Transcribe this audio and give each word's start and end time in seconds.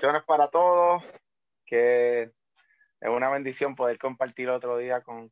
bendiciones 0.00 0.24
para 0.24 0.48
todos, 0.48 1.02
que 1.66 2.22
es 2.22 3.08
una 3.08 3.28
bendición 3.28 3.76
poder 3.76 3.98
compartir 3.98 4.48
otro 4.48 4.78
día 4.78 5.02
con, 5.02 5.30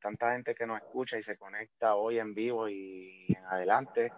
tanta 0.00 0.32
gente 0.32 0.54
que 0.54 0.64
nos 0.64 0.78
escucha 0.78 1.18
y 1.18 1.22
se 1.22 1.36
conecta 1.36 1.96
hoy 1.96 2.18
en 2.18 2.32
vivo 2.34 2.66
y 2.66 3.26
en 3.28 3.44
adelante. 3.44 4.10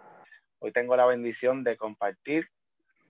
Hoy 0.59 0.71
tengo 0.71 0.95
la 0.95 1.05
bendición 1.05 1.65
de 1.65 1.75
compartir 1.75 2.47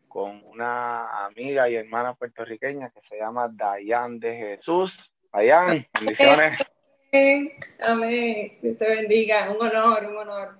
con 0.07 0.41
una 0.45 1.27
amiga 1.27 1.69
y 1.69 1.75
hermana 1.75 2.15
puertorriqueña 2.15 2.89
que 2.89 3.01
se 3.07 3.17
llama 3.17 3.49
Dayan 3.51 4.19
de 4.19 4.35
Jesús. 4.35 5.11
Dayan, 5.31 5.85
bendiciones. 5.93 6.57
Amén. 7.83 8.57
Dios 8.63 8.77
te 8.79 8.89
bendiga. 8.89 9.51
Un 9.51 9.61
honor, 9.61 10.05
un 10.07 10.17
honor. 10.17 10.57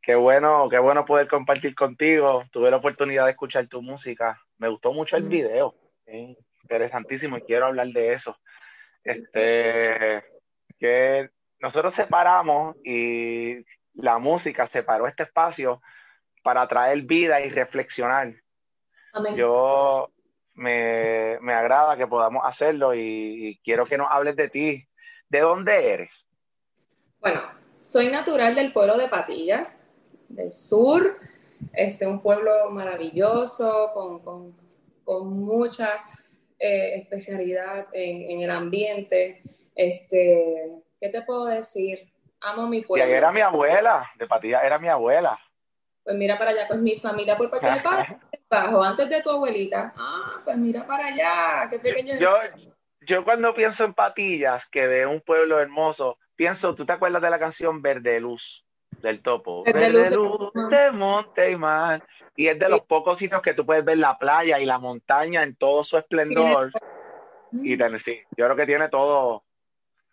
Qué 0.00 0.14
bueno, 0.14 0.68
qué 0.68 0.78
bueno 0.78 1.04
poder 1.04 1.26
compartir 1.26 1.74
contigo. 1.74 2.44
Tuve 2.52 2.70
la 2.70 2.76
oportunidad 2.76 3.24
de 3.24 3.32
escuchar 3.32 3.66
tu 3.66 3.82
música. 3.82 4.43
Me 4.64 4.70
gustó 4.70 4.94
mucho 4.94 5.18
el 5.18 5.24
video. 5.24 5.74
interesantísimo 6.62 7.36
y 7.36 7.42
quiero 7.42 7.66
hablar 7.66 7.88
de 7.88 8.14
eso. 8.14 8.34
Este, 9.02 10.24
que 10.78 11.28
nosotros 11.60 11.94
separamos 11.94 12.74
y 12.82 13.62
la 13.92 14.16
música 14.16 14.66
separó 14.68 15.06
este 15.06 15.24
espacio 15.24 15.82
para 16.42 16.66
traer 16.66 17.02
vida 17.02 17.42
y 17.42 17.50
reflexionar. 17.50 18.32
Yo 19.36 20.10
me, 20.54 21.36
agrada 21.52 21.98
que 21.98 22.06
podamos 22.06 22.42
hacerlo 22.46 22.94
y 22.94 23.60
quiero 23.62 23.84
que 23.84 23.98
nos 23.98 24.10
hables 24.10 24.34
de 24.34 24.48
ti. 24.48 24.88
¿De 25.28 25.40
dónde 25.40 25.92
eres? 25.92 26.10
Bueno, 27.20 27.42
soy 27.82 28.08
natural 28.08 28.54
del 28.54 28.72
pueblo 28.72 28.96
de 28.96 29.08
Patillas, 29.08 29.86
del 30.30 30.50
sur, 30.50 31.18
este, 31.72 32.06
un 32.06 32.20
pueblo 32.20 32.70
maravilloso, 32.70 33.90
con, 33.94 34.54
mucha 35.28 36.04
eh, 36.58 36.94
especialidad 36.96 37.88
en, 37.92 38.40
el 38.40 38.50
ambiente. 38.50 39.42
Este, 39.74 40.82
¿Qué 41.00 41.08
te 41.08 41.22
puedo 41.22 41.46
decir? 41.46 42.12
Amo 42.40 42.66
mi 42.68 42.82
pueblo. 42.82 43.08
Y 43.08 43.12
era 43.12 43.32
mi 43.32 43.40
abuela, 43.40 44.10
de 44.18 44.26
Patillas 44.26 44.64
era 44.64 44.78
mi 44.78 44.88
abuela. 44.88 45.38
Pues 46.02 46.16
mira 46.16 46.38
para 46.38 46.50
allá, 46.50 46.66
pues 46.68 46.80
mi 46.80 46.98
familia 47.00 47.36
por 47.36 47.50
parte 47.50 47.80
padre, 47.82 48.18
bajo, 48.48 48.82
antes 48.82 49.08
de 49.08 49.22
tu 49.22 49.30
abuelita. 49.30 49.94
Ah, 49.96 50.42
pues 50.44 50.56
mira 50.58 50.86
para 50.86 51.06
allá, 51.06 51.68
qué 51.70 51.78
pequeño. 51.78 52.18
Yo, 52.18 52.36
yo 53.00 53.24
cuando 53.24 53.54
pienso 53.54 53.84
en 53.84 53.94
Patillas, 53.94 54.66
que 54.70 54.86
de 54.86 55.06
un 55.06 55.20
pueblo 55.22 55.60
hermoso, 55.60 56.18
pienso, 56.36 56.74
¿tú 56.74 56.84
te 56.84 56.92
acuerdas 56.92 57.22
de 57.22 57.30
la 57.30 57.38
canción 57.38 57.80
Verde 57.80 58.20
Luz? 58.20 58.63
Del 59.04 59.22
topo. 59.22 59.62
Verde 59.64 60.10
luz 60.10 60.52
de 60.70 60.90
monte 60.90 61.50
y 61.50 61.56
mar. 61.56 62.02
Y 62.34 62.48
es 62.48 62.58
de 62.58 62.68
los 62.68 62.82
pocos 62.82 63.18
sitios 63.18 63.42
que 63.42 63.54
tú 63.54 63.64
puedes 63.64 63.84
ver 63.84 63.98
la 63.98 64.18
playa 64.18 64.58
y 64.58 64.64
la 64.64 64.78
montaña 64.78 65.44
en 65.44 65.54
todo 65.54 65.84
su 65.84 65.96
esplendor. 65.96 66.72
Y 67.52 67.76
sí, 67.76 68.20
yo 68.36 68.46
creo 68.46 68.56
que 68.56 68.66
tiene 68.66 68.88
todo. 68.88 69.44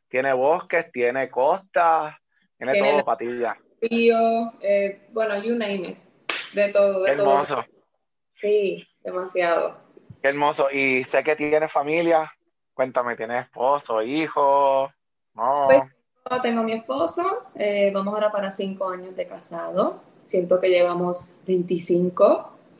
Tiene 0.10 0.34
bosques, 0.34 0.92
tiene 0.92 1.30
costas, 1.30 2.16
tiene, 2.58 2.78
todo, 2.78 3.06
patilla. 3.06 3.58
Río, 3.82 4.52
eh, 4.62 5.08
bueno, 5.12 5.42
you 5.42 5.56
name 5.56 5.88
it. 5.88 5.98
De 6.54 6.68
todo, 6.68 7.04
de 7.04 7.12
hermoso. 7.12 7.64
Sí, 8.36 8.86
demasiado. 9.04 9.78
Qué 10.22 10.28
hermoso. 10.28 10.70
Y 10.70 11.06
sé 11.06 11.24
que 11.24 11.36
tiene 11.38 11.70
familia. 11.70 12.32
Cuéntame, 12.74 13.16
¿tiene 13.16 13.40
esposo, 13.40 14.02
hijo? 14.02 14.92
No. 15.34 15.66
Pues, 15.68 15.82
tengo 16.40 16.64
mi 16.64 16.74
esposo, 16.74 17.44
eh, 17.56 17.92
vamos 17.94 18.14
ahora 18.14 18.32
para 18.32 18.52
cinco 18.52 18.88
años 18.88 19.16
de 19.16 19.26
casado. 19.26 20.02
Siento 20.24 20.60
que 20.60 20.70
llevamos 20.70 21.34
25. 21.48 22.52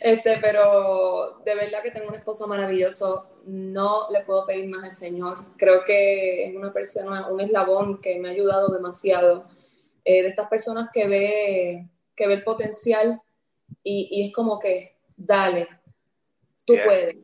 este, 0.00 0.38
pero 0.40 1.40
de 1.44 1.54
verdad 1.54 1.82
que 1.82 1.90
tengo 1.90 2.08
un 2.08 2.14
esposo 2.14 2.46
maravilloso. 2.46 3.26
No 3.46 4.10
le 4.10 4.20
puedo 4.20 4.46
pedir 4.46 4.68
más 4.68 4.84
al 4.84 4.92
Señor. 4.92 5.38
Creo 5.56 5.84
que 5.84 6.44
es 6.44 6.54
una 6.54 6.72
persona, 6.72 7.26
un 7.28 7.40
eslabón 7.40 8.00
que 8.00 8.18
me 8.20 8.28
ha 8.28 8.32
ayudado 8.32 8.68
demasiado. 8.68 9.46
Eh, 10.04 10.22
de 10.22 10.28
estas 10.28 10.48
personas 10.48 10.90
que 10.92 11.08
ve, 11.08 11.88
que 12.14 12.26
ve 12.26 12.34
el 12.34 12.44
potencial 12.44 13.20
y, 13.82 14.26
es 14.26 14.34
como 14.34 14.58
que, 14.58 14.96
dale, 15.16 15.68
tú 16.64 16.74
puedes 16.84 17.16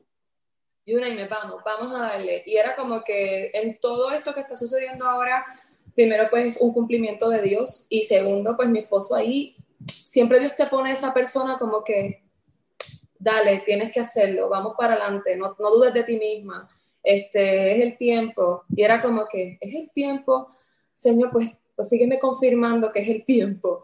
y 0.87 0.95
me 0.95 1.27
vamos, 1.27 1.63
vamos 1.65 1.93
a 1.93 2.05
darle. 2.05 2.43
Y 2.47 2.57
era 2.57 2.77
como 2.77 3.03
que 3.03 3.51
en 3.53 3.79
todo 3.81 4.11
esto 4.13 4.33
que 4.33 4.41
está 4.41 4.57
sucediendo 4.57 5.05
ahora, 5.05 5.45
primero 5.95 6.31
pues 6.31 6.59
un 6.61 6.73
cumplimiento 6.73 7.29
de 7.29 7.43
Dios 7.43 7.87
y 7.89 8.05
segundo 8.05 8.57
pues 8.57 8.69
mi 8.69 8.79
esposo 8.79 9.17
ahí, 9.17 9.57
siempre 10.05 10.39
Dios 10.39 10.55
te 10.55 10.67
pone 10.67 10.93
esa 10.93 11.13
persona 11.13 11.59
como 11.59 11.83
que, 11.83 12.23
dale, 13.19 13.63
tienes 13.67 13.93
que 13.93 14.01
hacerlo, 14.01 14.49
vamos 14.49 14.75
para 14.79 14.95
adelante, 14.95 15.37
no, 15.37 15.57
no 15.59 15.71
dudes 15.71 15.93
de 15.93 16.05
ti 16.05 16.19
misma, 16.19 16.69
este, 17.03 17.73
es 17.73 17.81
el 17.81 17.99
tiempo. 17.99 18.63
Y 18.75 18.83
era 18.83 19.03
como 19.03 19.27
que, 19.29 19.59
es 19.61 19.75
el 19.75 19.91
tiempo, 19.91 20.47
Señor, 20.95 21.31
pues, 21.33 21.51
pues 21.75 21.89
sígueme 21.89 22.21
confirmando 22.21 22.93
que 22.93 23.01
es 23.01 23.09
el 23.09 23.25
tiempo. 23.25 23.83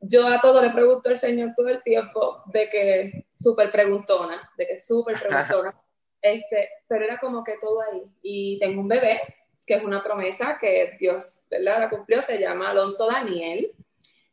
Yo 0.00 0.28
a 0.28 0.40
todo 0.40 0.62
le 0.62 0.70
pregunto 0.70 1.08
al 1.08 1.16
Señor 1.16 1.54
todo 1.56 1.68
el 1.68 1.82
tiempo 1.82 2.42
de 2.46 2.70
que 2.70 3.26
súper 3.34 3.72
preguntona, 3.72 4.48
de 4.56 4.66
que 4.68 4.78
súper 4.78 5.20
preguntona. 5.20 5.74
Este, 6.22 6.68
pero 6.86 7.04
era 7.04 7.18
como 7.18 7.42
que 7.42 7.56
todo 7.60 7.80
ahí. 7.80 8.02
Y 8.22 8.58
tengo 8.58 8.80
un 8.80 8.88
bebé, 8.88 9.20
que 9.66 9.74
es 9.74 9.84
una 9.84 10.02
promesa 10.02 10.58
que 10.60 10.96
Dios, 10.98 11.44
¿verdad? 11.50 11.80
La 11.80 11.90
cumplió, 11.90 12.20
se 12.22 12.38
llama 12.38 12.70
Alonso 12.70 13.06
Daniel, 13.06 13.72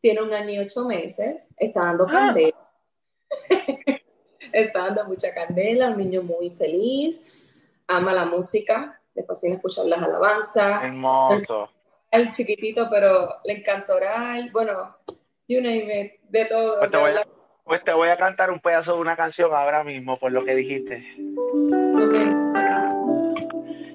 tiene 0.01 0.21
un 0.21 0.33
año 0.33 0.51
y 0.51 0.59
ocho 0.59 0.85
meses, 0.85 1.47
está 1.57 1.81
dando 1.81 2.05
ah. 2.09 2.11
candela. 2.11 2.69
está 4.51 4.79
dando 4.85 5.05
mucha 5.05 5.33
candela, 5.33 5.89
un 5.89 5.97
niño 5.97 6.21
muy 6.21 6.49
feliz, 6.51 7.23
ama 7.87 8.13
la 8.13 8.25
música, 8.25 8.99
le 9.13 9.23
fascina 9.23 9.55
escuchar 9.55 9.85
las 9.85 10.01
alabanzas. 10.01 10.83
Hermoso. 10.83 11.69
El, 12.11 12.31
chiquitito, 12.31 12.87
pero 12.89 13.37
le 13.43 13.53
encanta 13.59 13.93
orar, 13.93 14.49
bueno, 14.51 14.95
you 15.47 15.61
name 15.61 16.19
de 16.29 16.45
todo. 16.45 16.79
Pues 16.79 16.91
pues 17.67 17.83
te 17.83 17.91
voy 17.91 18.09
a 18.09 18.17
cantar 18.17 18.49
un 18.49 18.61
pedazo 18.61 18.95
de 18.95 19.01
una 19.01 19.17
canción 19.17 19.53
ahora 19.53 19.83
mismo 19.83 20.17
por 20.17 20.31
lo 20.31 20.45
que 20.45 20.55
dijiste. 20.55 21.05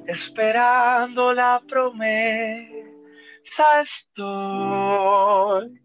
Esperando 0.06 1.32
la 1.32 1.62
promesa 1.66 3.80
estoy. 3.80 5.80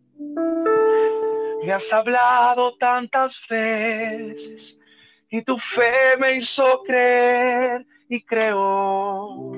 Me 1.63 1.73
has 1.73 1.91
hablado 1.93 2.75
tantas 2.77 3.39
veces 3.49 4.77
y 5.29 5.41
tu 5.43 5.57
fe 5.57 6.17
me 6.19 6.35
hizo 6.35 6.83
creer 6.83 7.85
y 8.09 8.21
creo. 8.23 9.53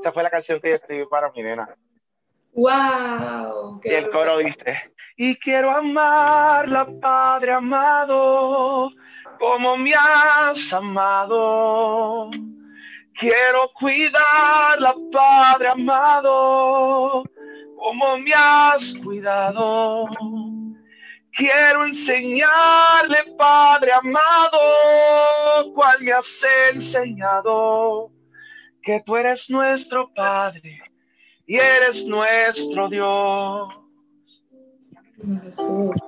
Esa 0.00 0.12
fue 0.12 0.24
la 0.24 0.30
canción 0.30 0.60
que 0.60 0.70
yo 0.70 0.76
escribí 0.76 1.06
para 1.06 1.30
mi 1.30 1.42
nena. 1.42 1.76
¡Wow! 2.54 3.80
Y 3.84 3.90
el 3.90 4.10
coro 4.10 4.38
dice, 4.38 4.95
y 5.16 5.34
quiero 5.36 5.70
amarla, 5.70 6.86
Padre 7.00 7.52
amado, 7.52 8.90
como 9.38 9.76
me 9.78 9.94
has 9.94 10.72
amado. 10.72 12.30
Quiero 13.14 13.70
cuidarla, 13.72 14.94
Padre 15.10 15.68
amado, 15.68 17.24
como 17.76 18.18
me 18.18 18.32
has 18.34 18.94
cuidado. 19.02 20.06
Quiero 21.32 21.86
enseñarle, 21.86 23.34
Padre 23.38 23.92
amado, 23.92 25.72
cual 25.74 25.96
me 26.00 26.12
has 26.12 26.42
enseñado, 26.72 28.10
que 28.82 29.02
tú 29.04 29.16
eres 29.16 29.48
nuestro 29.48 30.12
Padre 30.14 30.82
y 31.46 31.56
eres 31.56 32.04
nuestro 32.04 32.88
Dios. 32.90 33.85
Jesús. 35.44 36.00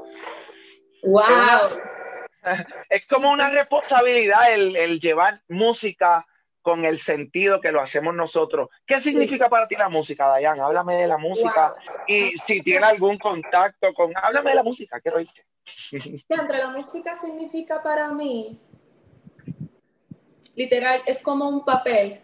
Wow. 1.03 1.23
Es 2.89 3.07
como 3.07 3.31
una 3.31 3.51
responsabilidad 3.51 4.55
el, 4.55 5.01
llevar 5.01 5.43
música 5.49 6.25
con 6.63 6.87
el 6.87 6.99
sentido 6.99 7.61
que 7.61 7.73
lo 7.73 7.83
hacemos 7.83 8.15
nosotros. 8.15 8.71
¿Qué 8.87 9.01
significa 9.03 9.51
para 9.51 9.67
ti 9.69 9.75
la 9.75 9.91
música, 9.91 10.29
Dayan? 10.29 10.61
Háblame 10.61 10.97
de 10.97 11.09
la 11.09 11.19
música 11.19 11.75
y 12.07 12.31
si 12.47 12.61
tiene 12.63 12.87
algún 12.87 13.19
contacto 13.19 13.93
con... 13.93 14.13
Háblame 14.17 14.51
de 14.51 14.57
la 14.57 14.63
música, 14.63 14.99
quiero 15.01 15.19
oírte. 15.19 15.45
Siempre 15.91 16.59
la 16.59 16.71
música 16.71 17.15
significa 17.15 17.83
para 17.83 18.13
mí, 18.13 18.59
literal, 20.57 21.03
es 21.05 21.23
como 21.23 21.49
un 21.49 21.67
papel, 21.67 22.23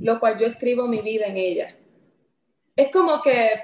lo 0.00 0.18
cual 0.18 0.38
yo 0.38 0.46
escribo 0.46 0.88
mi 0.88 1.00
vida 1.00 1.26
en 1.26 1.36
ella 1.36 1.76
es 2.80 2.90
como 2.90 3.20
que 3.20 3.60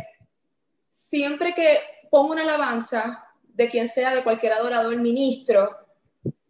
siempre 0.91 1.55
que 1.55 1.79
pongo 2.11 2.33
una 2.33 2.43
alabanza 2.43 3.27
de 3.43 3.69
quien 3.71 3.89
sea, 3.89 4.15
de 4.15 4.23
cualquier 4.23 4.53
adorador, 4.53 4.97
ministro, 4.97 5.71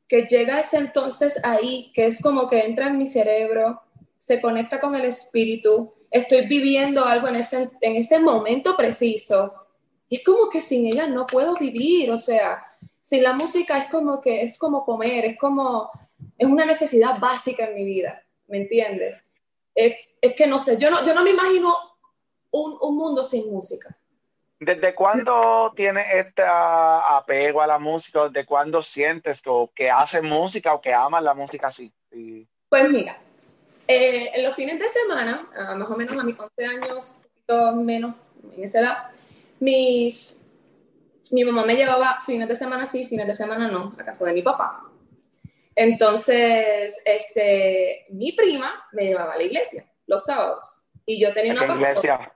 que 0.09 0.23
llega 0.23 0.61
ese 0.61 0.79
entonces 0.79 1.39
ahí, 1.43 1.93
que 1.95 2.07
es 2.07 2.21
como 2.21 2.49
que 2.49 2.61
entra 2.61 2.89
en 2.89 2.99
mi 2.99 3.07
cerebro, 3.07 3.83
se 4.19 4.41
conecta 4.41 4.81
con 4.81 4.95
el 4.95 5.05
espíritu, 5.05 5.93
estoy 6.11 6.47
viviendo 6.47 7.05
algo 7.05 7.29
en 7.29 7.37
ese, 7.37 7.71
en 7.81 7.97
ese 7.97 8.19
momento 8.19 8.77
preciso. 8.77 9.53
Y 10.09 10.17
es 10.17 10.25
como 10.25 10.49
que 10.49 10.61
sin 10.61 10.87
ella 10.87 11.07
no 11.07 11.27
puedo 11.27 11.55
vivir, 11.55 12.11
o 12.11 12.19
sea, 12.19 12.65
sin 13.01 13.23
la 13.23 13.35
música 13.35 13.79
es 13.79 13.91
como 13.91 14.21
que 14.21 14.43
es 14.43 14.59
como 14.59 14.85
comer, 14.85 15.25
es 15.25 15.39
como, 15.39 15.91
es 16.39 16.49
una 16.49 16.65
necesidad 16.65 17.19
básica 17.21 17.67
en 17.67 17.75
mi 17.75 17.85
vida, 17.85 18.23
¿me 18.49 18.59
entiendes? 18.59 19.31
Es, 19.75 19.95
es 20.21 20.35
que 20.35 20.47
no 20.47 20.59
sé, 20.59 20.77
yo 20.79 20.91
no, 20.91 21.05
yo 21.05 21.15
no 21.15 21.23
me 21.23 21.31
imagino 21.31 21.77
un, 22.51 22.77
un 22.81 22.97
mundo 22.97 23.23
sin 23.23 23.53
música. 23.53 23.97
¿Desde 24.59 24.95
cuándo 24.95 25.73
tienes 25.77 26.07
este 26.15 26.43
apego 26.47 27.61
a 27.61 27.67
la 27.67 27.79
música? 27.79 28.29
¿Desde 28.29 28.47
cuándo 28.47 28.83
sientes 28.83 29.41
que, 29.43 29.51
que 29.75 29.91
haces 29.91 30.23
música 30.23 30.73
o 30.73 30.81
que 30.81 30.95
amas 30.95 31.23
la 31.23 31.35
música 31.35 31.69
así? 31.69 31.93
Pues 32.69 32.91
mira, 32.91 33.19
eh, 33.87 34.31
en 34.35 34.43
los 34.43 34.57
fines 34.57 34.79
de 34.81 34.89
semana, 34.89 35.49
más 35.77 35.91
o 35.91 35.97
menos 35.97 36.19
a 36.19 36.25
mis 36.25 36.39
11 36.39 36.67
años, 36.67 37.17
un 37.17 37.23
poquito 37.23 37.73
menos 37.77 38.15
en 38.57 38.65
esa 38.65 38.81
edad, 38.81 38.97
mis, 39.61 40.45
mi 41.33 41.45
mamá 41.45 41.65
me 41.65 41.77
llevaba 41.77 42.21
fines 42.25 42.49
de 42.49 42.55
semana 42.55 42.87
sí, 42.87 43.07
fines 43.07 43.27
de 43.27 43.35
semana 43.35 43.69
no, 43.69 43.95
a 43.99 44.05
casa 44.05 44.25
de 44.25 44.33
mi 44.33 44.43
papá. 44.43 44.83
Entonces, 45.75 47.03
este, 47.05 48.07
mi 48.09 48.33
prima 48.33 48.87
me 48.93 49.05
llevaba 49.05 49.35
a 49.35 49.37
la 49.37 49.43
iglesia 49.43 49.85
los 50.07 50.25
sábados 50.25 50.87
y 51.05 51.21
yo 51.21 51.33
tenía 51.33 51.53
una 51.53 51.75
iglesia? 51.75 52.36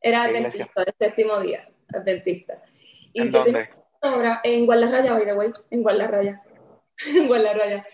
Era 0.00 0.24
adventista 0.24 0.84
del 0.84 0.94
séptimo 0.98 1.40
día, 1.40 1.68
adventista. 1.92 2.62
Y 3.12 3.22
¿En 3.22 3.30
dónde? 3.30 3.68
Ahora, 4.00 4.40
en 4.44 4.64
Guadalajara, 4.64 5.12
by 5.12 5.24
the 5.24 5.34
way, 5.34 5.52
en 5.70 5.82
Guadalajara. 5.82 6.42
en 7.06 7.26
Guadalajara. 7.26 7.86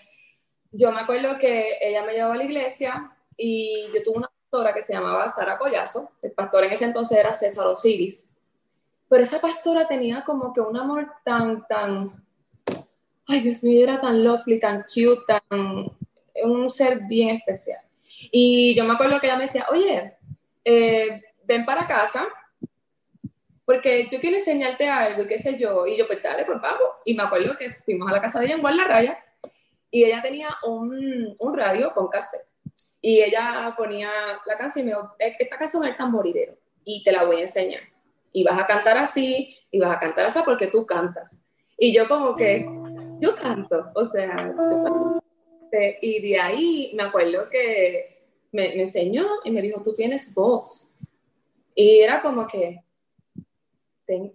Yo 0.70 0.92
me 0.92 1.00
acuerdo 1.00 1.38
que 1.38 1.78
ella 1.80 2.04
me 2.04 2.12
llevaba 2.12 2.34
a 2.34 2.38
la 2.38 2.44
iglesia 2.44 3.10
y 3.36 3.86
yo 3.94 4.02
tuve 4.02 4.18
una 4.18 4.28
pastora 4.28 4.74
que 4.74 4.82
se 4.82 4.92
llamaba 4.92 5.28
Sara 5.28 5.56
Collazo. 5.56 6.12
El 6.20 6.32
pastor 6.32 6.64
en 6.64 6.72
ese 6.72 6.84
entonces 6.84 7.16
era 7.16 7.32
César 7.32 7.66
Osiris. 7.66 8.34
Pero 9.08 9.22
esa 9.22 9.40
pastora 9.40 9.86
tenía 9.86 10.24
como 10.24 10.52
que 10.52 10.60
un 10.60 10.76
amor 10.76 11.10
tan, 11.24 11.66
tan, 11.66 12.24
ay 13.28 13.40
Dios 13.40 13.62
mío, 13.62 13.84
era 13.84 14.00
tan 14.00 14.24
lovely, 14.24 14.58
tan 14.58 14.82
cute, 14.82 15.22
tan, 15.26 15.96
un 16.42 16.70
ser 16.70 17.00
bien 17.00 17.30
especial. 17.30 17.80
Y 18.32 18.74
yo 18.74 18.84
me 18.84 18.94
acuerdo 18.94 19.20
que 19.20 19.26
ella 19.26 19.36
me 19.36 19.44
decía, 19.44 19.66
oye, 19.70 20.16
eh, 20.64 21.22
ven 21.46 21.64
para 21.64 21.87
casa, 21.87 22.26
porque 23.64 24.06
yo 24.11 24.20
quiero 24.20 24.37
enseñarte 24.37 24.88
algo 24.88 25.23
y 25.23 25.29
qué 25.29 25.38
sé 25.38 25.58
yo. 25.58 25.87
Y 25.87 25.96
yo, 25.96 26.06
pues 26.06 26.23
dale, 26.23 26.44
pues 26.44 26.61
vamos. 26.61 26.88
Y 27.05 27.14
me 27.14 27.23
acuerdo 27.23 27.56
que 27.56 27.73
fuimos 27.85 28.11
a 28.11 28.14
la 28.14 28.20
casa 28.20 28.41
de 28.41 28.46
ella 28.46 28.56
en 28.56 28.88
Raya 28.88 29.25
y 29.91 30.05
ella 30.05 30.20
tenía 30.20 30.49
un, 30.67 31.35
un, 31.38 31.56
radio 31.56 31.93
con 31.94 32.08
cassette. 32.08 32.46
Y 33.00 33.20
ella 33.20 33.73
ponía 33.76 34.11
la 34.44 34.58
canción 34.58 34.82
y 34.82 34.91
me 34.91 34.94
dijo, 34.94 35.14
e-, 35.19 35.37
esta 35.38 35.56
canción 35.56 35.85
es 35.85 35.91
el 35.91 35.96
tamboridero 35.96 36.56
y 36.85 37.02
te 37.05 37.12
la 37.12 37.25
voy 37.25 37.37
a 37.37 37.43
enseñar. 37.43 37.81
Y 38.32 38.43
vas 38.44 38.61
a 38.61 38.67
cantar 38.67 38.99
así, 38.99 39.56
y 39.70 39.79
vas 39.79 39.97
a 39.97 40.00
cantar 40.00 40.26
así 40.26 40.40
porque 40.44 40.67
tú 40.67 40.85
cantas. 40.85 41.47
Y 41.79 41.94
yo 41.94 42.08
como 42.08 42.37
que, 42.37 42.67
yo 43.20 43.35
canto, 43.35 43.90
o 43.94 44.05
sea, 44.05 44.52
yo 44.56 45.20
Y 46.02 46.29
de 46.29 46.40
ahí 46.40 46.93
me 46.94 47.05
acuerdo 47.05 47.49
que 47.49 48.23
me, 48.52 48.69
me 48.70 48.82
enseñó 48.82 49.26
y 49.44 49.50
me 49.50 49.62
dijo, 49.62 49.82
tú 49.82 49.94
tienes 49.94 50.35
voz. 50.35 50.94
Y 51.75 52.00
era 52.00 52.21
como 52.21 52.47
que, 52.47 52.82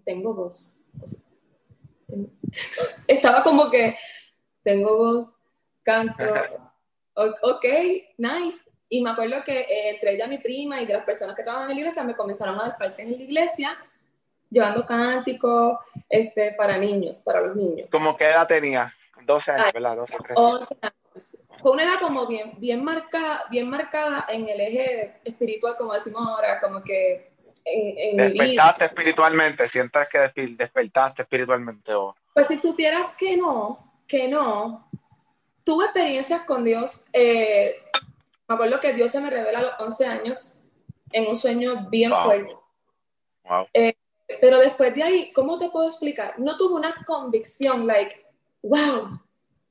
tengo 0.03 0.33
voz. 0.33 0.77
estaba 3.07 3.43
como 3.43 3.69
que, 3.69 3.95
tengo 4.63 4.97
voz, 4.97 5.39
canto, 5.83 6.23
ok, 7.13 7.65
nice. 8.17 8.69
Y 8.91 9.03
me 9.03 9.11
acuerdo 9.11 9.43
que 9.45 9.59
eh, 9.59 9.91
entre 9.91 10.15
ella, 10.15 10.27
mi 10.27 10.39
prima 10.39 10.81
y 10.81 10.85
de 10.85 10.93
las 10.93 11.03
personas 11.03 11.35
que 11.35 11.43
estaban 11.43 11.63
en 11.63 11.75
la 11.75 11.81
iglesia 11.81 12.03
me 12.03 12.15
comenzaron 12.15 12.59
a 12.59 12.63
dar 12.63 12.77
partes 12.77 13.05
en 13.05 13.11
la 13.11 13.23
iglesia, 13.23 13.77
llevando 14.49 14.85
cánticos 14.85 15.77
este, 16.09 16.53
para 16.53 16.77
niños, 16.77 17.21
para 17.23 17.41
los 17.41 17.55
niños. 17.55 17.87
¿Cómo 17.91 18.17
qué 18.17 18.25
edad 18.25 18.47
tenía? 18.47 18.93
12 19.23 19.51
años, 19.51 19.73
¿verdad? 19.73 19.95
12, 19.95 20.13
13. 20.23 20.33
11 20.35 20.77
años. 20.81 21.45
Fue 21.61 21.71
una 21.71 21.83
edad 21.83 21.99
como 21.99 22.25
bien, 22.25 22.53
bien, 22.57 22.83
marcada, 22.83 23.43
bien 23.51 23.69
marcada 23.69 24.25
en 24.29 24.47
el 24.47 24.59
eje 24.61 25.19
espiritual, 25.23 25.75
como 25.77 25.93
decimos 25.93 26.25
ahora, 26.25 26.59
como 26.59 26.81
que 26.81 27.28
¿Despertaste 28.15 28.85
espiritualmente? 28.85 29.69
¿Sientes 29.69 30.07
que 30.09 30.47
despertaste 30.57 31.23
espiritualmente? 31.23 31.93
O... 31.93 32.15
Pues 32.33 32.47
si 32.47 32.57
supieras 32.57 33.15
que 33.15 33.37
no, 33.37 34.01
que 34.07 34.27
no, 34.27 34.89
tuve 35.63 35.85
experiencias 35.85 36.41
con 36.41 36.63
Dios. 36.63 37.05
Eh, 37.13 37.75
me 38.47 38.55
acuerdo 38.55 38.79
que 38.79 38.93
Dios 38.93 39.11
se 39.11 39.21
me 39.21 39.29
revela 39.29 39.59
a 39.59 39.61
los 39.61 39.79
11 39.79 40.05
años 40.05 40.59
en 41.11 41.27
un 41.27 41.35
sueño 41.35 41.87
bien 41.89 42.11
fuerte. 42.11 42.55
Eh, 43.73 43.95
pero 44.41 44.59
después 44.59 44.93
de 44.93 45.03
ahí, 45.03 45.31
¿cómo 45.33 45.57
te 45.57 45.69
puedo 45.69 45.87
explicar? 45.87 46.35
No 46.39 46.57
tuve 46.57 46.75
una 46.75 46.95
convicción, 47.05 47.85
like, 47.85 48.25
wow, 48.61 49.19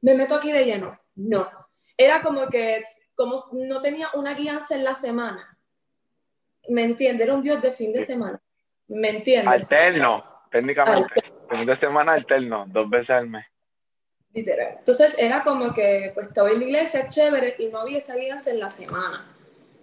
me 0.01 0.15
meto 0.15 0.35
aquí 0.35 0.53
de 0.53 0.65
lleno. 0.65 0.99
No. 1.15 1.49
Era 1.97 2.21
como 2.21 2.49
que, 2.49 2.85
como 3.15 3.49
no 3.53 3.81
tenía 3.81 4.09
una 4.15 4.35
guianza 4.35 4.77
en 4.77 4.85
la 4.85 4.95
semana 4.95 5.58
¿Me 6.69 6.83
entiendes? 6.85 7.27
Era 7.27 7.35
un 7.35 7.43
Dios 7.43 7.61
de 7.63 7.73
fin 7.73 7.93
de 7.93 8.01
semana. 8.01 8.41
¿Me 8.89 9.11
entiendes? 9.11 9.71
Alterno, 9.71 10.25
técnicamente. 10.51 11.15
Fin 11.49 11.67
de 11.67 11.77
semana 11.77 12.13
alterno, 12.13 12.65
dos 12.69 12.89
veces 12.89 13.11
al 13.11 13.29
mes. 13.29 13.47
Literal. 14.33 14.77
Entonces 14.79 15.19
era 15.19 15.43
como 15.43 15.73
que, 15.73 16.13
pues 16.15 16.29
estaba 16.29 16.51
en 16.51 16.59
la 16.59 16.65
iglesia, 16.65 17.09
chévere, 17.09 17.57
y 17.59 17.69
no 17.69 17.81
había 17.81 17.99
esa 17.99 18.17
guianza 18.17 18.51
en 18.51 18.61
la 18.61 18.71
semana. 18.71 19.35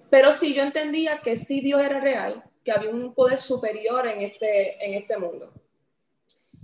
Pero 0.09 0.31
sí 0.31 0.53
yo 0.53 0.61
entendía 0.61 1.21
que 1.21 1.35
sí 1.35 1.61
Dios 1.61 1.81
era 1.81 1.99
real, 1.99 2.43
que 2.63 2.71
había 2.71 2.91
un 2.91 3.13
poder 3.15 3.39
superior 3.39 4.07
en 4.07 4.21
este, 4.21 4.85
en 4.85 4.93
este 4.93 5.17
mundo. 5.17 5.51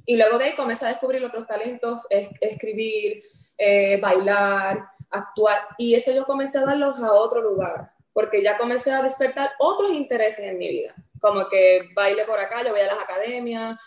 Y 0.06 0.18
luego 0.18 0.38
de 0.38 0.46
ahí 0.46 0.56
comencé 0.56 0.86
a 0.86 0.90
descubrir 0.90 1.24
otros 1.26 1.48
talentos, 1.48 2.00
escribir, 2.10 3.24
eh, 3.58 4.00
bailar, 4.00 4.86
actuar, 5.10 5.60
y 5.78 5.96
eso 5.96 6.12
yo 6.12 6.26
comencé 6.26 6.60
a 6.60 6.66
darlos 6.66 6.98
a 7.00 7.12
otro 7.14 7.42
lugar 7.42 7.92
porque 8.14 8.44
ya 8.44 8.58
comencé 8.58 8.92
a 8.92 9.04
despertar 9.04 9.52
otros 9.60 9.92
intereses 9.92 10.46
en 10.46 10.58
mi 10.58 10.68
vida, 10.70 10.96
como 11.20 11.48
que 11.48 11.90
baile 11.96 12.26
por 12.26 12.40
acá, 12.40 12.64
yo 12.64 12.72
voy 12.72 12.82
a 12.82 12.88
las 12.88 13.00
academias, 13.00 13.80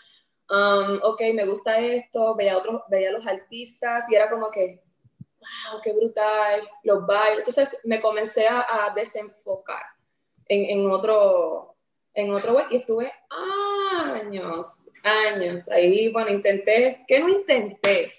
um, 0.49 0.99
ok, 1.03 1.21
me 1.33 1.45
gusta 1.45 1.77
esto, 1.77 2.35
veía, 2.35 2.57
otros, 2.57 2.81
veía 2.89 3.09
a 3.09 3.13
los 3.13 3.27
artistas 3.27 4.09
y 4.09 4.15
era 4.15 4.29
como 4.29 4.49
que, 4.49 4.81
wow, 5.39 5.81
qué 5.83 5.93
brutal, 5.93 6.67
los 6.83 7.05
bailes. 7.05 7.39
Entonces 7.39 7.79
me 7.83 8.01
comencé 8.01 8.47
a, 8.47 8.91
desenfocar 8.95 9.83
en, 10.47 10.79
en, 10.79 10.91
otro, 10.91 11.75
en 12.13 12.33
otro 12.33 12.53
web 12.53 12.65
y 12.71 12.77
estuve 12.77 13.11
años, 13.91 14.89
años 15.03 15.69
ahí, 15.69 16.11
bueno, 16.11 16.31
intenté, 16.31 17.03
¿qué 17.07 17.19
no 17.19 17.29
intenté? 17.29 18.11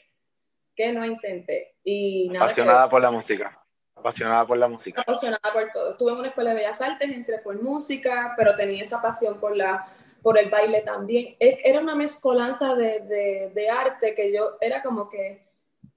¿Qué 0.74 0.92
no 0.92 1.04
intenté? 1.04 1.76
Y 1.82 2.28
nada 2.28 2.46
Apasionada 2.46 2.88
por 2.88 3.00
la 3.00 3.10
música 3.10 3.65
apasionada 4.06 4.46
por 4.46 4.58
la 4.58 4.68
música. 4.68 5.00
Apasionada 5.00 5.52
por 5.52 5.70
todo. 5.70 5.90
Estuve 5.90 6.12
en 6.12 6.18
una 6.18 6.28
escuela 6.28 6.50
de 6.50 6.56
bellas 6.56 6.80
artes, 6.80 7.10
entré 7.10 7.38
por 7.38 7.60
música, 7.60 8.34
pero 8.36 8.54
tenía 8.54 8.82
esa 8.82 9.02
pasión 9.02 9.40
por, 9.40 9.56
la, 9.56 9.84
por 10.22 10.38
el 10.38 10.48
baile 10.48 10.82
también. 10.82 11.36
Era 11.40 11.80
una 11.80 11.94
mezcolanza 11.94 12.74
de, 12.74 13.50
de, 13.52 13.70
arte 13.70 14.14
que 14.14 14.32
yo 14.32 14.56
era 14.60 14.82
como 14.82 15.08
que, 15.08 15.46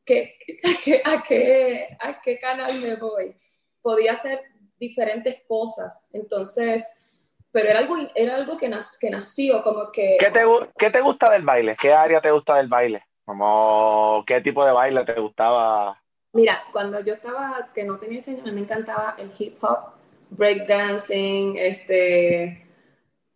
que, 0.06 0.36
a, 0.64 1.24
qué, 1.24 1.98
a, 2.00 2.22
qué, 2.22 2.40
canal 2.40 2.80
me 2.80 2.96
voy. 2.96 3.36
Podía 3.82 4.14
hacer 4.14 4.42
diferentes 4.78 5.44
cosas. 5.48 6.10
Entonces, 6.14 7.08
pero 7.52 7.70
era 7.70 7.80
algo, 7.80 7.96
era 8.16 8.36
algo 8.36 8.58
que, 8.58 8.72
que 9.00 9.10
nació 9.10 9.64
como 9.64 9.92
que... 9.92 10.18
¿Qué 10.20 10.32
te, 10.32 10.42
¿Qué 10.78 10.90
te 10.90 11.02
gusta 11.02 11.32
del 11.32 11.44
baile? 11.44 11.76
¿Qué 11.80 11.94
área 11.94 12.22
te 12.22 12.32
gusta 12.32 12.56
del 12.56 12.68
baile? 12.68 13.04
Como, 13.24 14.24
¿Qué 14.26 14.42
tipo 14.42 14.66
de 14.66 14.72
baile 14.72 15.06
te 15.06 15.20
gustaba? 15.20 16.02
Mira, 16.34 16.64
cuando 16.72 17.00
yo 17.00 17.14
estaba, 17.16 17.70
que 17.74 17.84
no 17.84 17.98
tenía 17.98 18.20
a 18.20 18.46
mí 18.46 18.52
me 18.52 18.62
encantaba 18.62 19.16
el 19.18 19.32
hip 19.38 19.58
hop, 19.64 19.94
breakdancing, 20.30 21.58
este, 21.58 22.68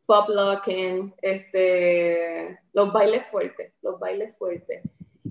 pop 0.06 0.30
locking, 0.30 1.14
este, 1.22 2.60
los 2.74 2.94
bailes 2.94 3.26
fuertes, 3.26 3.74
los 3.82 4.00
bailes 4.00 4.38
fuertes. 4.38 4.82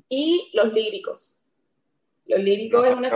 Y 0.09 0.51
los 0.55 0.73
líricos. 0.73 1.41
Los 2.27 2.41
líricos 2.41 2.87
es 2.87 2.95
una... 2.95 3.11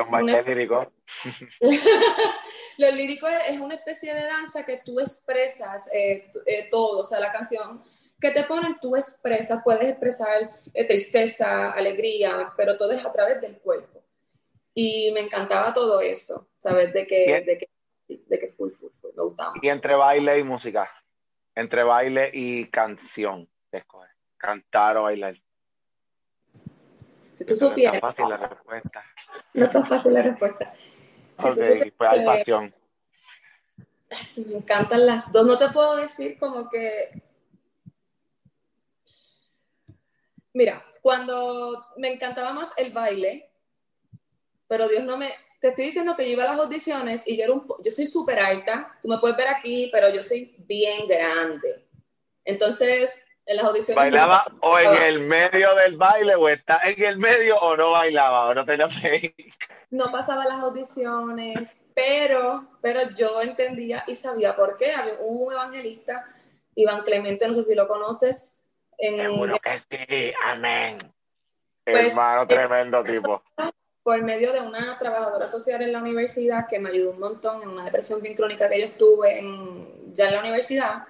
Los 2.79 2.95
líricos 2.95 3.31
es 3.49 3.61
una 3.61 3.75
especie 3.75 4.15
de 4.15 4.25
danza 4.25 4.65
que 4.65 4.81
tú 4.85 5.01
expresas 5.01 5.93
eh, 5.93 6.31
eh, 6.47 6.69
todo, 6.71 7.01
o 7.01 7.05
sea, 7.05 7.21
la 7.21 7.33
canción 7.33 7.83
que 8.21 8.31
te 8.31 8.45
ponen, 8.45 8.79
tú 8.81 8.97
expresas, 8.97 9.61
puedes 9.63 9.89
expresar 9.89 10.51
eh, 10.73 10.85
tristeza, 10.87 11.73
alegría, 11.73 12.53
pero 12.57 12.77
todo 12.77 12.93
es 12.93 13.05
a 13.05 13.13
través 13.13 13.41
del 13.41 13.59
cuerpo. 13.59 13.96
Y 14.79 15.11
me 15.13 15.21
encantaba 15.21 15.73
todo 15.73 16.03
eso, 16.03 16.51
¿sabes? 16.59 16.93
De 16.93 17.07
que, 17.07 17.43
de 17.47 17.57
que, 17.57 17.71
de 18.27 18.39
que 18.39 18.49
full, 18.49 18.71
full, 18.73 18.91
full, 19.01 19.11
me 19.17 19.23
gustaba. 19.23 19.55
Y 19.63 19.69
entre 19.69 19.95
baile 19.95 20.39
y 20.39 20.43
música, 20.43 20.87
entre 21.55 21.83
baile 21.83 22.31
y 22.35 22.69
canción, 22.69 23.49
¿qué 23.71 23.79
escoges? 23.79 24.11
Cantar 24.37 24.99
o 24.99 25.05
bailar. 25.05 25.35
Si 27.39 27.47
tú 27.47 27.57
supieras. 27.57 28.03
No 28.03 28.09
es 28.11 28.17
fácil 28.17 28.29
la 28.29 28.37
respuesta. 28.37 29.05
No 29.55 29.65
es 29.65 29.73
tan 29.73 29.87
fácil 29.87 30.13
la 30.13 30.23
respuesta. 30.23 30.75
ok, 31.39 31.55
pues 31.97 32.11
hay 32.11 32.27
pasión. 32.27 32.75
Me 34.37 34.59
encantan 34.59 35.07
las 35.07 35.33
dos. 35.33 35.47
No 35.47 35.57
te 35.57 35.71
puedo 35.71 35.97
decir 35.97 36.39
como 36.39 36.69
que. 36.69 37.23
Mira, 40.53 40.85
cuando 41.01 41.87
me 41.97 42.13
encantaba 42.13 42.53
más 42.53 42.77
el 42.77 42.93
baile, 42.93 43.51
pero 44.69 44.89
Dios 44.89 45.05
no 45.05 45.17
me, 45.17 45.33
te 45.61 45.69
estoy 45.69 45.87
diciendo 45.87 46.17
que 46.17 46.25
yo 46.25 46.33
iba 46.33 46.45
a 46.45 46.53
las 46.53 46.61
audiciones 46.61 47.23
y 47.27 47.37
yo 47.37 47.45
era 47.45 47.53
un, 47.53 47.67
yo 47.83 47.91
soy 47.91 48.07
súper 48.07 48.39
alta, 48.39 48.99
tú 49.03 49.09
me 49.09 49.19
puedes 49.19 49.37
ver 49.37 49.49
aquí, 49.49 49.89
pero 49.93 50.11
yo 50.11 50.23
soy 50.23 50.55
bien 50.67 51.07
grande. 51.09 51.87
Entonces, 52.45 53.23
en 53.45 53.57
las 53.57 53.67
audiciones... 53.67 53.97
¿Bailaba 53.97 54.47
o 54.61 54.79
en 54.79 54.95
el 55.03 55.21
medio 55.21 55.75
del 55.75 55.97
baile 55.97 56.35
o 56.35 56.49
está 56.49 56.81
en 56.85 57.03
el 57.03 57.19
medio 57.19 57.59
o 57.59 57.77
no 57.77 57.93
bailaba 57.93 58.47
o 58.49 58.55
no 58.55 58.65
tenía 58.65 58.89
fe? 58.89 59.35
No 59.91 60.11
pasaba 60.11 60.45
las 60.45 60.61
audiciones, 60.61 61.57
pero, 61.95 62.69
pero 62.81 63.11
yo 63.17 63.41
entendía 63.41 64.05
y 64.07 64.15
sabía 64.15 64.55
por 64.57 64.77
qué. 64.77 64.93
Había 64.93 65.15
un 65.21 65.53
evangelista, 65.53 66.27
Iván 66.75 67.03
Clemente, 67.03 67.47
no 67.49 67.55
sé 67.55 67.63
si 67.63 67.75
lo 67.75 67.89
conoces, 67.89 68.67
Seguro 68.99 69.59
que 69.59 69.81
sí, 69.91 70.33
amén. 70.45 71.13
Pues, 71.85 72.13
Hermano, 72.13 72.43
eh, 72.43 72.47
tremendo 72.47 73.05
tipo. 73.05 73.43
Por 74.07 74.23
medio 74.23 74.53
de 74.53 74.61
una 74.61 74.97
trabajadora 75.01 75.49
social 75.49 75.83
en 75.83 75.91
la 75.91 75.99
universidad 75.99 76.69
que 76.69 76.79
me 76.79 76.91
ayudó 76.91 77.11
un 77.11 77.19
montón 77.19 77.61
en 77.61 77.71
una 77.71 77.85
depresión 77.85 78.23
bien 78.23 78.37
crónica 78.37 78.69
que 78.69 78.79
yo 78.79 78.87
estuve 78.87 79.41
en, 79.41 80.15
ya 80.15 80.29
en 80.29 80.35
la 80.35 80.41
universidad, 80.43 81.09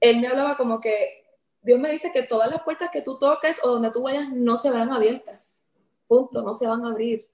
él 0.00 0.18
me 0.18 0.28
hablaba 0.28 0.56
como 0.56 0.80
que 0.80 1.22
Dios 1.60 1.78
me 1.78 1.90
dice 1.90 2.10
que 2.10 2.22
todas 2.22 2.50
las 2.50 2.62
puertas 2.62 2.88
que 2.90 3.02
tú 3.02 3.18
toques 3.18 3.62
o 3.62 3.72
donde 3.72 3.90
tú 3.90 4.04
vayas 4.04 4.30
no 4.30 4.56
se 4.56 4.70
verán 4.70 4.90
abiertas. 4.90 5.66
Punto, 6.08 6.40
no 6.40 6.54
se 6.54 6.66
van 6.66 6.82
a 6.82 6.92
abrir. 6.92 7.28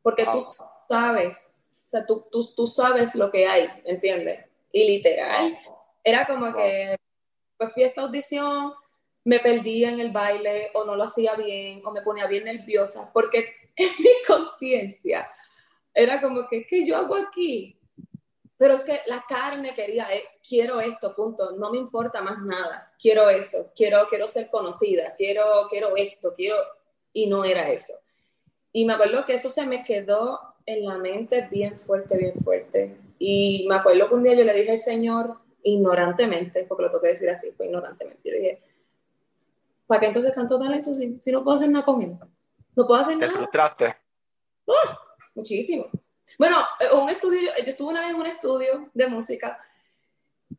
Porque 0.00 0.24
tú 0.24 0.42
sabes, 0.88 1.54
o 1.84 1.90
sea, 1.90 2.06
tú, 2.06 2.24
tú, 2.32 2.42
tú 2.56 2.66
sabes 2.66 3.14
lo 3.16 3.30
que 3.30 3.46
hay, 3.46 3.68
¿entiendes? 3.84 4.46
Y 4.72 4.86
literal, 4.86 5.58
era 6.02 6.24
como 6.24 6.54
que 6.54 6.96
pues 7.58 7.74
fui 7.74 7.82
a 7.82 7.88
esta 7.88 8.00
audición, 8.00 8.72
me 9.24 9.40
perdía 9.40 9.90
en 9.90 10.00
el 10.00 10.10
baile 10.10 10.70
o 10.72 10.86
no 10.86 10.96
lo 10.96 11.04
hacía 11.04 11.34
bien 11.34 11.82
o 11.84 11.90
me 11.90 12.00
ponía 12.00 12.26
bien 12.26 12.44
nerviosa 12.44 13.10
porque 13.12 13.59
en 13.84 13.90
mi 13.98 14.10
conciencia 14.26 15.28
era 15.94 16.20
como 16.20 16.46
que, 16.48 16.66
¿qué 16.66 16.86
yo 16.86 16.96
hago 16.96 17.16
aquí? 17.16 17.76
Pero 18.56 18.74
es 18.74 18.84
que 18.84 19.00
la 19.06 19.24
carne 19.26 19.74
quería, 19.74 20.06
eh, 20.14 20.22
quiero 20.46 20.80
esto, 20.80 21.14
punto, 21.14 21.56
no 21.56 21.70
me 21.70 21.78
importa 21.78 22.20
más 22.20 22.42
nada, 22.42 22.92
quiero 23.00 23.28
eso, 23.30 23.72
quiero, 23.74 24.06
quiero 24.08 24.28
ser 24.28 24.50
conocida, 24.50 25.14
quiero, 25.16 25.66
quiero 25.70 25.96
esto, 25.96 26.34
quiero, 26.34 26.56
y 27.12 27.26
no 27.26 27.44
era 27.44 27.70
eso. 27.70 27.94
Y 28.72 28.84
me 28.84 28.92
acuerdo 28.92 29.24
que 29.24 29.34
eso 29.34 29.50
se 29.50 29.66
me 29.66 29.82
quedó 29.84 30.38
en 30.66 30.84
la 30.84 30.98
mente 30.98 31.48
bien 31.50 31.76
fuerte, 31.78 32.16
bien 32.18 32.34
fuerte. 32.44 32.96
Y 33.18 33.66
me 33.68 33.76
acuerdo 33.76 34.08
que 34.08 34.14
un 34.14 34.22
día 34.22 34.34
yo 34.34 34.44
le 34.44 34.54
dije 34.54 34.72
al 34.72 34.78
Señor, 34.78 35.38
ignorantemente, 35.62 36.64
porque 36.64 36.84
lo 36.84 36.90
tengo 36.90 37.02
que 37.02 37.08
decir 37.08 37.30
así, 37.30 37.50
fue 37.52 37.66
ignorantemente. 37.66 38.28
Yo 38.28 38.34
dije, 38.36 38.62
¿para 39.86 40.00
qué 40.00 40.06
entonces 40.06 40.34
tanto 40.34 40.58
talento 40.58 40.94
si, 40.94 41.18
si 41.20 41.32
no 41.32 41.42
puedo 41.42 41.56
hacer 41.56 41.70
nada 41.70 41.84
con 41.84 42.02
él? 42.02 42.16
No 42.76 42.86
puedo 42.86 43.00
hacer 43.00 43.16
nada. 43.16 43.32
¿Te 43.32 43.38
frustraste? 43.38 43.96
¡Oh! 44.66 44.74
muchísimo. 45.34 45.88
Bueno, 46.38 46.58
eh, 46.78 46.94
un 46.94 47.08
estudio, 47.08 47.50
yo 47.58 47.70
estuve 47.70 47.90
una 47.90 48.00
vez 48.00 48.10
en 48.10 48.16
un 48.16 48.26
estudio 48.26 48.90
de 48.92 49.06
música 49.06 49.60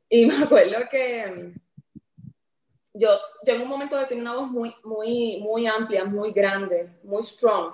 y 0.09 0.25
me 0.25 0.35
acuerdo 0.43 0.77
que 0.89 1.27
mm, 1.27 2.29
yo, 2.93 3.09
yo 3.45 3.53
en 3.53 3.61
un 3.61 3.67
momento 3.67 3.97
de 3.97 4.05
tener 4.05 4.21
una 4.21 4.35
voz 4.35 4.49
muy, 4.49 4.75
muy, 4.83 5.39
muy 5.41 5.67
amplia, 5.67 6.03
muy 6.05 6.31
grande, 6.31 6.99
muy 7.03 7.23
strong, 7.23 7.73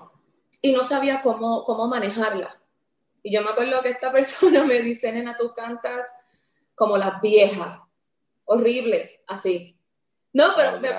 y 0.61 0.71
no 0.71 0.83
sabía 0.83 1.21
cómo, 1.21 1.63
cómo 1.63 1.87
manejarla. 1.87 2.59
Y 3.23 3.33
yo 3.33 3.41
me 3.41 3.49
acuerdo 3.49 3.81
que 3.81 3.89
esta 3.89 4.11
persona 4.17 4.63
me 4.63 4.81
dice, 4.81 5.11
nena, 5.11 5.35
tú 5.37 5.53
cantas 5.53 6.11
como 6.75 6.97
las 6.97 7.19
viejas. 7.21 7.79
Horrible, 8.45 9.23
así. 9.27 9.75
No, 10.31 10.53
pero 10.55 10.79
me 10.79 10.89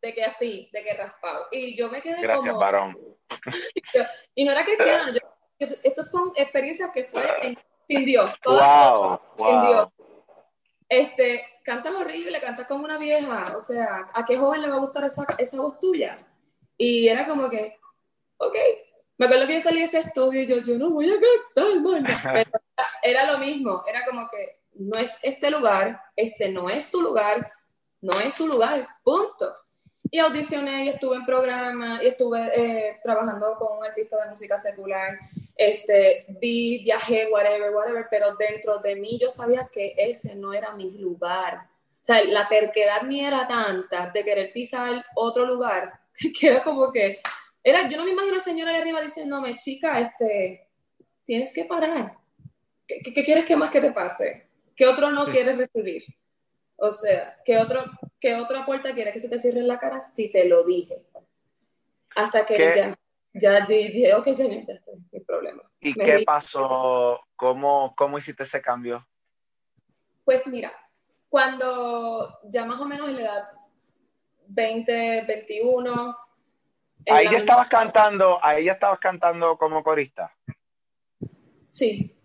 de 0.00 0.14
que 0.14 0.24
así, 0.24 0.68
de 0.72 0.82
que 0.82 0.94
raspado. 0.94 1.46
Y 1.50 1.76
yo 1.76 1.88
me 1.88 2.00
quedé 2.00 2.20
Gracias, 2.20 2.46
como... 2.46 2.60
varón. 2.60 2.96
y 4.34 4.44
no 4.44 4.52
era 4.52 4.64
cristiana, 4.64 5.12
yo, 5.12 5.66
estas 5.82 6.10
son 6.10 6.32
experiencias 6.36 6.90
que 6.92 7.04
fue 7.04 7.24
en, 7.42 7.58
sin 7.88 8.04
Dios. 8.06 8.32
wow, 8.44 9.20
wow. 9.36 9.66
Dios. 9.66 9.88
Este, 10.88 11.44
cantas 11.64 11.94
horrible, 11.94 12.40
cantas 12.40 12.66
como 12.66 12.84
una 12.84 12.96
vieja, 12.96 13.44
o 13.54 13.60
sea, 13.60 14.10
¿a 14.14 14.24
qué 14.24 14.38
joven 14.38 14.62
le 14.62 14.70
va 14.70 14.76
a 14.76 14.80
gustar 14.80 15.04
esa, 15.04 15.26
esa 15.38 15.60
voz 15.60 15.78
tuya? 15.78 16.16
Y 16.78 17.08
era 17.08 17.26
como 17.26 17.50
que, 17.50 17.76
ok, 18.38 18.54
me 19.18 19.26
acuerdo 19.26 19.46
que 19.46 19.54
yo 19.54 19.60
salí 19.60 19.80
de 19.80 19.84
ese 19.84 19.98
estudio 19.98 20.42
y 20.42 20.46
yo, 20.46 20.58
yo 20.58 20.78
no 20.78 20.90
voy 20.90 21.10
a 21.10 21.16
cantar, 21.20 21.80
man. 21.80 22.04
Pero 22.34 22.50
era 23.02 23.30
lo 23.30 23.38
mismo, 23.38 23.84
era 23.86 24.04
como 24.06 24.28
que 24.30 24.60
no 24.74 24.98
es 24.98 25.18
este 25.22 25.50
lugar, 25.50 26.00
este 26.16 26.48
no 26.50 26.70
es 26.70 26.90
tu 26.90 27.02
lugar, 27.02 27.52
no 28.00 28.18
es 28.20 28.34
tu 28.34 28.46
lugar, 28.46 28.88
punto. 29.02 29.52
Y 30.10 30.18
audicioné 30.18 30.84
y 30.84 30.88
estuve 30.88 31.16
en 31.16 31.26
programa 31.26 32.00
y 32.02 32.08
estuve 32.08 32.50
eh, 32.54 32.98
trabajando 33.02 33.56
con 33.58 33.78
un 33.78 33.84
artista 33.84 34.22
de 34.22 34.30
música 34.30 34.56
secular. 34.56 35.18
Este, 35.54 36.24
vi, 36.40 36.82
viajé, 36.82 37.28
whatever, 37.30 37.74
whatever, 37.74 38.06
pero 38.10 38.34
dentro 38.36 38.78
de 38.78 38.96
mí 38.96 39.18
yo 39.20 39.30
sabía 39.30 39.68
que 39.72 39.94
ese 39.96 40.36
no 40.36 40.52
era 40.52 40.72
mi 40.72 40.98
lugar. 40.98 41.66
O 42.00 42.04
sea, 42.08 42.24
la 42.24 42.48
terquedad 42.48 43.02
mía 43.02 43.28
era 43.28 43.46
tanta 43.46 44.10
de 44.10 44.24
querer 44.24 44.52
pisar 44.52 45.04
otro 45.14 45.44
lugar 45.44 46.00
que 46.38 46.48
era 46.48 46.64
como 46.64 46.92
que, 46.92 47.20
era, 47.62 47.88
yo 47.88 47.96
no 47.96 48.04
me 48.04 48.12
imagino 48.12 48.32
a 48.32 48.36
la 48.38 48.42
señora 48.42 48.70
ahí 48.70 48.80
arriba 48.80 49.02
diciéndome, 49.02 49.56
chica, 49.56 50.00
este, 50.00 50.68
tienes 51.24 51.52
que 51.52 51.64
parar. 51.64 52.16
¿Qué, 52.86 53.02
qué 53.02 53.24
quieres 53.24 53.44
que 53.44 53.56
más 53.56 53.70
que 53.70 53.80
te 53.80 53.92
pase? 53.92 54.46
¿Qué 54.74 54.86
otro 54.86 55.10
no 55.10 55.26
quieres 55.26 55.58
recibir? 55.58 56.04
O 56.76 56.92
sea, 56.92 57.36
¿qué, 57.44 57.58
otro, 57.58 57.84
¿qué 58.20 58.36
otra 58.36 58.64
puerta 58.66 58.94
quieres 58.94 59.14
que 59.14 59.20
se 59.20 59.28
te 59.28 59.38
cierre 59.38 59.60
en 59.60 59.68
la 59.68 59.78
cara 59.78 60.00
si 60.00 60.30
te 60.30 60.48
lo 60.48 60.64
dije? 60.64 61.02
Hasta 62.16 62.44
que 62.46 62.72
ya, 62.74 62.98
ya 63.32 63.66
dije, 63.66 64.14
ok, 64.14 64.28
señor, 64.32 64.64
ya 64.64 64.74
está, 64.74 64.92
mi 65.12 65.20
problema. 65.20 65.62
¿Y 65.80 65.94
qué 65.94 66.22
pasó? 66.24 67.20
¿Cómo, 67.36 67.94
¿Cómo 67.96 68.18
hiciste 68.18 68.42
ese 68.42 68.60
cambio? 68.60 69.06
Pues 70.24 70.46
mira, 70.46 70.72
cuando 71.28 72.40
ya 72.44 72.64
más 72.64 72.80
o 72.80 72.86
menos 72.86 73.08
en 73.08 73.16
la 73.16 73.22
edad 73.22 73.58
20, 74.48 75.24
21. 75.26 76.16
Ahí 77.10 77.30
ya 77.30 77.38
estabas 77.38 77.68
cantando, 77.68 78.42
ahí 78.42 78.64
ya 78.64 78.72
estabas 78.72 78.98
cantando 78.98 79.56
como 79.56 79.82
corista. 79.82 80.34
Sí, 81.68 82.16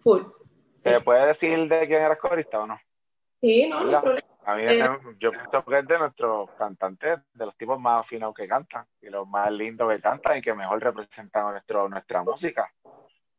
full. 0.00 0.22
¿Se 0.76 1.00
puede 1.00 1.26
decir 1.26 1.68
de 1.68 1.86
quién 1.86 2.02
eras 2.02 2.18
corista 2.18 2.60
o 2.60 2.66
no? 2.66 2.78
Sí, 3.40 3.68
no, 3.68 3.84
no 3.84 3.96
hay 3.96 4.02
problema. 4.02 4.27
A 4.48 4.54
mí 4.54 4.62
eh, 4.66 4.82
yo 5.20 5.30
pienso 5.30 5.62
que 5.62 5.78
es 5.78 5.86
de 5.86 5.98
nuestros 5.98 6.50
cantantes, 6.52 7.18
de 7.34 7.44
los 7.44 7.54
tipos 7.58 7.78
más 7.78 8.00
afinados 8.00 8.34
que 8.34 8.48
cantan 8.48 8.86
y 9.02 9.10
los 9.10 9.28
más 9.28 9.52
lindos 9.52 9.92
que 9.92 10.00
cantan 10.00 10.38
y 10.38 10.40
que 10.40 10.54
mejor 10.54 10.82
representan 10.82 11.50
nuestro, 11.50 11.86
nuestra 11.86 12.22
música. 12.22 12.72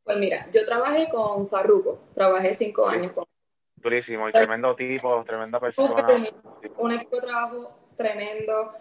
Pues 0.03 0.17
mira, 0.19 0.45
yo 0.53 0.63
trabajé 0.67 1.09
con 1.09 1.49
Farruko, 1.49 1.99
trabajé 2.13 2.53
cinco 2.53 2.87
años 2.87 3.11
con 3.13 3.25
Durísimo, 3.77 4.29
y 4.29 4.31
tremendo 4.33 4.75
tipo, 4.75 5.23
tremenda 5.23 5.59
persona. 5.59 6.05
Un 6.77 6.91
equipo 6.91 7.15
de 7.15 7.21
trabajo 7.23 7.71
tremendo. 7.97 8.73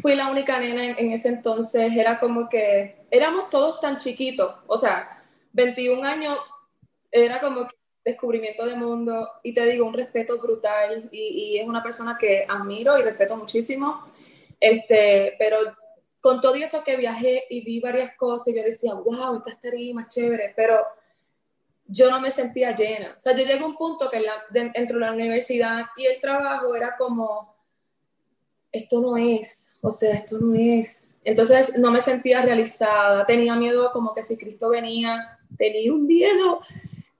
Fui 0.00 0.14
la 0.14 0.30
única 0.30 0.58
nena 0.58 0.82
en, 0.82 0.98
en 0.98 1.12
ese 1.12 1.28
entonces, 1.28 1.94
era 1.94 2.18
como 2.18 2.48
que 2.48 3.04
éramos 3.10 3.50
todos 3.50 3.80
tan 3.80 3.98
chiquitos, 3.98 4.60
o 4.66 4.78
sea, 4.78 5.22
21 5.52 6.08
años, 6.08 6.38
era 7.10 7.38
como 7.38 7.68
que 7.68 7.79
descubrimiento 8.04 8.64
de 8.64 8.76
mundo 8.76 9.28
y 9.42 9.52
te 9.52 9.64
digo, 9.66 9.86
un 9.86 9.94
respeto 9.94 10.38
brutal 10.38 11.08
y, 11.12 11.58
es 11.58 11.66
una 11.66 11.82
persona 11.82 12.16
que 12.18 12.46
admiro 12.48 12.98
y 12.98 13.02
respeto 13.02 13.36
muchísimo. 13.36 14.06
Este, 14.58 15.34
pero 15.38 15.58
con 16.20 16.40
todo 16.40 16.54
eso 16.54 16.84
que 16.84 16.96
viajé 16.96 17.44
y 17.48 17.62
vi 17.62 17.80
varias 17.80 18.16
cosas, 18.16 18.54
yo 18.54 18.62
decía, 18.62 18.94
wow, 18.94 19.36
esta 19.46 19.70
más 19.94 20.08
chévere, 20.08 20.52
pero 20.54 20.80
yo 21.86 22.10
no 22.10 22.20
me 22.20 22.30
sentía 22.30 22.74
llena. 22.74 23.14
O 23.16 23.18
sea, 23.18 23.32
yo 23.32 23.44
llegué 23.44 23.60
a 23.60 23.66
un 23.66 23.76
punto 23.76 24.10
que 24.10 24.20
la, 24.20 24.34
de 24.50 24.94
la 24.98 25.12
universidad 25.12 25.86
y 25.96 26.06
el 26.06 26.20
trabajo 26.20 26.74
era 26.74 26.96
como, 26.96 27.54
esto 28.70 29.00
no 29.00 29.16
es, 29.16 29.76
o 29.80 29.90
sea, 29.90 30.14
esto 30.14 30.38
no 30.38 30.54
es. 30.54 31.20
Entonces 31.24 31.76
no 31.78 31.90
me 31.90 32.00
sentía 32.00 32.42
realizada, 32.42 33.26
tenía 33.26 33.56
miedo 33.56 33.90
como 33.92 34.14
que 34.14 34.22
si 34.22 34.36
Cristo 34.36 34.68
venía, 34.68 35.38
tenía 35.58 35.92
un 35.92 36.06
miedo 36.06 36.60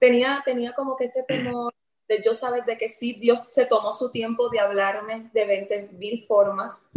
tenía, 0.01 0.41
tenía 0.43 0.73
como 0.73 0.97
que 0.97 1.05
ese 1.05 1.23
temor 1.23 1.71
de 2.09 2.21
yo 2.23 2.33
saber 2.33 2.65
de 2.65 2.75
que 2.75 2.89
sí, 2.89 3.13
Dios 3.13 3.39
se 3.49 3.67
tomó 3.67 3.93
su 3.93 4.09
tiempo 4.09 4.49
de 4.49 4.59
hablarme 4.59 5.29
de 5.31 5.45
20 5.45 5.89
mil 5.93 6.25
formas. 6.25 6.89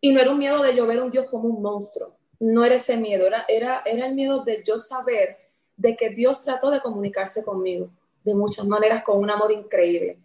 Y 0.00 0.12
no 0.12 0.20
era 0.20 0.30
un 0.30 0.38
miedo 0.38 0.62
de 0.62 0.74
yo 0.74 0.86
ver 0.86 1.00
un 1.00 1.10
Dios 1.10 1.26
como 1.26 1.48
un 1.48 1.62
monstruo, 1.62 2.16
no 2.40 2.64
era 2.64 2.76
ese 2.76 2.96
miedo, 2.96 3.26
era, 3.26 3.44
era, 3.46 3.82
era 3.84 4.06
el 4.06 4.14
miedo 4.14 4.42
de 4.44 4.64
yo 4.64 4.78
saber 4.78 5.36
de 5.76 5.94
que 5.94 6.08
Dios 6.08 6.42
trató 6.42 6.70
de 6.70 6.80
comunicarse 6.80 7.44
conmigo 7.44 7.90
de 8.24 8.34
muchas 8.34 8.66
maneras 8.66 9.04
con 9.04 9.18
un 9.18 9.30
amor 9.30 9.52
increíble. 9.52 10.18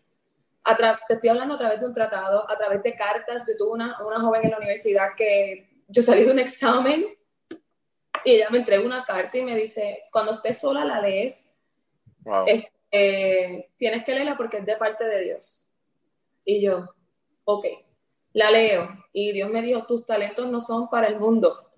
te 1.08 1.14
estoy 1.14 1.30
hablando 1.30 1.56
a 1.56 1.60
través 1.60 1.82
de 1.82 1.88
un 1.88 1.94
tratado, 1.94 2.50
a 2.50 2.58
través 2.58 2.82
de 2.82 2.96
cartas. 2.96 3.46
Yo 3.48 3.58
tuve 3.58 3.74
una, 3.74 4.02
una 4.04 4.22
joven 4.22 4.46
en 4.46 4.52
la 4.52 4.58
universidad 4.58 5.10
que 5.16 5.84
yo 5.90 6.02
salí 6.02 6.24
de 6.24 6.32
un 6.32 6.40
examen 6.40 7.06
y 8.24 8.32
ella 8.32 8.50
me 8.50 8.60
entregó 8.60 8.86
una 8.86 9.04
carta 9.04 9.38
y 9.38 9.44
me 9.44 9.56
dice, 9.56 10.06
cuando 10.12 10.36
estés 10.36 10.60
sola 10.60 10.86
la 10.86 11.02
lees 11.02 11.57
eh, 12.92 13.70
tienes 13.76 14.04
que 14.04 14.14
leerla 14.14 14.38
porque 14.38 14.58
es 14.58 14.66
de 14.66 14.78
parte 14.78 15.06
de 15.06 15.22
Dios. 15.22 15.68
Y 16.46 16.62
yo, 16.62 16.90
ok, 17.44 17.66
la 18.34 18.52
leo 18.52 18.88
y 19.12 19.32
Dios 19.32 19.50
me 19.50 19.62
dijo, 19.62 19.86
tus 19.86 20.06
talentos 20.06 20.48
no 20.48 20.62
son 20.62 20.90
para 20.90 21.08
el 21.08 21.20
mundo. 21.20 21.72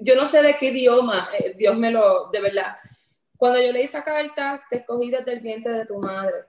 Yo 0.00 0.16
no 0.16 0.26
sé 0.26 0.42
de 0.42 0.56
qué 0.56 0.66
idioma 0.66 1.28
eh, 1.38 1.54
Dios 1.56 1.76
me 1.76 1.90
lo, 1.90 2.30
de 2.30 2.40
verdad. 2.40 2.76
Cuando 3.36 3.60
yo 3.60 3.72
leí 3.72 3.82
esa 3.82 4.04
carta, 4.04 4.64
te 4.70 4.78
escogí 4.78 5.10
desde 5.10 5.32
el 5.32 5.40
vientre 5.40 5.72
de 5.72 5.86
tu 5.86 5.98
madre. 5.98 6.44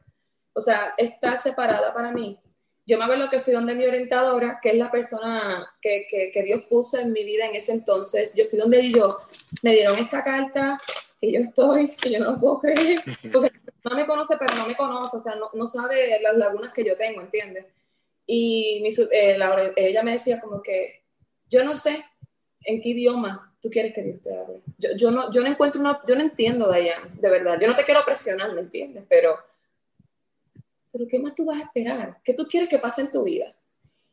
O 0.54 0.62
sea, 0.62 0.94
está 0.98 1.36
separada 1.36 1.94
para 1.94 2.12
mí. 2.12 2.40
Yo 2.86 2.98
me 2.98 3.06
acuerdo 3.06 3.30
que 3.30 3.42
fui 3.42 3.54
donde 3.54 3.76
mi 3.76 3.86
orientadora, 3.86 4.60
que 4.62 4.70
es 4.70 4.76
la 4.76 4.92
persona 4.92 5.68
que, 5.82 6.06
que, 6.10 6.32
que 6.32 6.44
Dios 6.44 6.64
puso 6.70 7.00
en 7.00 7.12
mi 7.12 7.24
vida 7.24 7.46
en 7.46 7.56
ese 7.56 7.72
entonces. 7.72 8.34
Yo 8.36 8.46
fui 8.46 8.60
donde 8.60 8.82
ellos 8.82 9.16
me 9.62 9.72
dieron 9.72 9.98
esta 9.98 10.24
carta, 10.24 10.78
que 11.24 11.32
yo 11.32 11.40
estoy, 11.40 11.88
que 11.88 12.12
yo 12.12 12.20
no 12.20 12.32
lo 12.32 12.40
puedo 12.40 12.60
creer, 12.60 13.02
porque 13.32 13.54
no 13.86 13.96
me 13.96 14.06
conoce, 14.06 14.36
pero 14.38 14.56
no 14.56 14.68
me 14.68 14.76
conoce, 14.76 15.16
o 15.16 15.20
sea, 15.22 15.36
no, 15.36 15.50
no 15.54 15.66
sabe 15.68 16.22
las 16.22 16.36
lagunas 16.36 16.74
que 16.74 16.84
yo 16.84 16.98
tengo, 16.98 17.22
¿entiendes? 17.22 17.66
Y 18.26 18.82
mi, 18.84 18.90
eh, 18.90 19.74
ella 19.78 20.04
me 20.04 20.12
decía 20.12 20.42
como 20.42 20.62
que, 20.62 21.02
yo 21.50 21.64
no 21.64 21.76
sé 21.76 22.04
en 22.66 22.82
qué 22.82 22.90
idioma 22.90 23.56
tú 23.62 23.70
quieres 23.70 23.94
que 23.94 24.04
Dios 24.04 24.22
te 24.22 24.38
hable. 24.38 24.64
Yo, 24.78 24.90
yo, 24.98 25.12
no, 25.12 25.32
yo 25.32 25.42
no 25.44 25.48
encuentro 25.48 25.80
una, 25.80 26.02
yo 26.06 26.14
no 26.18 26.24
entiendo, 26.24 26.68
Dayan, 26.68 27.18
de 27.18 27.30
verdad. 27.30 27.58
Yo 27.62 27.70
no 27.70 27.76
te 27.76 27.86
quiero 27.86 28.04
presionar, 28.04 28.52
¿me 28.54 28.60
entiendes? 28.60 29.06
Pero, 29.08 29.38
pero 30.92 31.06
¿qué 31.10 31.20
más 31.20 31.36
tú 31.36 31.46
vas 31.46 31.62
a 31.62 31.64
esperar? 31.64 32.18
¿Qué 32.26 32.34
tú 32.34 32.48
quieres 32.50 32.68
que 32.68 32.80
pase 32.80 33.00
en 33.00 33.12
tu 33.12 33.24
vida? 33.24 33.56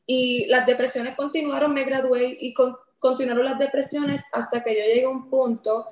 Y 0.06 0.46
las 0.46 0.64
depresiones 0.64 1.16
continuaron, 1.16 1.74
me 1.74 1.82
gradué 1.82 2.38
y 2.40 2.54
con, 2.54 2.76
continuaron 3.00 3.46
las 3.46 3.58
depresiones 3.58 4.26
hasta 4.32 4.62
que 4.62 4.74
yo 4.74 4.80
llegué 4.84 5.04
a 5.06 5.08
un 5.08 5.28
punto 5.28 5.86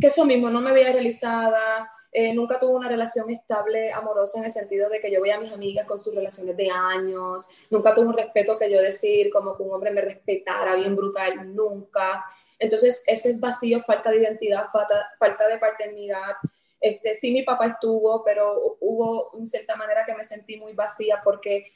que 0.00 0.06
eso 0.08 0.24
mismo, 0.24 0.50
no 0.50 0.60
me 0.60 0.72
veía 0.72 0.92
realizada, 0.92 1.90
eh, 2.10 2.32
nunca 2.34 2.58
tuve 2.58 2.74
una 2.74 2.88
relación 2.88 3.30
estable, 3.30 3.92
amorosa, 3.92 4.38
en 4.38 4.46
el 4.46 4.50
sentido 4.50 4.88
de 4.88 5.00
que 5.00 5.10
yo 5.10 5.20
veía 5.20 5.36
a 5.36 5.40
mis 5.40 5.52
amigas 5.52 5.86
con 5.86 5.98
sus 5.98 6.14
relaciones 6.14 6.56
de 6.56 6.70
años, 6.70 7.48
nunca 7.70 7.92
tuve 7.92 8.06
un 8.06 8.16
respeto 8.16 8.58
que 8.58 8.70
yo 8.70 8.80
decir, 8.80 9.30
como 9.30 9.56
que 9.56 9.62
un 9.62 9.72
hombre 9.72 9.90
me 9.90 10.00
respetara 10.00 10.74
bien 10.74 10.96
brutal, 10.96 11.54
nunca. 11.54 12.24
Entonces, 12.58 13.04
ese 13.06 13.30
es 13.30 13.40
vacío, 13.40 13.82
falta 13.82 14.10
de 14.10 14.20
identidad, 14.20 14.68
falta, 14.72 15.10
falta 15.18 15.48
de 15.48 15.58
paternidad. 15.58 16.36
Este, 16.80 17.14
sí, 17.14 17.32
mi 17.32 17.42
papá 17.42 17.66
estuvo, 17.66 18.24
pero 18.24 18.78
hubo 18.80 19.36
en 19.38 19.46
cierta 19.46 19.76
manera 19.76 20.04
que 20.06 20.14
me 20.14 20.24
sentí 20.24 20.56
muy 20.56 20.72
vacía 20.72 21.20
porque 21.22 21.72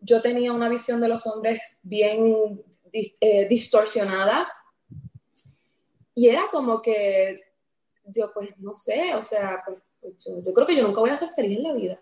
yo 0.00 0.20
tenía 0.20 0.52
una 0.52 0.68
visión 0.68 1.00
de 1.00 1.08
los 1.08 1.26
hombres 1.26 1.78
bien 1.82 2.62
eh, 2.92 3.46
distorsionada 3.48 4.52
y 6.14 6.28
era 6.28 6.42
como 6.50 6.82
que 6.82 7.51
yo 8.04 8.32
pues 8.32 8.56
no 8.58 8.72
sé, 8.72 9.14
o 9.14 9.22
sea, 9.22 9.62
pues, 9.64 9.84
pues 10.00 10.14
yo, 10.24 10.52
creo 10.52 10.66
que 10.66 10.76
yo 10.76 10.82
nunca 10.82 11.00
voy 11.00 11.10
a 11.10 11.16
ser 11.16 11.30
feliz 11.30 11.58
en 11.58 11.64
la 11.64 11.72
vida. 11.72 12.00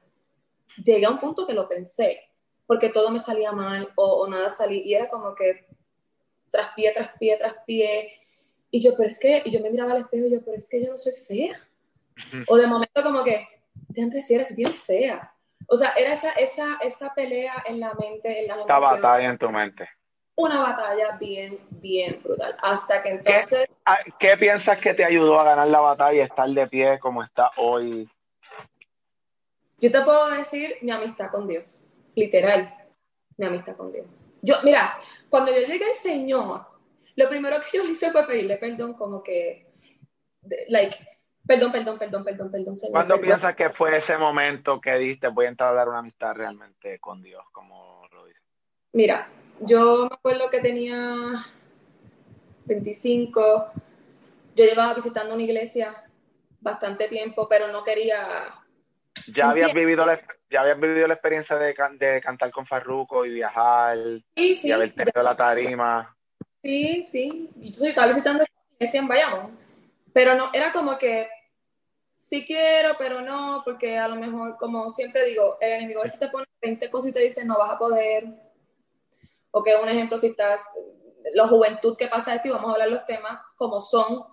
Llegué 0.82 1.04
a 1.06 1.10
un 1.10 1.18
punto 1.18 1.46
que 1.46 1.54
lo 1.54 1.68
pensé, 1.68 2.22
porque 2.66 2.88
todo 2.88 3.10
me 3.10 3.18
salía 3.18 3.52
mal 3.52 3.88
o, 3.96 4.26
nada 4.28 4.50
salía, 4.50 4.82
y 4.84 4.94
era 4.94 5.08
como 5.08 5.34
que 5.34 5.66
tras 6.50 6.72
pie, 6.74 6.92
tras 6.94 7.16
pie, 7.18 7.36
tras 7.36 7.54
pie, 7.66 8.12
y 8.70 8.80
yo, 8.80 8.96
pero 8.96 9.08
es 9.08 9.18
que, 9.18 9.42
y 9.44 9.50
yo 9.50 9.60
me 9.60 9.70
miraba 9.70 9.92
al 9.92 10.02
espejo 10.02 10.26
y 10.26 10.32
yo, 10.32 10.44
pero 10.44 10.56
es 10.56 10.68
que 10.68 10.84
yo 10.84 10.90
no 10.90 10.98
soy 10.98 11.12
fea. 11.12 11.68
O 12.48 12.56
de 12.56 12.66
momento 12.66 13.02
como 13.02 13.24
que, 13.24 13.46
de 13.74 14.02
antes 14.02 14.26
sí 14.26 14.34
eres 14.34 14.54
bien 14.54 14.72
fea. 14.72 15.34
O 15.66 15.76
sea, 15.76 15.90
era 15.96 16.12
esa, 16.12 16.32
esa, 16.32 16.78
esa 16.82 17.14
pelea 17.14 17.64
en 17.66 17.80
la 17.80 17.94
mente, 17.94 18.42
en 18.42 18.48
la 18.48 18.56
Esta 18.56 18.78
batalla 18.78 19.28
en 19.28 19.38
tu 19.38 19.50
mente 19.50 19.88
una 20.40 20.60
batalla 20.60 21.16
bien, 21.18 21.58
bien 21.70 22.20
brutal. 22.22 22.56
Hasta 22.62 23.02
que 23.02 23.10
entonces... 23.10 23.66
Ah, 23.84 23.98
¿Qué, 24.18 24.36
piensas 24.36 24.78
que 24.78 24.94
te 24.94 25.04
ayudó 25.04 25.38
a 25.40 25.44
ganar 25.44 25.68
la 25.68 25.80
batalla 25.80 26.14
y 26.14 26.20
estar 26.20 26.48
de 26.48 26.66
pie 26.66 26.98
como 26.98 27.22
está 27.22 27.50
hoy? 27.56 28.08
Yo 29.78 29.90
te 29.90 30.02
puedo 30.02 30.30
decir 30.30 30.76
mi 30.82 30.90
amistad 30.90 31.30
con 31.30 31.48
Dios, 31.48 31.82
literal, 32.14 32.74
mi 33.36 33.46
amistad 33.46 33.76
con 33.76 33.92
Dios. 33.92 34.06
Yo, 34.42 34.56
mira, 34.62 34.98
cuando 35.28 35.52
yo 35.52 35.66
llegué 35.66 35.84
al 35.86 35.94
Señor, 35.94 36.66
lo 37.16 37.28
primero 37.28 37.58
que 37.60 37.78
yo 37.78 37.84
hice 37.84 38.10
fue 38.10 38.26
pedirle 38.26 38.56
perdón, 38.56 38.94
como 38.94 39.22
que, 39.22 39.72
like, 40.68 40.96
perdón, 41.46 41.72
perdón, 41.72 41.98
perdón, 41.98 42.24
perdón, 42.24 42.50
perdón, 42.50 42.76
Señor. 42.76 42.92
¿Cuándo 42.92 43.20
piensas 43.20 43.56
que 43.56 43.70
fue 43.70 43.96
ese 43.96 44.16
momento 44.16 44.80
que 44.80 44.94
diste, 44.96 45.28
voy 45.28 45.46
a 45.46 45.52
dar 45.54 45.88
una 45.88 45.98
amistad 45.98 46.34
realmente 46.34 46.98
con 46.98 47.22
Dios, 47.22 47.44
como 47.52 48.06
lo 48.12 48.26
dice? 48.26 48.40
Mira, 48.92 49.28
yo 49.60 50.08
me 50.08 50.14
acuerdo 50.14 50.50
que 50.50 50.60
tenía 50.60 51.46
25, 52.64 53.72
yo 54.56 54.64
llevaba 54.64 54.94
visitando 54.94 55.34
una 55.34 55.42
iglesia 55.42 56.04
bastante 56.60 57.08
tiempo, 57.08 57.48
pero 57.48 57.68
no 57.68 57.84
quería... 57.84 58.54
Ya 59.32 59.50
habías 59.50 59.72
vivido 59.72 60.04
la, 60.06 60.20
ya 60.50 60.62
habías 60.62 60.80
vivido 60.80 61.06
la 61.06 61.14
experiencia 61.14 61.56
de, 61.56 61.74
de 61.98 62.20
cantar 62.20 62.50
con 62.50 62.66
Farruco 62.66 63.24
y 63.24 63.30
viajar 63.30 63.98
sí, 64.36 64.56
sí, 64.56 64.68
y 64.68 64.72
haber 64.72 64.94
tenido 64.94 65.22
la 65.22 65.36
tarima. 65.36 66.16
Sí, 66.62 67.04
sí. 67.06 67.50
Yo 67.56 67.86
estaba 67.86 68.08
visitando 68.08 68.44
iglesia 68.78 69.00
en 69.00 69.08
Bayamón, 69.08 69.58
pero 70.12 70.34
no, 70.34 70.50
era 70.52 70.72
como 70.72 70.98
que 70.98 71.28
sí 72.14 72.44
quiero, 72.46 72.96
pero 72.98 73.20
no, 73.20 73.62
porque 73.64 73.98
a 73.98 74.08
lo 74.08 74.16
mejor, 74.16 74.56
como 74.58 74.90
siempre 74.90 75.24
digo, 75.24 75.58
el 75.60 75.72
enemigo 75.72 76.00
a 76.00 76.04
veces 76.04 76.18
te 76.18 76.28
pone 76.28 76.46
20 76.60 76.90
cosas 76.90 77.10
y 77.10 77.12
te 77.12 77.20
dice 77.20 77.44
no 77.44 77.58
vas 77.58 77.70
a 77.70 77.78
poder, 77.78 78.26
o 79.50 79.62
que 79.62 79.76
un 79.76 79.88
ejemplo, 79.88 80.16
si 80.18 80.28
estás, 80.28 80.64
la 81.32 81.46
juventud 81.46 81.96
que 81.96 82.08
pasa 82.08 82.32
de 82.32 82.40
ti, 82.40 82.50
vamos 82.50 82.70
a 82.70 82.72
hablar 82.74 82.88
los 82.88 83.04
temas 83.06 83.40
como 83.56 83.80
son, 83.80 84.24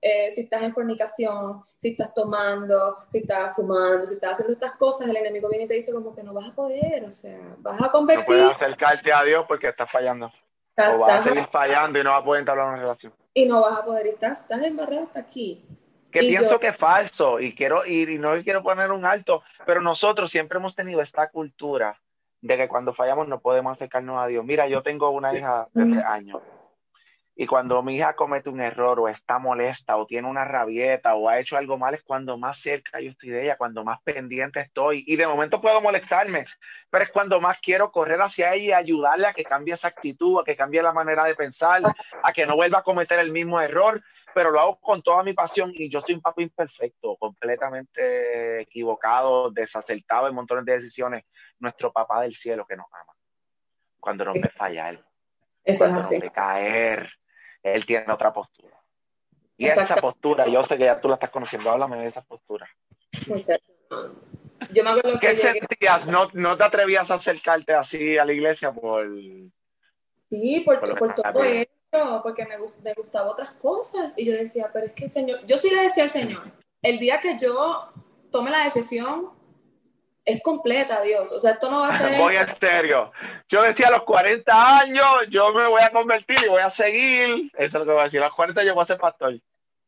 eh, 0.00 0.30
si 0.30 0.42
estás 0.42 0.62
en 0.62 0.74
fornicación, 0.74 1.64
si 1.76 1.90
estás 1.90 2.12
tomando, 2.12 2.98
si 3.08 3.18
estás 3.18 3.56
fumando, 3.56 4.04
si 4.06 4.14
estás 4.14 4.32
haciendo 4.32 4.52
estas 4.52 4.72
cosas, 4.72 5.08
el 5.08 5.16
enemigo 5.16 5.48
viene 5.48 5.64
y 5.64 5.68
te 5.68 5.74
dice 5.74 5.92
como 5.92 6.14
que 6.14 6.22
no 6.22 6.34
vas 6.34 6.48
a 6.48 6.54
poder, 6.54 7.04
o 7.04 7.10
sea, 7.10 7.38
vas 7.58 7.80
a 7.80 7.90
convertir... 7.90 8.20
No 8.20 8.26
puedes 8.26 8.50
acercarte 8.50 9.12
a 9.12 9.22
Dios 9.22 9.46
porque 9.48 9.68
estás 9.68 9.90
fallando. 9.90 10.26
o 10.26 11.00
vas 11.00 11.20
a 11.20 11.22
seguir 11.22 11.46
fallando 11.50 11.98
y 11.98 12.04
no 12.04 12.10
vas 12.10 12.20
a 12.20 12.24
poder 12.24 12.40
entablar 12.40 12.66
una 12.66 12.76
relación. 12.80 13.14
Y 13.32 13.46
no 13.46 13.62
vas 13.62 13.78
a 13.78 13.84
poder, 13.84 14.08
estás, 14.08 14.42
estás 14.42 14.62
embarrado 14.62 15.04
hasta 15.04 15.20
aquí. 15.20 15.64
Que 16.12 16.20
pienso 16.20 16.60
que 16.60 16.68
es 16.68 16.76
falso 16.76 17.40
y 17.40 17.54
quiero 17.54 17.84
ir 17.86 18.08
y 18.10 18.18
no 18.18 18.40
quiero 18.44 18.62
poner 18.62 18.92
un 18.92 19.04
alto, 19.04 19.42
pero 19.66 19.80
nosotros 19.80 20.30
siempre 20.30 20.58
hemos 20.58 20.74
tenido 20.76 21.00
esta 21.00 21.28
cultura 21.30 21.98
de 22.44 22.58
que 22.58 22.68
cuando 22.68 22.92
fallamos 22.92 23.26
no 23.26 23.40
podemos 23.40 23.72
acercarnos 23.72 24.22
a 24.22 24.26
Dios. 24.26 24.44
Mira, 24.44 24.68
yo 24.68 24.82
tengo 24.82 25.08
una 25.08 25.32
hija 25.34 25.66
de 25.72 25.86
tres 25.86 26.04
años 26.04 26.42
y 27.36 27.46
cuando 27.46 27.82
mi 27.82 27.96
hija 27.96 28.14
comete 28.14 28.48
un 28.48 28.60
error 28.60 29.00
o 29.00 29.08
está 29.08 29.38
molesta 29.38 29.96
o 29.96 30.06
tiene 30.06 30.28
una 30.28 30.44
rabieta 30.44 31.14
o 31.14 31.28
ha 31.28 31.40
hecho 31.40 31.56
algo 31.56 31.78
mal 31.78 31.94
es 31.94 32.02
cuando 32.02 32.36
más 32.38 32.58
cerca 32.58 33.00
yo 33.00 33.10
estoy 33.10 33.30
de 33.30 33.44
ella, 33.44 33.56
cuando 33.56 33.82
más 33.82 34.00
pendiente 34.02 34.60
estoy 34.60 35.04
y 35.06 35.16
de 35.16 35.26
momento 35.26 35.60
puedo 35.60 35.80
molestarme, 35.80 36.44
pero 36.90 37.04
es 37.04 37.10
cuando 37.10 37.40
más 37.40 37.58
quiero 37.60 37.90
correr 37.90 38.20
hacia 38.20 38.52
ella 38.52 38.64
y 38.64 38.72
ayudarle 38.72 39.26
a 39.26 39.32
que 39.32 39.42
cambie 39.42 39.74
esa 39.74 39.88
actitud, 39.88 40.40
a 40.40 40.44
que 40.44 40.54
cambie 40.54 40.82
la 40.82 40.92
manera 40.92 41.24
de 41.24 41.34
pensar, 41.34 41.82
a 42.22 42.32
que 42.32 42.46
no 42.46 42.56
vuelva 42.56 42.80
a 42.80 42.84
cometer 42.84 43.18
el 43.18 43.32
mismo 43.32 43.60
error 43.60 44.02
pero 44.34 44.50
lo 44.50 44.60
hago 44.60 44.80
con 44.80 45.02
toda 45.02 45.22
mi 45.22 45.32
pasión 45.32 45.72
y 45.74 45.88
yo 45.88 46.00
soy 46.00 46.16
un 46.16 46.20
papá 46.20 46.42
imperfecto, 46.42 47.16
completamente 47.16 48.62
equivocado, 48.62 49.50
desacertado 49.50 50.28
en 50.28 50.34
montones 50.34 50.64
de 50.64 50.80
decisiones. 50.80 51.24
Nuestro 51.58 51.92
papá 51.92 52.22
del 52.22 52.34
cielo 52.34 52.66
que 52.66 52.76
nos 52.76 52.86
ama. 52.92 53.12
Cuando 54.00 54.24
nos 54.24 54.34
ve 54.34 54.50
fallar, 54.50 55.02
Eso 55.62 55.84
cuando 55.84 56.00
es 56.00 56.06
así. 56.06 56.14
nos 56.16 56.22
ve 56.24 56.30
caer, 56.30 57.08
él 57.62 57.86
tiene 57.86 58.12
otra 58.12 58.30
postura. 58.32 58.76
Y 59.56 59.66
esa 59.66 59.96
postura, 59.96 60.48
yo 60.48 60.62
sé 60.64 60.76
que 60.76 60.84
ya 60.84 61.00
tú 61.00 61.08
la 61.08 61.14
estás 61.14 61.30
conociendo, 61.30 61.70
háblame 61.70 61.98
de 61.98 62.08
esa 62.08 62.22
postura. 62.22 62.68
Yo 64.70 64.82
me 64.82 64.90
acuerdo 64.90 65.20
¿Qué 65.20 65.36
sentías? 65.36 66.06
¿No, 66.06 66.28
¿No 66.32 66.56
te 66.56 66.64
atrevías 66.64 67.10
a 67.10 67.14
acercarte 67.14 67.72
así 67.74 68.18
a 68.18 68.24
la 68.24 68.32
iglesia 68.32 68.72
por... 68.72 69.08
Sí, 70.28 70.62
por, 70.64 70.80
por, 70.98 71.14
todo 71.14 71.42
porque 72.22 72.44
me, 72.46 72.56
me 72.82 72.94
gustaban 72.94 73.28
otras 73.28 73.52
cosas. 73.54 74.14
Y 74.16 74.26
yo 74.26 74.32
decía, 74.32 74.70
pero 74.72 74.86
es 74.86 74.92
que 74.92 75.08
Señor, 75.08 75.44
yo 75.46 75.56
sí 75.56 75.70
le 75.70 75.82
decía 75.82 76.04
al 76.04 76.10
Señor, 76.10 76.42
el 76.82 76.98
día 76.98 77.20
que 77.20 77.38
yo 77.38 77.88
tome 78.30 78.50
la 78.50 78.64
decisión, 78.64 79.30
es 80.24 80.42
completa, 80.42 81.02
Dios. 81.02 81.32
O 81.32 81.38
sea, 81.38 81.52
esto 81.52 81.70
no 81.70 81.80
va 81.80 81.88
a 81.88 81.98
ser. 81.98 82.18
Voy 82.18 82.36
en 82.36 82.56
serio. 82.58 83.12
Yo 83.48 83.62
decía 83.62 83.88
a 83.88 83.92
los 83.92 84.02
40 84.02 84.78
años, 84.78 85.06
yo 85.30 85.52
me 85.52 85.68
voy 85.68 85.82
a 85.82 85.90
convertir 85.90 86.38
y 86.44 86.48
voy 86.48 86.62
a 86.62 86.70
seguir. 86.70 87.50
Eso 87.54 87.64
es 87.64 87.72
lo 87.74 87.84
que 87.84 87.92
voy 87.92 88.00
a 88.00 88.04
decir. 88.04 88.20
A 88.20 88.26
los 88.26 88.34
40 88.34 88.64
yo 88.64 88.74
voy 88.74 88.82
a 88.82 88.86
ser 88.86 88.98
pastor. 88.98 89.38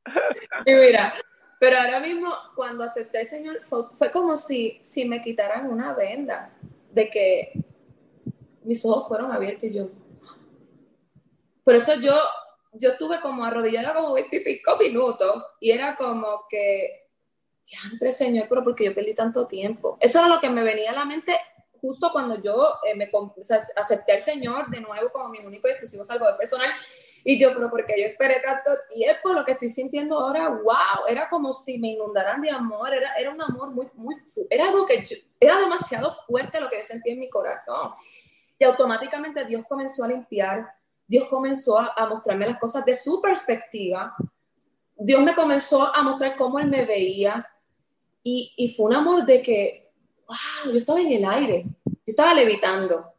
Y 0.65 0.75
mira, 0.75 1.13
pero 1.59 1.79
ahora 1.79 1.99
mismo, 2.01 2.33
cuando 2.55 2.85
acepté 2.85 3.19
al 3.19 3.25
Señor, 3.25 3.61
fue, 3.65 3.85
fue, 3.95 4.11
como 4.11 4.37
si, 4.37 4.81
si 4.85 5.09
me 5.09 5.23
quitaran 5.23 5.69
una 5.69 5.95
venda 5.95 6.53
de 6.93 7.11
que 7.11 7.53
mis 8.63 8.85
ojos 8.85 9.09
fueron 9.09 9.33
abiertos 9.33 9.65
y 9.65 9.75
yo, 9.75 9.89
por 11.67 11.75
eso 11.75 11.97
yo, 11.97 12.15
yo 12.75 12.91
estuve 12.91 13.19
como 13.19 13.45
arrodillada 13.45 13.93
como 13.93 14.13
25 14.13 14.77
minutos 14.77 15.45
y 15.59 15.73
era 15.73 15.97
como 15.97 16.47
que, 16.49 17.09
ya 17.65 17.79
entre 17.91 18.13
Señor, 18.13 18.47
pero 18.49 18.63
porque 18.63 18.85
yo 18.85 18.95
perdí 18.95 19.15
tanto 19.15 19.49
tiempo. 19.49 19.99
Eso 20.01 20.21
era 20.21 20.29
lo 20.29 20.39
que 20.39 20.49
me 20.49 20.63
venía 20.63 20.93
a 20.93 20.95
la 20.95 21.05
mente 21.05 21.37
justo 21.81 22.11
cuando 22.13 22.41
yo 22.41 22.77
eh, 22.85 22.95
me 22.95 23.11
acepté 23.75 24.13
al 24.13 24.21
Señor 24.21 24.71
de 24.71 24.81
nuevo 24.81 25.11
como 25.11 25.29
mi 25.29 25.41
único 25.41 25.67
y 25.67 25.73
exclusivo 25.73 26.05
salvador 26.05 26.37
personal. 26.37 26.71
Y 27.25 27.37
yo, 27.37 27.53
pero 27.53 27.69
porque 27.69 27.95
yo 27.99 28.07
esperé 28.07 28.39
tanto 28.39 28.71
tiempo, 28.95 29.33
lo 29.33 29.45
que 29.45 29.51
estoy 29.51 29.69
sintiendo 29.69 30.21
ahora, 30.21 30.49
wow, 30.49 31.09
era 31.09 31.29
como 31.29 31.53
si 31.53 31.79
me 31.79 31.89
inundaran 31.89 32.41
de 32.43 32.51
amor, 32.51 32.95
era, 32.95 33.13
era 33.15 33.31
un 33.31 33.43
amor 33.43 33.71
muy, 33.71 33.89
muy, 33.95 34.15
era 34.49 34.69
algo 34.69 34.87
que 34.87 35.05
yo, 35.05 35.17
era 35.41 35.59
demasiado 35.59 36.15
fuerte 36.29 36.61
lo 36.61 36.71
que 36.71 36.77
yo 36.77 36.85
sentía 36.85 37.15
en 37.15 37.19
mi 37.19 37.29
corazón. 37.29 37.91
Y 38.57 38.65
automáticamente 38.65 39.45
Dios 39.45 39.65
comenzó 39.69 40.05
a 40.05 40.09
limpiar, 40.09 40.76
Dios 41.07 41.29
comenzó 41.29 41.79
a, 41.79 42.07
mostrarme 42.09 42.47
las 42.47 42.59
cosas 42.59 42.85
de 42.85 42.95
su 42.95 43.21
perspectiva, 43.21 44.15
Dios 44.97 45.23
me 45.23 45.35
comenzó 45.35 45.95
a 45.95 46.03
mostrar 46.03 46.37
cómo 46.37 46.59
Él 46.59 46.69
me 46.69 46.85
veía 46.85 47.47
y, 48.23 48.53
y 48.57 48.75
fue 48.75 48.87
un 48.87 48.95
amor 48.95 49.25
de 49.25 49.43
que, 49.43 49.93
wow, 50.27 50.73
yo 50.73 50.79
estaba 50.79 51.01
en 51.01 51.13
el 51.13 51.25
aire, 51.25 51.67
yo 51.85 51.93
estaba 52.07 52.35
levitando. 52.35 53.13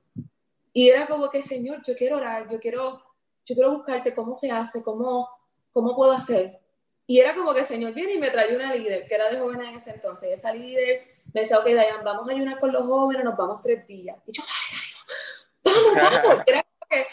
Y 0.74 0.90
era 0.90 1.08
como 1.08 1.30
que, 1.30 1.42
Señor, 1.42 1.82
yo 1.84 1.96
quiero 1.96 2.18
orar, 2.18 2.48
yo 2.50 2.60
quiero, 2.60 3.02
yo 3.46 3.56
quiero 3.56 3.78
buscarte 3.78 4.14
cómo 4.14 4.36
se 4.36 4.52
hace, 4.52 4.84
cómo, 4.84 5.30
cómo 5.72 5.96
puedo 5.96 6.12
hacer. 6.12 6.60
Y 7.08 7.20
era 7.20 7.34
como 7.34 7.54
que 7.54 7.62
el 7.62 7.66
Señor 7.66 7.94
viene 7.94 8.14
y 8.14 8.20
me 8.20 8.30
trae 8.30 8.54
una 8.54 8.76
líder, 8.76 9.08
que 9.08 9.16
era 9.16 9.30
de 9.30 9.40
jóvenes 9.40 9.70
en 9.70 9.76
ese 9.78 9.92
entonces. 9.92 10.30
Y 10.30 10.34
esa 10.34 10.54
líder 10.54 11.08
me 11.34 11.42
decía, 11.42 11.60
ok, 11.60 11.66
Dayan, 11.66 12.04
vamos 12.04 12.28
a 12.28 12.32
ayunar 12.32 12.60
con 12.60 12.72
los 12.72 12.86
jóvenes, 12.86 13.24
nos 13.24 13.38
vamos 13.38 13.62
tres 13.62 13.88
días. 13.88 14.18
Y 14.28 14.34
yo, 14.34 14.44
vamos, 15.64 15.96
vamos. 16.24 16.44
Era 16.46 16.64
como 16.64 16.86
que, 16.90 17.08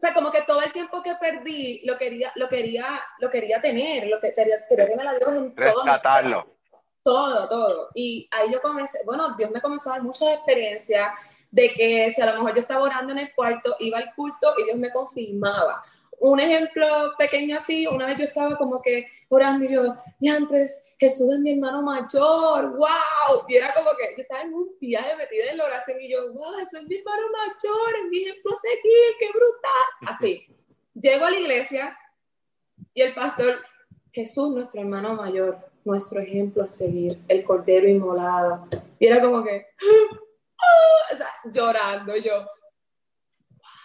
sea, 0.00 0.14
como 0.14 0.30
que 0.30 0.42
todo 0.42 0.62
el 0.62 0.72
tiempo 0.72 1.02
que 1.02 1.14
perdí 1.20 1.82
lo 1.84 1.98
quería, 1.98 2.32
lo 2.36 2.48
quería, 2.48 3.00
lo 3.18 3.28
quería 3.28 3.60
tener, 3.60 4.06
lo 4.08 4.18
que 4.18 4.32
quería, 4.32 4.66
quería 4.66 4.86
tener 4.86 5.06
a 5.06 5.14
Dios 5.14 5.32
en 5.32 5.54
todo. 5.54 5.84
Rescatarlo. 5.84 6.46
Todo, 7.02 7.48
todo. 7.48 7.88
Y 7.94 8.28
ahí 8.30 8.50
yo 8.52 8.60
comencé, 8.62 9.00
bueno, 9.04 9.34
Dios 9.36 9.50
me 9.50 9.60
comenzó 9.60 9.90
a 9.90 9.94
dar 9.94 10.02
muchas 10.02 10.30
experiencias 10.34 11.12
de 11.50 11.72
que 11.72 12.10
si 12.10 12.22
a 12.22 12.26
lo 12.26 12.34
mejor 12.34 12.54
yo 12.54 12.60
estaba 12.60 12.82
orando 12.82 13.12
en 13.12 13.18
el 13.18 13.34
cuarto, 13.34 13.76
iba 13.80 13.98
al 13.98 14.14
culto 14.14 14.54
y 14.58 14.64
Dios 14.64 14.78
me 14.78 14.90
confirmaba 14.90 15.82
un 16.20 16.38
ejemplo 16.38 16.86
pequeño 17.18 17.56
así, 17.56 17.86
una 17.86 18.06
vez 18.06 18.18
yo 18.18 18.24
estaba 18.24 18.56
como 18.56 18.80
que 18.82 19.08
orando 19.28 19.64
y 19.64 19.72
yo, 19.72 19.94
y 20.20 20.28
antes 20.28 20.94
Jesús 20.98 21.32
es 21.32 21.40
mi 21.40 21.52
hermano 21.52 21.82
mayor, 21.82 22.76
wow, 22.76 23.44
y 23.48 23.56
era 23.56 23.72
como 23.72 23.90
que 23.96 24.14
yo 24.16 24.22
estaba 24.22 24.42
en 24.42 24.52
un 24.52 24.68
viaje 24.78 25.16
metida 25.16 25.50
en 25.50 25.56
la 25.56 25.64
oración 25.64 25.98
y 25.98 26.10
yo, 26.10 26.30
wow, 26.32 26.58
eso 26.58 26.78
es 26.78 26.86
mi 26.86 26.96
hermano 26.96 27.22
mayor, 27.32 28.04
es 28.04 28.10
mi 28.10 28.18
ejemplo 28.18 28.52
a 28.52 28.56
seguir, 28.56 29.14
qué 29.18 29.28
brutal, 29.30 30.14
así. 30.14 30.46
Llego 30.92 31.24
a 31.24 31.30
la 31.30 31.38
iglesia 31.38 31.98
y 32.92 33.00
el 33.00 33.14
pastor, 33.14 33.64
Jesús, 34.12 34.52
nuestro 34.52 34.82
hermano 34.82 35.14
mayor, 35.14 35.58
nuestro 35.84 36.20
ejemplo 36.20 36.64
a 36.64 36.68
seguir, 36.68 37.18
el 37.28 37.44
cordero 37.44 37.88
inmolado, 37.88 38.68
y 38.98 39.06
era 39.06 39.22
como 39.22 39.42
que, 39.42 39.68
o 41.12 41.16
sea, 41.16 41.32
llorando 41.44 42.14
yo. 42.16 42.44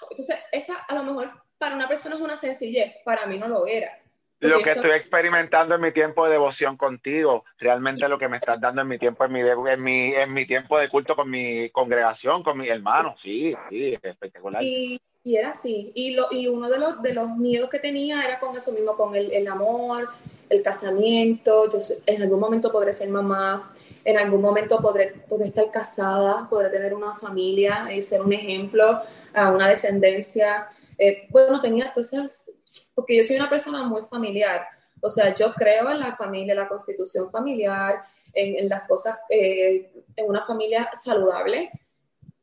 Entonces, 0.09 0.37
esa 0.51 0.75
a 0.79 0.95
lo 0.95 1.03
mejor 1.03 1.44
para 1.65 1.75
una 1.75 1.87
persona 1.87 2.13
es 2.13 2.21
una 2.21 2.37
sencillez, 2.37 2.93
para 3.03 3.25
mí 3.25 3.39
no 3.39 3.47
lo 3.47 3.65
era. 3.65 3.97
Lo 4.39 4.59
que 4.59 4.69
estoy 4.69 4.91
experimentando 4.91 5.73
en 5.73 5.81
mi 5.81 5.91
tiempo 5.91 6.25
de 6.25 6.33
devoción 6.33 6.77
contigo, 6.77 7.43
realmente 7.57 8.07
lo 8.07 8.19
que 8.19 8.27
me 8.27 8.37
estás 8.37 8.61
dando 8.61 8.83
en 8.83 8.87
mi 8.87 8.99
tiempo, 8.99 9.25
en 9.25 9.31
mi, 9.31 9.39
en 9.39 9.81
mi, 9.81 10.13
en 10.13 10.31
mi 10.31 10.45
tiempo 10.45 10.77
de 10.77 10.89
culto 10.89 11.15
con 11.15 11.27
mi 11.27 11.71
congregación, 11.71 12.43
con 12.43 12.59
mis 12.59 12.69
hermanos, 12.69 13.19
sí, 13.19 13.55
sí, 13.71 13.97
espectacular. 13.99 14.61
Y, 14.61 15.01
y 15.23 15.37
era 15.37 15.49
así, 15.49 15.91
y, 15.95 16.11
lo, 16.11 16.27
y 16.29 16.47
uno 16.47 16.69
de 16.69 16.77
los, 16.77 17.01
de 17.01 17.15
los 17.15 17.29
miedos 17.29 17.67
que 17.67 17.79
tenía 17.79 18.23
era 18.23 18.39
con 18.39 18.55
eso 18.55 18.71
mismo, 18.71 18.95
con 18.95 19.15
el, 19.15 19.31
el 19.31 19.47
amor, 19.47 20.09
el 20.47 20.61
casamiento, 20.61 21.71
yo 21.71 21.79
en 22.05 22.21
algún 22.21 22.39
momento 22.39 22.71
podré 22.71 22.93
ser 22.93 23.09
mamá, 23.09 23.73
en 24.03 24.19
algún 24.19 24.41
momento 24.41 24.79
podré, 24.83 25.15
podré 25.27 25.47
estar 25.47 25.71
casada, 25.71 26.47
podré 26.47 26.69
tener 26.69 26.93
una 26.93 27.13
familia 27.13 27.91
y 27.91 28.03
ser 28.03 28.21
un 28.21 28.33
ejemplo 28.33 29.01
a 29.33 29.49
una 29.49 29.67
descendencia 29.67 30.67
eh, 30.97 31.27
bueno, 31.29 31.59
tenía 31.59 31.91
todas 31.93 32.13
esas, 32.13 32.51
porque 32.93 33.17
yo 33.17 33.23
soy 33.23 33.35
una 33.35 33.49
persona 33.49 33.83
muy 33.83 34.03
familiar, 34.03 34.65
o 35.01 35.09
sea, 35.09 35.35
yo 35.35 35.53
creo 35.53 35.91
en 35.91 35.99
la 35.99 36.15
familia, 36.15 36.55
la 36.55 36.67
constitución 36.67 37.29
familiar, 37.29 38.03
en, 38.33 38.67
las 38.67 38.83
cosas, 38.83 39.17
eh, 39.29 39.91
en 40.15 40.27
una 40.27 40.45
familia 40.45 40.89
saludable. 40.93 41.71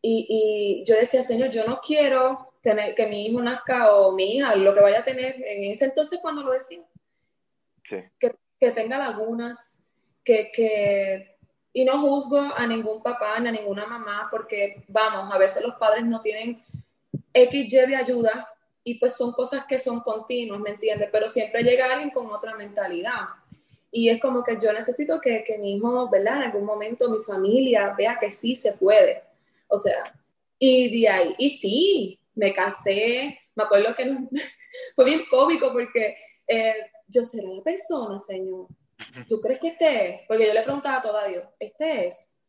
Y, 0.01 0.27
y, 0.29 0.85
yo 0.85 0.97
decía, 0.97 1.23
Señor, 1.23 1.51
yo 1.51 1.65
no 1.67 1.81
quiero 1.81 2.55
tener 2.61 2.95
que 2.95 3.07
mi 3.07 3.27
hijo 3.27 3.41
nazca 3.41 3.93
o 3.95 4.13
mi 4.13 4.37
hija, 4.37 4.55
lo 4.57 4.75
que 4.75 4.81
vaya 4.81 5.01
a 5.01 5.05
tener 5.05 5.35
en 5.37 5.71
ese 5.71 5.87
entonces 5.87 6.21
cuando 6.23 6.43
lo 6.43 6.53
decía, 6.53 6.81
que, 7.83 8.11
que, 8.59 8.71
tenga 8.71 8.99
lagunas, 8.99 9.83
que, 10.25 10.51
que, 10.53 11.37
y 11.73 11.85
no 11.85 12.01
juzgo 12.01 12.39
a 12.39 12.67
ningún 12.67 13.03
papá 13.03 13.39
ni 13.41 13.49
a 13.49 13.53
ninguna 13.53 13.87
mamá, 13.87 14.29
porque 14.31 14.85
vamos, 14.89 15.33
a 15.33 15.39
veces 15.39 15.63
los 15.63 15.75
padres 15.75 16.05
no 16.05 16.21
tienen 16.21 16.63
XY 17.35 17.87
de 17.87 17.97
ayuda 17.97 18.49
y 18.85 18.95
pues 18.95 19.15
son 19.15 19.33
cosas 19.33 19.65
que 19.67 19.79
son 19.79 20.01
continuas, 20.01 20.61
¿me 20.61 20.71
entiendes? 20.71 21.09
Pero 21.13 21.29
siempre 21.29 21.63
llega 21.63 21.87
alguien 21.87 22.11
con 22.11 22.27
otra 22.27 22.55
mentalidad. 22.57 23.21
Y 23.91 24.09
es 24.09 24.21
como 24.21 24.43
que 24.43 24.59
yo 24.61 24.73
necesito 24.73 25.21
que, 25.21 25.45
que 25.45 25.59
mi 25.59 25.77
hijo, 25.77 26.09
¿verdad? 26.09 26.39
En 26.39 26.43
algún 26.45 26.65
momento 26.65 27.11
mi 27.11 27.23
familia 27.23 27.95
vea 27.97 28.19
que 28.19 28.31
sí 28.31 28.57
se 28.57 28.73
puede. 28.73 29.23
O 29.69 29.77
sea, 29.77 30.13
y 30.59 31.01
de 31.01 31.09
ahí, 31.09 31.35
y 31.39 31.51
sí, 31.51 32.19
me 32.35 32.53
casé, 32.53 33.39
me 33.55 33.65
acuerdo 33.65 33.95
que 33.95 34.17
fue 34.97 35.05
bien 35.05 35.23
cómico 35.31 35.73
porque 35.73 36.17
eh, 36.47 36.75
yo 37.09 37.25
seré 37.25 37.49
la 37.49 37.63
persona, 37.63 38.19
Señor. 38.19 38.67
¿Tú 39.29 39.41
crees 39.41 39.61
que 39.61 39.69
este 39.69 40.09
es? 40.09 40.21
Porque 40.27 40.47
yo 40.47 40.55
le 40.55 40.63
preguntaba 40.63 40.99
a 40.99 41.03
todo 41.03 41.29
Dios, 41.29 41.45
este 41.59 42.07
es, 42.07 42.41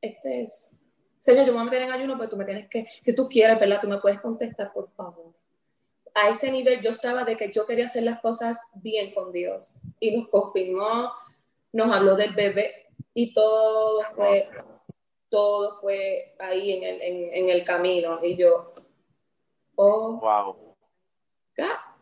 este 0.00 0.42
es. 0.42 0.72
Señor, 1.20 1.46
yo 1.46 1.52
me 1.52 1.58
voy 1.58 1.68
a 1.68 1.70
meter 1.70 1.82
en 1.82 1.92
ayuno, 1.92 2.16
pero 2.16 2.30
tú 2.30 2.36
me 2.36 2.46
tienes 2.46 2.68
que, 2.68 2.86
si 3.00 3.14
tú 3.14 3.28
quieres, 3.28 3.60
¿verdad? 3.60 3.80
Tú 3.80 3.88
me 3.88 3.98
puedes 3.98 4.20
contestar, 4.20 4.72
por 4.72 4.90
favor. 4.92 5.34
A 6.14 6.30
ese 6.30 6.50
nivel 6.50 6.80
yo 6.80 6.90
estaba 6.90 7.24
de 7.24 7.36
que 7.36 7.52
yo 7.52 7.66
quería 7.66 7.84
hacer 7.84 8.02
las 8.02 8.20
cosas 8.20 8.58
bien 8.74 9.12
con 9.12 9.30
Dios. 9.30 9.80
Y 10.00 10.16
nos 10.16 10.28
confirmó, 10.28 11.12
nos 11.72 11.94
habló 11.94 12.16
del 12.16 12.34
bebé 12.34 12.88
y 13.12 13.32
todo 13.32 14.02
fue, 14.14 14.48
todo 15.28 15.78
fue 15.80 16.34
ahí 16.38 16.72
en 16.72 16.82
el, 16.84 17.02
en, 17.34 17.48
el 17.50 17.64
camino. 17.64 18.18
Y 18.24 18.36
yo, 18.36 18.74
oh. 19.76 20.18
Wow. 20.20 20.70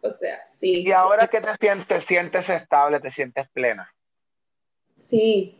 O 0.00 0.10
sea, 0.10 0.44
sí. 0.46 0.86
Y 0.86 0.92
ahora 0.92 1.26
que 1.26 1.40
te 1.40 1.56
sientes, 1.56 1.88
te 1.88 2.00
sientes 2.02 2.48
estable, 2.48 3.00
te 3.00 3.10
sientes 3.10 3.48
plena. 3.50 3.92
Sí, 5.00 5.57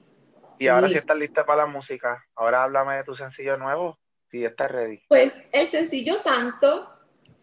y 0.58 0.68
ahora 0.68 0.88
sí 0.88 0.96
estás 0.96 1.16
lista 1.16 1.44
para 1.44 1.64
la 1.64 1.66
música. 1.66 2.24
Ahora 2.34 2.64
háblame 2.64 2.96
de 2.96 3.04
tu 3.04 3.14
sencillo 3.14 3.56
nuevo, 3.56 3.98
si 4.30 4.44
estás 4.44 4.70
ready. 4.70 5.02
Pues 5.08 5.36
el 5.52 5.66
sencillo 5.66 6.16
Santo 6.16 6.88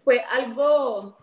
fue 0.03 0.21
algo... 0.21 1.17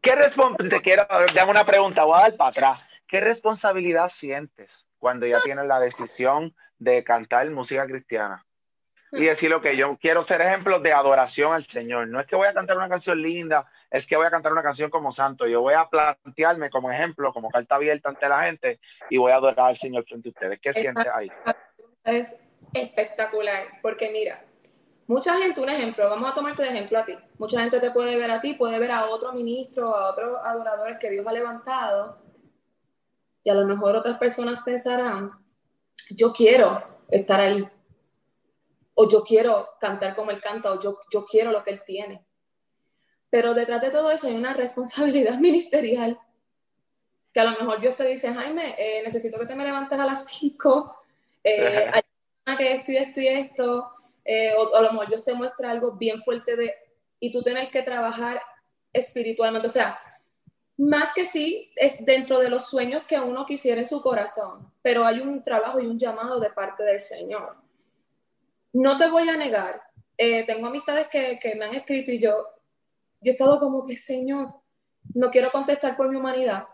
¿Qué 0.00 0.14
responsabilidad? 0.14 0.76
Te 0.76 0.82
quiero, 0.82 1.06
dame 1.34 1.50
una 1.50 1.64
pregunta, 1.64 2.04
voy 2.04 2.18
a 2.18 2.22
dar 2.22 2.36
para 2.36 2.50
atrás. 2.50 2.80
¿Qué 3.06 3.20
responsabilidad 3.20 4.08
sientes 4.08 4.72
cuando 4.98 5.26
ya 5.26 5.40
tienes 5.42 5.66
la 5.66 5.78
decisión 5.78 6.54
de 6.78 7.04
cantar 7.04 7.48
música 7.50 7.86
cristiana? 7.86 8.44
Y 9.12 9.24
decir 9.26 9.50
lo 9.50 9.60
que 9.60 9.76
yo 9.76 9.98
quiero 9.98 10.22
ser 10.22 10.40
ejemplo 10.40 10.80
de 10.80 10.92
adoración 10.92 11.52
al 11.52 11.64
Señor. 11.64 12.08
No 12.08 12.18
es 12.18 12.26
que 12.26 12.34
voy 12.34 12.48
a 12.48 12.54
cantar 12.54 12.78
una 12.78 12.88
canción 12.88 13.20
linda, 13.20 13.70
es 13.92 14.06
que 14.06 14.16
voy 14.16 14.26
a 14.26 14.30
cantar 14.30 14.52
una 14.52 14.62
canción 14.62 14.88
como 14.88 15.12
santo. 15.12 15.46
Yo 15.46 15.60
voy 15.60 15.74
a 15.74 15.84
plantearme 15.84 16.70
como 16.70 16.90
ejemplo, 16.90 17.30
como 17.32 17.50
carta 17.50 17.74
abierta 17.74 18.08
ante 18.08 18.26
la 18.26 18.44
gente 18.44 18.80
y 19.10 19.18
voy 19.18 19.32
a 19.32 19.36
adorar 19.36 19.68
al 19.68 19.76
Señor 19.76 20.04
frente 20.04 20.30
a 20.30 20.32
ustedes. 20.32 20.60
¿Qué 20.60 20.72
sientes 20.72 21.06
ahí? 21.14 21.30
Es 22.02 22.34
espectacular, 22.72 23.66
porque 23.82 24.10
mira, 24.10 24.42
mucha 25.06 25.36
gente, 25.36 25.60
un 25.60 25.68
ejemplo, 25.68 26.08
vamos 26.08 26.30
a 26.30 26.34
tomarte 26.34 26.62
de 26.62 26.70
ejemplo 26.70 26.98
a 26.98 27.04
ti. 27.04 27.14
Mucha 27.36 27.60
gente 27.60 27.80
te 27.80 27.90
puede 27.90 28.16
ver 28.16 28.30
a 28.30 28.40
ti, 28.40 28.54
puede 28.54 28.78
ver 28.78 28.92
a 28.92 29.10
otro 29.10 29.30
ministro, 29.34 29.94
a 29.94 30.10
otros 30.10 30.38
adoradores 30.42 30.96
que 30.98 31.10
Dios 31.10 31.26
ha 31.26 31.32
levantado. 31.32 32.18
Y 33.44 33.50
a 33.50 33.54
lo 33.54 33.66
mejor 33.66 33.94
otras 33.94 34.16
personas 34.16 34.62
pensarán, 34.62 35.32
yo 36.08 36.32
quiero 36.32 36.82
estar 37.10 37.40
ahí. 37.40 37.68
O 38.94 39.06
yo 39.06 39.22
quiero 39.22 39.68
cantar 39.78 40.14
como 40.14 40.30
él 40.30 40.40
canta, 40.40 40.72
o 40.72 40.80
yo, 40.80 40.98
yo 41.12 41.26
quiero 41.26 41.52
lo 41.52 41.62
que 41.62 41.72
él 41.72 41.82
tiene. 41.84 42.24
Pero 43.32 43.54
detrás 43.54 43.80
de 43.80 43.88
todo 43.88 44.10
eso 44.10 44.26
hay 44.26 44.34
una 44.34 44.52
responsabilidad 44.52 45.38
ministerial. 45.40 46.20
Que 47.32 47.40
a 47.40 47.44
lo 47.44 47.52
mejor 47.52 47.80
Dios 47.80 47.96
te 47.96 48.04
dice, 48.04 48.30
Jaime, 48.30 48.74
eh, 48.76 49.02
necesito 49.02 49.38
que 49.38 49.46
te 49.46 49.54
me 49.54 49.64
levantes 49.64 49.98
a 49.98 50.04
las 50.04 50.26
5, 50.26 50.96
eh, 51.42 51.90
hay 51.94 52.02
una 52.46 52.58
que 52.58 52.74
esto 52.74 52.92
y 52.92 52.96
esto 52.98 53.20
y 53.22 53.28
esto, 53.28 53.90
eh, 54.22 54.52
o, 54.54 54.76
a 54.76 54.82
lo 54.82 54.92
mejor 54.92 55.08
Dios 55.08 55.24
te 55.24 55.32
muestra 55.32 55.70
algo 55.70 55.92
bien 55.92 56.22
fuerte 56.22 56.56
de, 56.56 56.74
y 57.20 57.32
tú 57.32 57.42
tienes 57.42 57.70
que 57.70 57.82
trabajar 57.82 58.42
espiritualmente. 58.92 59.66
O 59.66 59.70
sea, 59.70 59.98
más 60.76 61.14
que 61.14 61.24
sí, 61.24 61.72
es 61.74 62.04
dentro 62.04 62.38
de 62.38 62.50
los 62.50 62.68
sueños 62.68 63.04
que 63.06 63.18
uno 63.18 63.46
quisiera 63.46 63.80
en 63.80 63.86
su 63.86 64.02
corazón, 64.02 64.70
pero 64.82 65.06
hay 65.06 65.20
un 65.20 65.42
trabajo 65.42 65.80
y 65.80 65.86
un 65.86 65.98
llamado 65.98 66.38
de 66.38 66.50
parte 66.50 66.82
del 66.82 67.00
Señor. 67.00 67.56
No 68.74 68.98
te 68.98 69.08
voy 69.08 69.26
a 69.30 69.38
negar, 69.38 69.80
tengo 70.18 70.66
amistades 70.66 71.08
que, 71.08 71.38
que 71.40 71.54
me 71.54 71.64
han 71.64 71.74
escrito 71.74 72.10
y 72.10 72.18
yo, 72.18 72.46
yo 73.22 73.30
he 73.30 73.32
estado 73.32 73.58
como 73.58 73.86
que, 73.86 73.96
Señor, 73.96 74.54
no 75.14 75.30
quiero 75.30 75.50
contestar 75.50 75.96
por 75.96 76.08
mi 76.08 76.16
humanidad, 76.16 76.66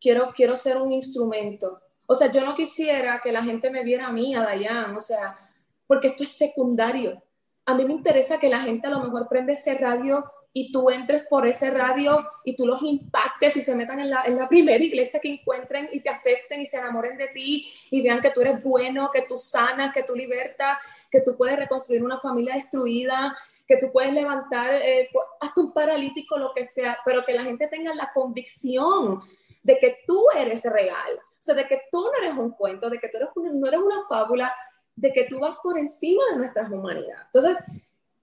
quiero, 0.00 0.32
quiero 0.34 0.56
ser 0.56 0.76
un 0.78 0.92
instrumento. 0.92 1.80
O 2.06 2.14
sea, 2.14 2.30
yo 2.30 2.44
no 2.44 2.54
quisiera 2.54 3.20
que 3.22 3.32
la 3.32 3.42
gente 3.42 3.70
me 3.70 3.84
viera 3.84 4.06
a 4.06 4.12
mí, 4.12 4.34
a 4.34 4.42
Dayan, 4.42 4.96
o 4.96 5.00
sea, 5.00 5.38
porque 5.86 6.08
esto 6.08 6.24
es 6.24 6.30
secundario. 6.30 7.22
A 7.64 7.74
mí 7.74 7.84
me 7.84 7.92
interesa 7.92 8.38
que 8.38 8.48
la 8.48 8.60
gente 8.60 8.86
a 8.86 8.90
lo 8.90 9.00
mejor 9.00 9.28
prende 9.28 9.52
ese 9.52 9.74
radio 9.74 10.24
y 10.52 10.70
tú 10.70 10.90
entres 10.90 11.28
por 11.28 11.46
ese 11.46 11.70
radio 11.70 12.28
y 12.44 12.54
tú 12.54 12.66
los 12.66 12.82
impactes 12.82 13.56
y 13.56 13.62
se 13.62 13.74
metan 13.74 14.00
en 14.00 14.10
la, 14.10 14.24
en 14.24 14.36
la 14.36 14.48
primera 14.48 14.82
iglesia 14.82 15.20
que 15.20 15.32
encuentren 15.32 15.88
y 15.92 16.00
te 16.00 16.10
acepten 16.10 16.60
y 16.60 16.66
se 16.66 16.78
enamoren 16.78 17.16
de 17.16 17.28
ti 17.28 17.72
y 17.90 18.02
vean 18.02 18.20
que 18.20 18.30
tú 18.30 18.42
eres 18.42 18.62
bueno, 18.62 19.10
que 19.12 19.22
tú 19.22 19.36
sanas, 19.36 19.94
que 19.94 20.02
tú 20.02 20.14
libertas, 20.14 20.78
que 21.10 21.22
tú 21.22 21.36
puedes 21.36 21.56
reconstruir 21.56 22.04
una 22.04 22.20
familia 22.20 22.54
destruida, 22.54 23.34
que 23.72 23.86
tú 23.86 23.90
puedes 23.90 24.12
levantar 24.12 24.74
eh, 24.74 25.08
hasta 25.40 25.60
un 25.62 25.72
paralítico, 25.72 26.36
lo 26.36 26.52
que 26.52 26.66
sea, 26.66 26.98
pero 27.06 27.24
que 27.24 27.32
la 27.32 27.44
gente 27.44 27.68
tenga 27.68 27.94
la 27.94 28.12
convicción 28.12 29.22
de 29.62 29.78
que 29.78 30.00
tú 30.06 30.26
eres 30.36 30.64
real, 30.70 31.18
o 31.18 31.42
sea, 31.42 31.54
de 31.54 31.66
que 31.66 31.84
tú 31.90 32.02
no 32.02 32.12
eres 32.22 32.36
un 32.36 32.50
cuento, 32.50 32.90
de 32.90 32.98
que 32.98 33.08
tú 33.08 33.16
eres 33.16 33.30
no 33.34 33.66
eres 33.66 33.80
una 33.80 34.04
fábula, 34.06 34.54
de 34.94 35.10
que 35.10 35.24
tú 35.24 35.40
vas 35.40 35.58
por 35.62 35.78
encima 35.78 36.22
de 36.30 36.36
nuestra 36.36 36.68
humanidad. 36.68 37.22
Entonces, 37.24 37.64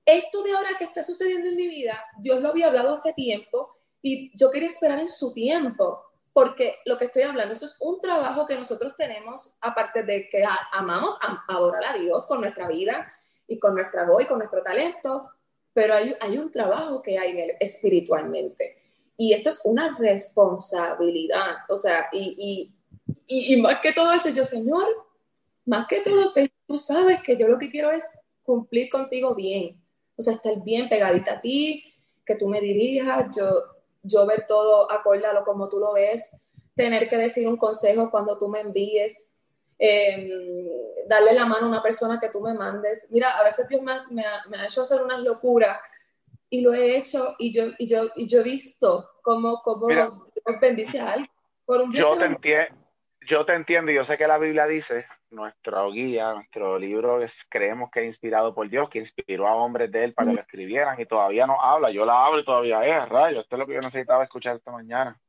esto 0.06 0.44
de 0.44 0.54
ahora 0.54 0.70
que 0.78 0.84
está 0.84 1.02
sucediendo 1.02 1.50
en 1.50 1.56
mi 1.56 1.68
vida, 1.68 2.00
Dios 2.20 2.40
lo 2.42 2.50
había 2.50 2.68
hablado 2.68 2.94
hace 2.94 3.14
tiempo 3.14 3.76
y 4.04 4.32
yo 4.38 4.52
quería 4.52 4.68
esperar 4.68 5.00
en 5.00 5.08
su 5.08 5.34
tiempo, 5.34 6.04
porque 6.32 6.76
lo 6.86 7.00
que 7.00 7.06
estoy 7.06 7.24
hablando, 7.24 7.54
esto 7.54 7.66
es 7.66 7.78
un 7.80 8.00
trabajo 8.00 8.46
que 8.46 8.56
nosotros 8.56 8.94
tenemos, 8.96 9.58
aparte 9.62 10.04
de 10.04 10.30
que 10.30 10.44
amamos 10.74 11.18
adorar 11.48 11.86
a 11.86 11.98
Dios 11.98 12.28
con 12.28 12.42
nuestra 12.42 12.68
vida 12.68 13.12
y 13.48 13.58
con 13.58 13.74
nuestra 13.74 14.06
voz 14.06 14.22
y 14.22 14.28
con 14.28 14.38
nuestro 14.38 14.62
talento, 14.62 15.32
pero 15.80 15.96
hay, 15.96 16.14
hay 16.20 16.38
un 16.38 16.52
trabajo 16.52 17.02
que 17.02 17.18
hay 17.18 17.52
espiritualmente. 17.58 18.76
Y 19.16 19.32
esto 19.32 19.50
es 19.50 19.62
una 19.64 19.96
responsabilidad, 19.98 21.56
o 21.70 21.78
sea, 21.78 22.08
y, 22.12 22.74
y, 23.26 23.54
y, 23.54 23.62
más 23.62 23.80
que 23.80 23.94
todo 23.94 24.12
eso, 24.12 24.28
yo, 24.28 24.44
Señor, 24.44 24.86
más 25.66 25.88
que 25.88 26.02
todo, 26.02 26.28
Señor, 26.28 26.52
tú 26.68 26.78
sabes 26.78 27.22
que 27.22 27.38
yo 27.38 27.48
lo 27.48 27.58
que 27.58 27.72
quiero 27.72 27.92
es 27.92 28.04
cumplir 28.44 28.90
contigo 28.90 29.34
bien, 29.36 29.82
o 30.18 30.22
sea, 30.22 30.34
estar 30.34 30.62
bien 30.62 30.90
pegadita 30.90 31.36
a 31.36 31.42
ti, 31.42 31.82
que 32.26 32.36
tú 32.36 32.50
me 32.50 32.60
dirijas, 32.60 33.34
yo, 33.34 33.64
yo 34.04 34.26
ver 34.26 34.46
todo 34.46 34.92
acorde 34.92 35.28
a 35.28 35.32
lo 35.34 35.46
como 35.46 35.70
tú 35.70 35.80
lo 35.80 35.94
ves, 35.94 36.46
tener 36.76 37.08
que 37.08 37.16
decir 37.16 37.48
un 37.48 37.56
consejo 37.56 38.12
cuando 38.12 38.38
tú 38.38 38.50
me 38.50 38.60
envíes, 38.60 39.39
em, 39.80 40.30
darle 41.08 41.34
la 41.34 41.46
mano 41.46 41.66
a 41.66 41.70
una 41.70 41.82
persona 41.82 42.20
que 42.20 42.30
tú 42.30 42.42
me 42.42 42.54
mandes. 42.54 43.10
Mira, 43.12 43.38
a 43.38 43.44
veces 43.44 43.68
Dios 43.68 43.82
me 43.82 44.24
ha, 44.24 44.42
me 44.50 44.58
ha 44.58 44.66
hecho 44.66 44.82
hacer 44.82 45.02
unas 45.02 45.20
locuras 45.20 45.80
y 46.50 46.62
lo 46.62 46.74
he 46.74 46.98
hecho 46.98 47.36
y 47.40 47.54
yo, 47.54 47.72
y 47.78 47.88
yo, 47.88 48.10
y 48.16 48.28
yo 48.28 48.42
he 48.42 48.44
visto 48.44 49.10
cómo, 49.22 49.62
cómo 49.64 49.88
Dios 49.88 50.12
bendice 50.62 51.00
a 51.00 51.14
alguien. 51.14 51.32
Por 51.66 51.82
un 51.82 51.94
yo, 51.94 52.18
te 52.18 52.70
yo 53.28 53.46
te 53.46 53.54
entiendo 53.54 53.92
y 53.92 53.96
yo 53.96 54.04
sé 54.04 54.18
que 54.18 54.28
la 54.28 54.40
Biblia 54.40 54.66
dice 54.66 55.06
nuestro 55.32 55.92
guía, 55.92 56.34
nuestro 56.34 56.80
libro 56.80 57.22
es, 57.22 57.32
creemos 57.50 57.92
que 57.92 58.02
es 58.02 58.08
inspirado 58.08 58.54
por 58.54 58.68
Dios, 58.70 58.90
que 58.90 59.00
inspiró 59.00 59.48
a 59.48 59.54
hombres 59.54 59.92
de 59.92 60.06
él 60.06 60.14
para 60.14 60.30
que 60.30 60.36
lo 60.36 60.42
escribieran 60.42 61.00
y 61.00 61.06
todavía 61.06 61.46
no 61.46 61.62
habla. 61.62 61.92
Yo 61.92 62.06
la 62.06 62.26
hablo 62.26 62.40
y 62.40 62.46
todavía 62.46 62.84
es, 62.84 63.08
rayo. 63.10 63.42
Esto 63.42 63.56
es 63.56 63.60
lo 63.60 63.68
que 63.68 63.76
yo 63.76 63.82
necesitaba 63.82 64.24
escuchar 64.24 64.56
esta 64.56 64.72
mañana. 64.72 65.20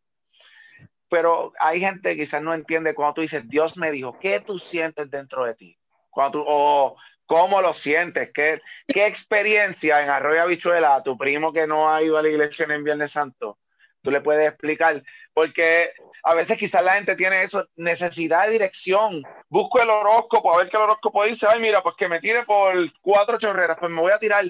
Pero 1.11 1.53
hay 1.59 1.81
gente 1.81 2.17
que 2.17 2.25
quizás 2.25 2.41
no 2.41 2.55
entiende 2.55 2.95
cuando 2.95 3.15
tú 3.15 3.21
dices, 3.21 3.49
Dios 3.49 3.77
me 3.77 3.91
dijo, 3.91 4.17
¿qué 4.21 4.41
tú 4.41 4.59
sientes 4.59 5.11
dentro 5.11 5.45
de 5.45 5.55
ti? 5.55 5.77
Cuando 6.09 6.39
tú, 6.39 6.45
o 6.47 6.97
cómo 7.27 7.61
lo 7.61 7.75
sientes, 7.75 8.31
¿Qué, 8.33 8.61
qué 8.87 9.07
experiencia 9.07 10.03
en 10.03 10.09
Arroyo 10.09 10.43
Habichuela 10.43 10.95
a 10.95 11.03
tu 11.03 11.19
primo 11.19 11.53
que 11.53 11.67
no 11.67 11.93
ha 11.93 12.03
ido 12.03 12.17
a 12.17 12.23
la 12.23 12.29
iglesia 12.29 12.67
en 12.69 12.85
Viernes 12.85 13.11
Santo, 13.11 13.59
tú 14.03 14.11
le 14.11 14.21
puedes 14.21 14.49
explicar, 14.49 15.03
porque 15.35 15.93
a 16.23 16.35
veces 16.35 16.59
quizás 16.59 16.83
la 16.83 16.95
gente 16.95 17.17
tiene 17.17 17.43
eso, 17.43 17.69
necesidad 17.77 18.47
de 18.47 18.53
dirección. 18.53 19.23
Busco 19.49 19.83
el 19.83 19.91
horóscopo, 19.91 20.55
a 20.55 20.59
ver 20.59 20.71
qué 20.71 20.77
el 20.77 20.85
horóscopo 20.85 21.25
dice, 21.25 21.47
ay, 21.49 21.61
mira, 21.61 21.83
pues 21.83 21.97
que 21.97 22.09
me 22.09 22.21
tire 22.21 22.45
por 22.45 22.75
cuatro 23.01 23.39
chorreras, 23.39 23.79
pues 23.79 23.91
me 23.91 24.01
voy 24.01 24.13
a 24.13 24.19
tirar. 24.19 24.45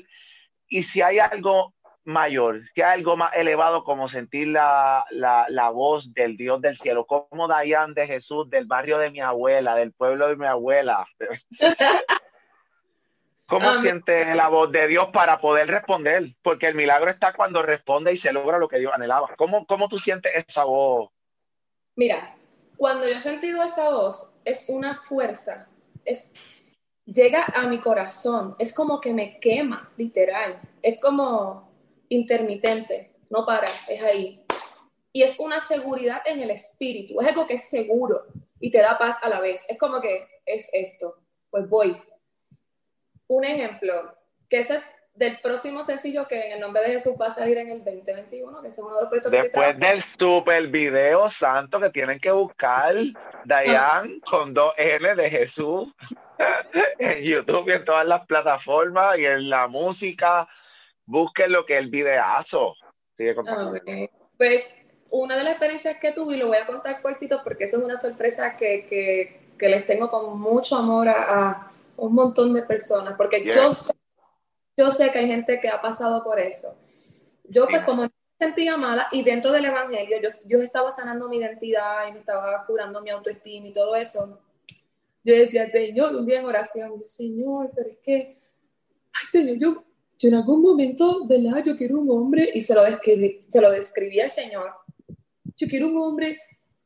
Y 0.69 0.83
si 0.83 1.03
hay 1.03 1.19
algo 1.19 1.75
mayor, 2.11 2.63
si 2.75 2.83
hay 2.83 2.99
algo 2.99 3.17
más 3.17 3.33
elevado 3.35 3.85
como 3.85 4.09
sentir 4.09 4.49
la, 4.49 5.05
la, 5.11 5.47
la 5.49 5.71
voz 5.71 6.13
del 6.13 6.37
Dios 6.37 6.61
del 6.61 6.77
cielo, 6.77 7.07
como 7.07 7.49
Dayan 7.49 7.95
de 7.95 8.07
Jesús, 8.07 8.51
del 8.51 8.67
barrio 8.67 8.99
de 8.99 9.11
mi 9.11 9.21
abuela, 9.21 9.75
del 9.75 9.93
pueblo 9.93 10.29
de 10.29 10.37
mi 10.37 10.47
abuela. 10.47 11.07
¿Cómo 13.47 13.69
um, 13.69 13.83
siente 13.83 14.35
la 14.37 14.49
voz 14.49 14.71
de 14.71 14.87
Dios 14.87 15.09
para 15.13 15.41
poder 15.41 15.67
responder? 15.67 16.35
Porque 16.41 16.69
el 16.69 16.77
milagro 16.77 17.11
está 17.11 17.33
cuando 17.33 17.63
responde 17.63 18.13
y 18.13 18.17
se 18.17 18.33
logra 18.33 18.59
lo 18.59 18.69
que 18.69 18.79
Dios 18.79 18.93
anhelaba. 18.95 19.35
¿Cómo, 19.37 19.67
cómo 19.67 19.89
tú 19.89 19.99
sientes 19.99 20.33
esa 20.47 20.63
voz? 20.63 21.11
Mira, 21.97 22.37
cuando 22.77 23.09
yo 23.09 23.15
he 23.15 23.21
sentido 23.21 23.63
esa 23.63 23.91
voz, 23.91 24.33
es 24.45 24.67
una 24.69 24.95
fuerza, 24.95 25.69
es, 26.05 26.33
llega 27.05 27.45
a 27.55 27.67
mi 27.67 27.81
corazón, 27.81 28.55
es 28.59 28.75
como 28.75 29.01
que 29.01 29.13
me 29.13 29.41
quema, 29.41 29.91
literal, 29.97 30.61
es 30.81 31.01
como 31.01 31.70
intermitente, 32.11 33.13
no 33.31 33.47
para, 33.47 33.65
es 33.89 34.03
ahí. 34.03 34.45
Y 35.13 35.23
es 35.23 35.41
una 35.41 35.61
seguridad 35.61 36.21
en 36.27 36.43
el 36.43 36.51
espíritu, 36.51 37.21
es 37.21 37.27
algo 37.27 37.47
que 37.47 37.55
es 37.55 37.71
seguro 37.71 38.27
y 38.61 38.71
te 38.71 38.79
da 38.79 38.99
paz 38.99 39.25
a 39.25 39.31
la 39.31 39.41
vez. 39.41 39.67
Es 39.71 39.79
como 39.79 40.01
que 40.01 40.29
es 40.45 40.69
esto, 40.75 41.17
pues 41.49 41.69
voy, 41.69 41.97
un 43.29 43.45
ejemplo, 43.45 44.15
que 44.49 44.59
ese 44.59 44.75
es 44.75 44.91
del 45.15 45.39
próximo 45.41 45.83
sencillo 45.83 46.27
que 46.27 46.47
en 46.47 46.53
el 46.53 46.61
nombre 46.61 46.83
de 46.83 46.93
Jesús 46.93 47.15
va 47.21 47.27
a 47.27 47.31
salir 47.31 47.59
en 47.59 47.71
el 47.71 47.85
2021, 47.85 48.63
que 48.63 48.69
es 48.69 48.79
uno 48.79 48.95
de 48.95 49.01
los 49.03 49.09
proyectos 49.09 49.33
Después 49.33 49.79
del 49.79 50.03
super 50.19 50.67
video 50.69 51.31
santo 51.31 51.81
que 51.81 51.91
tienen 51.91 52.19
que 52.21 52.31
buscar, 52.31 52.95
Dayan 53.45 54.21
con 54.21 54.55
dos 54.55 54.73
N 54.77 55.15
de 55.15 55.31
Jesús 55.31 55.89
en 56.99 57.23
YouTube 57.23 57.69
y 57.69 57.73
en 57.73 57.85
todas 57.85 58.07
las 58.07 58.27
plataformas 58.27 59.19
y 59.19 59.27
en 59.27 59.51
la 59.51 59.67
música. 59.69 60.49
Busquen 61.11 61.51
lo 61.51 61.67
que 61.67 61.75
es 61.75 61.81
el 61.81 61.91
videazo. 61.91 62.75
Sigue 63.17 63.35
Pues 64.39 64.65
una 65.11 65.37
de 65.37 65.43
las 65.43 65.53
experiencias 65.55 65.99
que 65.99 66.13
tuve, 66.13 66.37
y 66.37 66.39
lo 66.39 66.47
voy 66.47 66.59
a 66.59 66.67
contar 66.67 67.03
cortito 67.03 67.41
porque 67.43 67.65
eso 67.65 67.79
es 67.79 67.83
una 67.83 67.97
sorpresa 67.97 68.57
que, 68.57 68.87
que, 68.87 69.55
que 69.59 69.69
les 69.69 69.87
tengo 69.87 70.09
con 70.09 70.39
mucho 70.41 70.77
amor 70.77 71.09
a 71.09 71.71
un 71.97 72.15
montón 72.15 72.55
de 72.55 72.63
personas, 72.63 73.15
porque 73.17 73.45
yo, 73.45 73.73
sé, 73.73 73.93
yo 74.77 74.91
sé 74.91 75.11
que 75.11 75.19
hay 75.19 75.27
gente 75.27 75.61
que 75.61 75.69
ha 75.69 75.81
pasado 75.81 76.23
por 76.23 76.39
eso. 76.39 76.79
Yo 77.45 77.67
pues 77.67 77.83
como 77.83 78.03
me 78.03 78.09
sentía 78.39 78.77
mala 78.77 79.09
y 79.11 79.25
dentro 79.25 79.51
del 79.51 79.65
Evangelio 79.65 80.19
yo, 80.23 80.29
yo 80.45 80.63
estaba 80.63 80.93
sanando 80.93 81.29
mi 81.29 81.39
identidad 81.39 82.07
y 82.09 82.13
me 82.13 82.21
estaba 82.21 82.65
curando 82.67 83.03
mi 83.03 83.11
autoestima 83.11 83.67
y 83.67 83.73
todo 83.73 83.97
eso. 83.97 84.41
Yo 85.25 85.35
decía, 85.35 85.69
Señor, 85.71 86.15
un 86.15 86.25
día 86.25 86.39
en 86.39 86.47
oración, 86.47 86.93
yo, 86.99 87.09
Señor, 87.09 87.73
pero 87.75 87.91
es 87.91 87.99
que, 87.99 88.39
ay 89.13 89.27
Señor, 89.31 89.57
yo, 89.59 89.85
yo 90.21 90.29
en 90.29 90.35
algún 90.37 90.63
momento, 90.63 91.27
¿verdad? 91.27 91.65
Yo 91.65 91.77
quiero 91.77 91.99
un 91.99 92.11
hombre 92.11 92.49
y 92.55 92.63
se 92.63 92.75
lo, 92.75 92.85
describí, 92.85 93.41
se 93.41 93.61
lo 93.61 93.71
describí 93.71 94.21
al 94.21 94.31
Señor. 94.31 94.71
Yo 95.57 95.67
quiero 95.67 95.89
un 95.89 95.97
hombre 95.97 96.39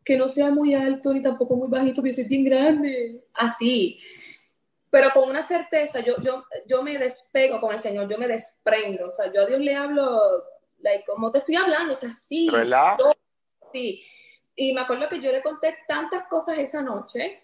que 0.02 0.16
no 0.16 0.28
sea 0.28 0.50
muy 0.50 0.72
alto 0.72 1.12
ni 1.12 1.20
tampoco 1.20 1.56
muy 1.56 1.68
bajito, 1.68 2.00
pero 2.00 2.12
yo 2.12 2.22
soy 2.22 2.28
bien 2.28 2.44
grande. 2.44 3.24
Así 3.34 4.00
pero 4.94 5.10
con 5.10 5.28
una 5.28 5.42
certeza, 5.42 5.98
yo, 5.98 6.14
yo, 6.22 6.44
yo 6.68 6.84
me 6.84 6.96
despego 6.96 7.60
con 7.60 7.72
el 7.72 7.80
Señor, 7.80 8.08
yo 8.08 8.16
me 8.16 8.28
desprendo, 8.28 9.08
o 9.08 9.10
sea, 9.10 9.32
yo 9.32 9.40
a 9.40 9.46
Dios 9.46 9.58
le 9.58 9.74
hablo, 9.74 10.22
like, 10.78 11.02
como 11.04 11.32
te 11.32 11.38
estoy 11.38 11.56
hablando, 11.56 11.94
o 11.94 11.96
sea, 11.96 12.12
sí, 12.12 12.48
sí. 13.72 14.04
Y 14.54 14.72
me 14.72 14.82
acuerdo 14.82 15.08
que 15.08 15.20
yo 15.20 15.32
le 15.32 15.42
conté 15.42 15.76
tantas 15.88 16.28
cosas 16.28 16.58
esa 16.58 16.80
noche, 16.80 17.43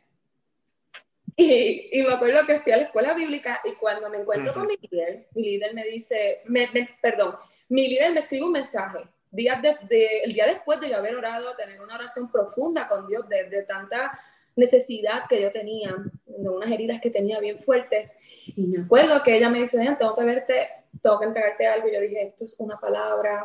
y, 1.44 1.88
y, 1.92 2.02
me 2.02 2.12
acuerdo 2.12 2.46
que 2.46 2.60
fui 2.60 2.72
a 2.72 2.76
la 2.76 2.82
escuela 2.84 3.14
bíblica 3.14 3.60
y 3.64 3.72
cuando 3.72 4.08
me 4.10 4.18
encuentro 4.18 4.52
con 4.52 4.66
mi 4.66 4.76
líder, 4.76 5.28
mi 5.34 5.42
líder 5.42 5.74
me 5.74 5.84
dice, 5.84 6.42
me, 6.46 6.68
perdón, 7.00 7.36
mi 7.68 7.88
líder 7.88 8.12
me 8.12 8.20
escribe 8.20 8.44
un 8.44 8.52
mensaje, 8.52 8.98
días 9.30 9.62
de, 9.62 10.22
el 10.24 10.32
día 10.32 10.46
después 10.46 10.80
de 10.80 10.90
yo 10.90 10.96
haber 10.96 11.14
orado, 11.16 11.54
tener 11.56 11.80
una 11.80 11.94
oración 11.94 12.30
profunda 12.30 12.88
con 12.88 13.06
Dios, 13.06 13.28
de, 13.28 13.44
de 13.44 13.62
tanta 13.62 14.18
necesidad 14.56 15.22
que 15.28 15.40
yo 15.40 15.50
tenía, 15.52 15.94
de 16.26 16.48
unas 16.48 16.70
heridas 16.70 17.00
que 17.00 17.10
tenía 17.10 17.40
bien 17.40 17.58
fuertes. 17.58 18.18
Y 18.56 18.66
me 18.66 18.82
acuerdo 18.82 19.22
que 19.22 19.36
ella 19.36 19.48
me 19.48 19.60
dice, 19.60 19.78
tengo 19.98 20.16
que 20.16 20.24
verte, 20.24 20.68
tengo 21.02 21.18
que 21.18 21.26
entregarte 21.26 21.66
algo. 21.66 21.88
Y 21.88 21.94
yo 21.94 22.00
dije, 22.00 22.22
esto 22.22 22.44
es 22.44 22.56
una 22.58 22.78
palabra, 22.78 23.44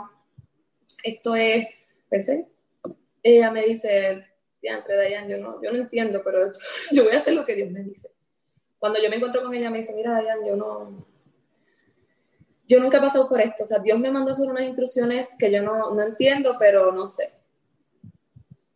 esto 1.03 1.36
es, 1.36 1.67
pensé. 2.10 2.47
Ella 3.23 3.51
me 3.51 3.63
dice, 3.63 4.25
entre 4.73 4.95
Dayan, 4.95 5.28
yo 5.28 5.38
no, 5.38 5.62
yo 5.62 5.71
no 5.71 5.78
entiendo, 5.78 6.21
pero 6.23 6.51
yo 6.91 7.04
voy 7.04 7.13
a 7.13 7.17
hacer 7.17 7.34
lo 7.34 7.45
que 7.45 7.56
Dios 7.56 7.71
me 7.71 7.82
dice. 7.82 8.10
Cuando 8.80 9.01
yo 9.01 9.10
me 9.10 9.15
encuentro 9.15 9.41
con 9.41 9.54
ella, 9.54 9.69
me 9.69 9.78
dice, 9.78 9.93
mira, 9.93 10.13
Dayan, 10.13 10.45
yo 10.45 10.56
no, 10.56 11.08
yo 12.67 12.80
nunca 12.80 12.97
he 12.97 13.01
pasado 13.01 13.30
por 13.30 13.39
esto. 13.39 13.63
O 13.63 13.65
sea, 13.65 13.80
Dios 13.80 13.99
me 13.99 14.12
mandó 14.12 14.30
a 14.30 14.32
hacer 14.32 14.49
unas 14.49 14.65
instrucciones 14.65 15.36
que 15.38 15.51
yo 15.51 15.62
no, 15.62 15.93
no 15.93 16.04
entiendo, 16.04 16.56
pero 16.60 16.91
no 16.91 17.08
sé 17.08 17.36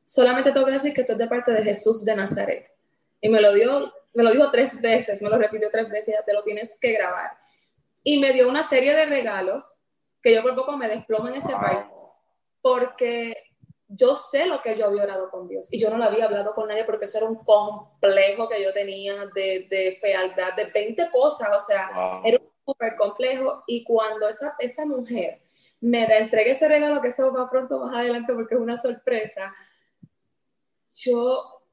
solamente 0.10 0.52
tengo 0.52 0.65
que 0.65 0.71
decir 0.71 0.91
que 0.91 1.02
esto 1.02 1.13
es 1.13 1.19
de 1.19 1.28
parte 1.28 1.52
de 1.52 1.63
Jesús 1.63 2.04
de 2.04 2.15
Nazaret. 2.15 2.67
Y 3.21 3.30
me 3.30 3.39
lo 3.39 3.54
dio, 3.54 3.93
me 4.15 4.23
lo 4.23 4.32
dijo 4.32 4.49
tres 4.49 4.82
veces, 4.82 5.21
me 5.21 5.30
lo 5.30 5.38
repitió 5.38 5.69
tres 5.69 5.88
veces, 5.88 6.15
ya 6.17 6.23
te 6.23 6.34
lo 6.34 6.43
tienes 6.43 6.80
que 6.82 6.93
grabar. 6.93 7.38
Y 8.04 8.19
me 8.19 8.34
dio 8.34 8.49
una 8.49 8.63
serie 8.63 8.95
de 8.95 9.06
regalos 9.06 9.75
que 10.23 10.34
yo 10.34 10.41
por 10.41 10.56
poco 10.56 10.75
me 10.75 10.89
desplomo 10.89 11.28
en 11.28 11.36
ese 11.36 11.54
país, 11.54 11.86
porque 12.60 13.38
yo 13.91 14.15
sé 14.15 14.45
lo 14.45 14.62
que 14.62 14.78
yo 14.78 14.86
había 14.86 15.04
orado 15.04 15.32
con 15.32 15.47
Dios 15.47 15.73
y 15.73 15.80
yo 15.80 15.89
no 15.89 15.97
lo 15.97 16.04
había 16.04 16.25
hablado 16.25 16.54
con 16.54 16.67
nadie 16.67 16.84
porque 16.84 17.06
eso 17.06 17.17
era 17.17 17.28
un 17.28 17.43
complejo 17.43 18.47
que 18.47 18.62
yo 18.62 18.71
tenía 18.71 19.25
de, 19.34 19.65
de 19.67 19.97
fealdad, 19.99 20.54
de 20.56 20.65
20 20.65 21.10
cosas, 21.12 21.49
o 21.52 21.60
sea, 21.60 22.21
era 22.23 22.39
súper 22.63 22.95
complejo. 22.95 23.63
Y 23.65 23.84
cuando 23.84 24.30
esa, 24.30 24.56
esa 24.60 24.86
mujer 24.86 25.41
me 25.82 26.04
entregue 26.04 26.52
ese 26.52 26.67
regalo, 26.67 27.02
que 27.02 27.08
eso 27.08 27.34
va 27.34 27.49
pronto 27.49 27.80
más 27.80 27.95
adelante 27.95 28.32
porque 28.34 28.54
es 28.54 28.62
una 28.62 28.78
sorpresa, 28.78 29.56
yo 30.93 31.63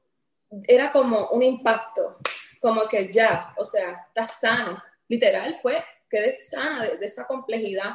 era 0.63 0.91
como 0.91 1.27
un 1.29 1.43
impacto, 1.43 2.17
como 2.59 2.87
que 2.87 3.11
ya, 3.11 3.53
o 3.57 3.65
sea, 3.65 4.07
está 4.07 4.25
sano. 4.25 4.81
Literal, 5.07 5.55
fue 5.61 5.83
quedé 6.09 6.33
sana 6.33 6.83
de, 6.83 7.05
esa 7.05 7.27
complejidad. 7.27 7.93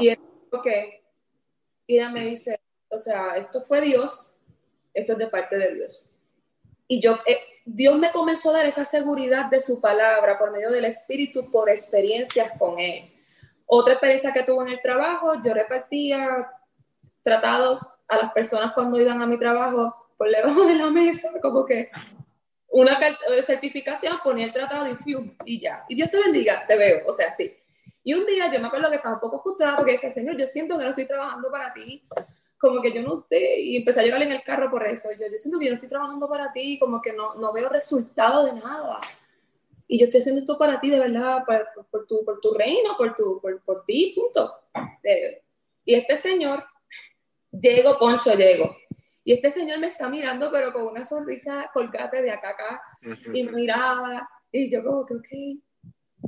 Y, 0.00 0.08
y 0.08 0.16
ella 1.86 2.08
me 2.08 2.24
dice, 2.24 2.61
o 2.92 2.98
sea, 2.98 3.36
esto 3.36 3.62
fue 3.62 3.80
Dios, 3.80 4.34
esto 4.92 5.12
es 5.12 5.18
de 5.18 5.26
parte 5.26 5.56
de 5.56 5.74
Dios. 5.74 6.10
Y 6.86 7.00
yo, 7.00 7.18
eh, 7.26 7.38
Dios 7.64 7.98
me 7.98 8.12
comenzó 8.12 8.50
a 8.50 8.58
dar 8.58 8.66
esa 8.66 8.84
seguridad 8.84 9.46
de 9.46 9.60
su 9.60 9.80
palabra 9.80 10.38
por 10.38 10.50
medio 10.50 10.70
del 10.70 10.84
Espíritu, 10.84 11.50
por 11.50 11.70
experiencias 11.70 12.52
con 12.58 12.78
Él. 12.78 13.10
Otra 13.64 13.94
experiencia 13.94 14.32
que 14.32 14.42
tuve 14.42 14.64
en 14.64 14.72
el 14.72 14.82
trabajo, 14.82 15.32
yo 15.42 15.54
repartía 15.54 16.50
tratados 17.22 17.94
a 18.08 18.18
las 18.18 18.32
personas 18.32 18.72
cuando 18.72 19.00
iban 19.00 19.22
a 19.22 19.26
mi 19.26 19.38
trabajo 19.38 20.10
por 20.18 20.28
debajo 20.28 20.64
de 20.64 20.74
la 20.74 20.90
mesa, 20.90 21.30
como 21.40 21.64
que 21.64 21.90
una 22.68 22.98
certificación, 23.42 24.18
ponía 24.22 24.46
el 24.46 24.52
tratado 24.52 24.84
de 24.84 24.96
FIUM 24.96 25.34
y 25.44 25.60
ya. 25.60 25.84
Y 25.88 25.94
Dios 25.94 26.10
te 26.10 26.18
bendiga, 26.18 26.66
te 26.66 26.76
veo, 26.76 27.06
o 27.06 27.12
sea, 27.12 27.32
sí. 27.32 27.54
Y 28.04 28.14
un 28.14 28.26
día 28.26 28.50
yo 28.52 28.60
me 28.60 28.66
acuerdo 28.66 28.90
que 28.90 28.96
estaba 28.96 29.14
un 29.14 29.20
poco 29.20 29.42
frustrada 29.42 29.76
porque 29.76 29.92
decía, 29.92 30.10
Señor, 30.10 30.36
yo 30.36 30.46
siento 30.46 30.76
que 30.76 30.84
no 30.84 30.90
estoy 30.90 31.06
trabajando 31.06 31.50
para 31.50 31.72
ti, 31.72 32.02
como 32.62 32.80
que 32.80 32.92
yo 32.92 33.02
no 33.02 33.26
sé, 33.28 33.58
y 33.60 33.76
empecé 33.76 34.00
a 34.00 34.04
llorar 34.04 34.22
en 34.22 34.30
el 34.30 34.44
carro 34.44 34.70
por 34.70 34.86
eso. 34.86 35.08
Yo, 35.18 35.26
yo 35.26 35.36
siento 35.36 35.58
que 35.58 35.64
yo 35.64 35.72
no 35.72 35.74
estoy 35.74 35.88
trabajando 35.88 36.28
para 36.28 36.52
ti, 36.52 36.78
como 36.78 37.02
que 37.02 37.12
no, 37.12 37.34
no 37.34 37.52
veo 37.52 37.68
resultado 37.68 38.44
de 38.44 38.52
nada. 38.52 39.00
Y 39.88 39.98
yo 39.98 40.04
estoy 40.04 40.20
haciendo 40.20 40.40
esto 40.40 40.56
para 40.56 40.80
ti, 40.80 40.88
de 40.88 41.00
verdad, 41.00 41.42
por, 41.44 41.88
por, 41.90 42.06
tu, 42.06 42.24
por 42.24 42.40
tu 42.40 42.54
reino, 42.54 42.96
por, 42.96 43.16
tu, 43.16 43.40
por, 43.40 43.60
por 43.62 43.84
ti, 43.84 44.14
punto. 44.14 44.60
y 45.84 45.94
este 45.94 46.14
señor, 46.14 46.64
llego, 47.50 47.98
Poncho, 47.98 48.32
llego. 48.34 48.76
Y 49.24 49.32
este 49.32 49.50
señor 49.50 49.80
me 49.80 49.88
está 49.88 50.08
mirando, 50.08 50.48
pero 50.52 50.72
con 50.72 50.86
una 50.86 51.04
sonrisa 51.04 51.68
colgate 51.74 52.22
de 52.22 52.30
acá 52.30 52.50
acá, 52.50 52.80
y 53.34 53.42
mirada, 53.42 54.28
y 54.52 54.70
yo 54.70 54.84
como 54.84 55.04
que, 55.04 55.14
ok, 55.14 55.28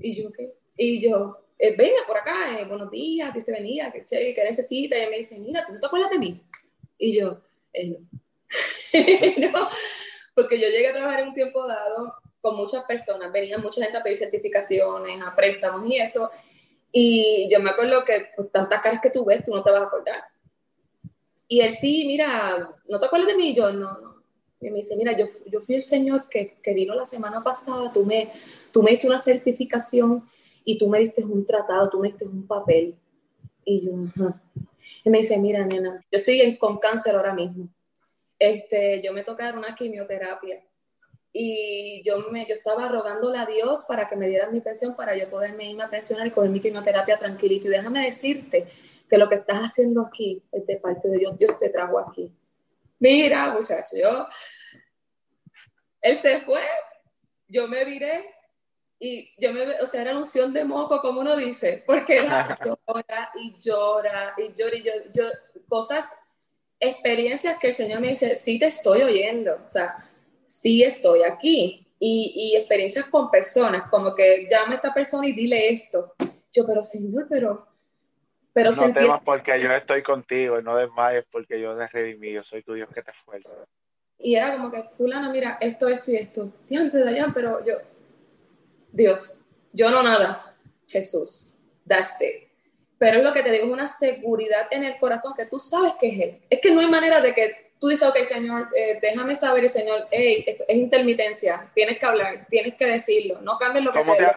y 0.01 0.20
yo, 0.20 0.29
ok, 0.31 0.38
y 0.77 1.01
yo, 1.01 1.44
eh, 1.59 1.75
venga 1.77 2.01
por 2.07 2.17
acá, 2.17 2.59
eh, 2.59 2.64
buenos 2.64 2.90
días, 2.90 3.33
Dios 3.33 3.45
te 3.45 3.53
bendiga, 3.53 3.93
que, 3.93 4.05
che, 4.05 4.35
que 4.35 4.45
necesita, 4.45 4.99
y 4.99 5.11
me 5.11 5.19
dice, 5.19 5.38
mira, 5.38 5.64
¿tú 5.64 5.73
no 5.73 5.81
te 5.81 5.87
acuerdas 5.87 6.11
de 6.11 6.19
mí? 6.19 6.43
Y 6.99 7.19
yo, 7.19 7.40
eh, 7.73 7.88
no. 7.90 7.99
porque 10.35 10.59
yo 10.59 10.69
llegué 10.69 10.88
a 10.88 10.93
trabajar 10.93 11.21
en 11.21 11.29
un 11.29 11.35
tiempo 11.35 11.67
dado 11.67 12.14
con 12.40 12.57
muchas 12.57 12.85
personas, 12.85 13.33
venían 13.33 13.62
mucha 13.62 13.83
gente 13.83 13.97
a 13.97 14.03
pedir 14.03 14.19
certificaciones, 14.19 15.23
a 15.23 15.35
préstamos 15.35 15.88
y 15.88 15.97
eso, 15.97 16.31
y 16.97 17.49
yo 17.51 17.59
me 17.61 17.71
acuerdo 17.71 18.05
que 18.05 18.29
pues, 18.37 18.53
tantas 18.53 18.81
caras 18.81 19.01
que 19.01 19.11
tú 19.11 19.25
ves, 19.25 19.43
tú 19.43 19.53
no 19.53 19.62
te 19.62 19.71
vas 19.71 19.83
a 19.83 19.87
acordar. 19.87 20.23
Y 21.49 21.61
él 21.61 21.73
sí, 21.73 22.05
mira, 22.07 22.71
¿no 22.88 23.01
te 23.01 23.07
acuerdas 23.07 23.29
de 23.29 23.37
mí? 23.37 23.51
Y 23.51 23.55
yo, 23.55 23.73
no, 23.73 23.99
no. 23.99 24.23
Y 24.61 24.71
me 24.71 24.77
dice, 24.77 24.97
mira, 24.97 25.11
yo, 25.17 25.27
yo 25.47 25.61
fui 25.61 25.75
el 25.75 25.83
señor 25.83 26.29
que, 26.29 26.57
que 26.62 26.73
vino 26.73 26.95
la 26.95 27.05
semana 27.05 27.43
pasada, 27.43 27.93
tú 27.93 28.05
me, 28.05 28.31
tú 28.73 28.83
me 28.83 28.93
diste 28.93 29.07
una 29.07 29.19
certificación 29.19 30.25
y 30.64 30.79
tú 30.79 30.88
me 30.88 30.98
diste 30.98 31.22
un 31.24 31.44
tratado, 31.44 31.90
tú 31.90 32.00
me 32.00 32.09
diste 32.09 32.24
un 32.24 32.46
papel. 32.46 32.96
Y 33.64 33.87
yo, 33.87 33.92
ajá. 34.07 34.42
Y 35.05 35.11
me 35.11 35.18
dice, 35.18 35.38
mira, 35.38 35.64
nena, 35.64 36.05
yo 36.11 36.18
estoy 36.18 36.57
con 36.59 36.79
cáncer 36.79 37.14
ahora 37.14 37.35
mismo. 37.35 37.68
Este, 38.38 39.03
yo 39.03 39.12
me 39.12 39.24
toca 39.24 39.44
dar 39.44 39.59
una 39.59 39.74
quimioterapia. 39.74 40.62
Y 41.33 42.03
yo, 42.05 42.18
me, 42.31 42.46
yo 42.46 42.55
estaba 42.55 42.88
rogándole 42.88 43.38
a 43.38 43.46
Dios 43.46 43.85
para 43.88 44.09
que 44.09 44.16
me 44.16 44.29
dieran 44.29 44.53
mi 44.53 44.61
pensión 44.61 44.94
para 44.94 45.16
yo 45.16 45.29
poderme 45.29 45.70
irme 45.70 45.85
a 45.85 45.90
pensionar 45.90 46.27
y 46.27 46.31
coger 46.31 46.50
mi 46.50 46.61
quimioterapia 46.61 47.18
tranquilito. 47.18 47.66
Y 47.66 47.70
déjame 47.70 48.05
decirte 48.05 48.66
que 49.09 49.18
lo 49.18 49.29
que 49.29 49.37
estás 49.37 49.59
haciendo 49.59 50.03
aquí 50.03 50.42
es 50.53 50.66
de 50.66 50.77
parte 50.77 51.09
de 51.09 51.18
Dios. 51.18 51.38
Dios 51.38 51.59
te 51.59 51.70
trajo 51.70 51.98
aquí. 51.98 52.33
Mira, 52.98 53.53
muchacho, 53.53 53.96
yo... 54.00 54.27
Él 56.00 56.16
se 56.16 56.42
fue, 56.42 56.61
yo 57.48 57.66
me 57.66 57.83
viré 57.87 58.35
y 59.05 59.33
yo 59.38 59.53
me, 59.53 59.81
o 59.83 59.87
sea, 59.87 60.01
era 60.01 60.17
unción 60.17 60.51
de 60.55 60.64
moco, 60.64 60.99
como 61.01 61.21
uno 61.21 61.37
dice, 61.37 61.85
porque 61.87 62.19
era 62.19 62.57
llora 62.87 63.31
y 63.35 63.55
llora 63.61 64.35
y 64.38 64.55
llora 64.55 64.77
y 64.77 64.83
yo, 64.83 64.93
yo, 65.12 65.25
cosas, 65.69 66.19
experiencias 66.81 67.59
que 67.59 67.67
el 67.67 67.75
Señor 67.75 68.01
me 68.01 68.09
dice, 68.09 68.37
sí 68.37 68.59
te 68.59 68.67
estoy 68.67 69.03
oyendo, 69.03 69.61
o 69.64 69.69
sea, 69.69 69.97
sí 70.47 70.83
estoy 70.83 71.23
aquí. 71.23 71.87
Y, 71.99 72.33
y 72.35 72.57
experiencias 72.57 73.07
con 73.07 73.31
personas, 73.31 73.88
como 73.90 74.14
que 74.14 74.47
llama 74.51 74.73
a 74.73 74.77
esta 74.77 74.93
persona 74.93 75.27
y 75.27 75.33
dile 75.33 75.71
esto. 75.71 76.14
Yo, 76.53 76.67
pero 76.67 76.83
Señor, 76.83 77.27
pero, 77.29 77.67
pero 78.53 78.73
no 78.73 78.93
temas 78.93 79.21
porque 79.21 79.61
yo 79.61 79.71
estoy 79.71 80.03
contigo 80.03 80.59
y 80.59 80.62
no 80.62 80.77
desmayes 80.77 81.25
porque 81.31 81.61
yo 81.61 81.77
te 81.77 81.87
redimí, 81.88 82.33
yo 82.33 82.43
soy 82.43 82.62
tu 82.62 82.73
Dios 82.73 82.88
que 82.95 83.03
te 83.03 83.12
fuerza. 83.25 83.49
Y 84.19 84.35
era 84.35 84.57
como 84.57 84.71
que, 84.71 84.83
fulano, 84.97 85.31
mira, 85.31 85.59
esto, 85.61 85.88
esto 85.88 86.11
y 86.11 86.17
esto. 86.17 86.53
Dios, 86.69 86.93
de 86.93 87.09
allá, 87.09 87.31
pero 87.35 87.64
yo, 87.64 87.79
Dios, 88.95 89.45
yo 89.73 89.91
no 89.91 90.05
nada, 90.05 90.55
Jesús, 90.87 91.53
that's 91.87 92.21
it. 92.21 92.49
Pero 92.97 93.19
es 93.19 93.25
lo 93.25 93.33
que 93.33 93.43
te 93.43 93.51
digo, 93.51 93.67
es 93.67 93.73
una 93.73 93.89
seguridad 93.89 94.69
en 94.71 94.85
el 94.85 94.97
corazón 94.99 95.35
que 95.37 95.47
tú 95.47 95.59
sabes 95.59 95.95
que 95.99 96.09
es 96.09 96.21
Él. 96.21 96.43
Es 96.49 96.61
que 96.61 96.71
no 96.71 96.81
hay 96.81 96.87
manera 96.87 97.21
de 97.21 97.35
que 97.35 97.73
tú 97.81 97.89
dices, 97.89 98.09
ok, 98.09 98.19
Señor, 98.19 98.69
eh, 98.77 99.01
déjame 99.03 99.35
saber, 99.35 99.65
y 99.65 99.69
Señor, 99.69 100.07
hey, 100.13 100.45
esto 100.47 100.65
es 100.69 100.77
intermitencia, 100.77 101.73
tienes 101.75 101.99
que 101.99 102.07
hablar, 102.07 102.47
tienes 102.49 102.77
que 102.77 102.87
decirlo, 102.87 103.41
no 103.43 103.59
cambies 103.59 103.85
lo 103.85 103.93
que 103.93 104.05
te, 104.05 104.17
te 104.17 104.33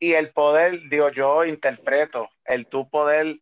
Y 0.00 0.14
el 0.14 0.32
poder, 0.32 0.80
digo, 0.90 1.10
yo 1.10 1.44
interpreto 1.44 2.28
el 2.44 2.66
tu 2.66 2.90
poder 2.90 3.38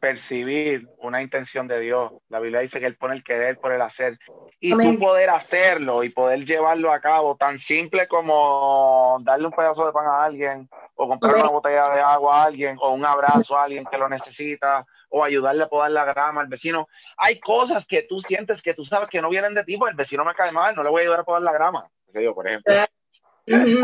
percibir 0.00 0.88
una 0.98 1.22
intención 1.22 1.66
de 1.66 1.80
Dios. 1.80 2.12
La 2.28 2.40
Biblia 2.40 2.60
dice 2.60 2.80
que 2.80 2.86
Él 2.86 2.96
pone 2.96 3.14
el 3.14 3.24
querer 3.24 3.58
por 3.58 3.72
el 3.72 3.82
hacer. 3.82 4.18
Y 4.60 4.72
tú 4.72 4.98
poder 4.98 5.30
hacerlo 5.30 6.04
y 6.04 6.10
poder 6.10 6.44
llevarlo 6.44 6.92
a 6.92 7.00
cabo, 7.00 7.36
tan 7.36 7.58
simple 7.58 8.06
como 8.08 9.18
darle 9.22 9.46
un 9.46 9.52
pedazo 9.52 9.86
de 9.86 9.92
pan 9.92 10.06
a 10.06 10.24
alguien, 10.24 10.68
o 10.94 11.08
comprar 11.08 11.36
una 11.36 11.48
botella 11.48 11.88
de 11.90 12.00
agua 12.00 12.42
a 12.42 12.44
alguien, 12.44 12.76
o 12.80 12.92
un 12.92 13.04
abrazo 13.04 13.56
a 13.56 13.64
alguien 13.64 13.84
que 13.84 13.98
lo 13.98 14.08
necesita, 14.08 14.86
o 15.08 15.24
ayudarle 15.24 15.64
a 15.64 15.68
podar 15.68 15.90
la 15.90 16.04
grama 16.04 16.40
al 16.40 16.48
vecino. 16.48 16.88
Hay 17.16 17.40
cosas 17.40 17.86
que 17.86 18.02
tú 18.02 18.20
sientes 18.20 18.62
que 18.62 18.74
tú 18.74 18.84
sabes 18.84 19.08
que 19.08 19.20
no 19.20 19.28
vienen 19.28 19.54
de 19.54 19.64
ti, 19.64 19.76
porque 19.76 19.92
el 19.92 19.96
vecino 19.96 20.24
me 20.24 20.34
cae 20.34 20.52
mal, 20.52 20.74
no 20.74 20.82
le 20.82 20.90
voy 20.90 21.00
a 21.00 21.02
ayudar 21.02 21.20
a 21.20 21.24
podar 21.24 21.42
la 21.42 21.52
grama. 21.52 21.88
Por 22.34 22.48
ejemplo. 22.48 22.74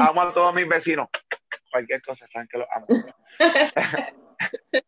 Amo 0.01 0.23
a 0.23 0.33
todos 0.33 0.55
mis 0.55 0.69
vecinos. 0.69 1.09
Cualquier 1.71 2.03
cosa, 2.03 2.27
saben 2.33 2.49
que 2.49 2.59
lo 2.59 2.67
amo. 2.71 2.87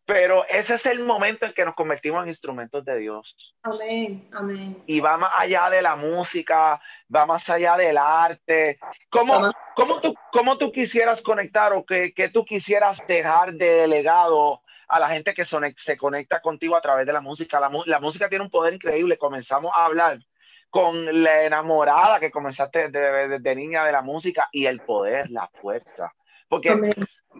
Pero 0.05 0.45
ese 0.47 0.75
es 0.75 0.85
el 0.85 1.03
momento 1.03 1.45
en 1.45 1.53
que 1.53 1.65
nos 1.65 1.75
convertimos 1.75 2.23
en 2.23 2.29
instrumentos 2.29 2.83
de 2.85 2.97
Dios. 2.97 3.55
Amén, 3.63 4.29
amén. 4.33 4.83
Y 4.85 4.99
va 4.99 5.17
más 5.17 5.31
allá 5.35 5.69
de 5.69 5.81
la 5.81 5.95
música, 5.95 6.79
va 7.13 7.25
más 7.25 7.49
allá 7.49 7.77
del 7.77 7.97
arte. 7.97 8.79
¿Cómo, 9.09 9.51
cómo, 9.75 10.01
tú, 10.01 10.15
cómo 10.31 10.57
tú 10.57 10.71
quisieras 10.71 11.21
conectar 11.21 11.73
o 11.73 11.85
que, 11.85 12.13
que 12.13 12.29
tú 12.29 12.45
quisieras 12.45 12.99
dejar 13.07 13.53
de 13.53 13.87
legado 13.87 14.61
a 14.87 14.99
la 14.99 15.09
gente 15.09 15.33
que 15.33 15.45
se 15.45 15.97
conecta 15.97 16.41
contigo 16.41 16.75
a 16.75 16.81
través 16.81 17.05
de 17.05 17.13
la 17.13 17.21
música? 17.21 17.59
La, 17.59 17.71
la 17.85 17.99
música 17.99 18.29
tiene 18.29 18.45
un 18.45 18.51
poder 18.51 18.73
increíble. 18.73 19.17
Comenzamos 19.17 19.71
a 19.75 19.85
hablar 19.85 20.19
con 20.69 21.23
la 21.23 21.43
enamorada 21.43 22.19
que 22.19 22.31
comenzaste 22.31 22.89
desde 22.89 23.55
niña 23.55 23.85
de 23.85 23.93
la 23.93 24.01
música 24.01 24.49
y 24.51 24.65
el 24.65 24.81
poder, 24.81 25.29
la 25.29 25.47
fuerza. 25.61 26.13
Porque 26.49 26.75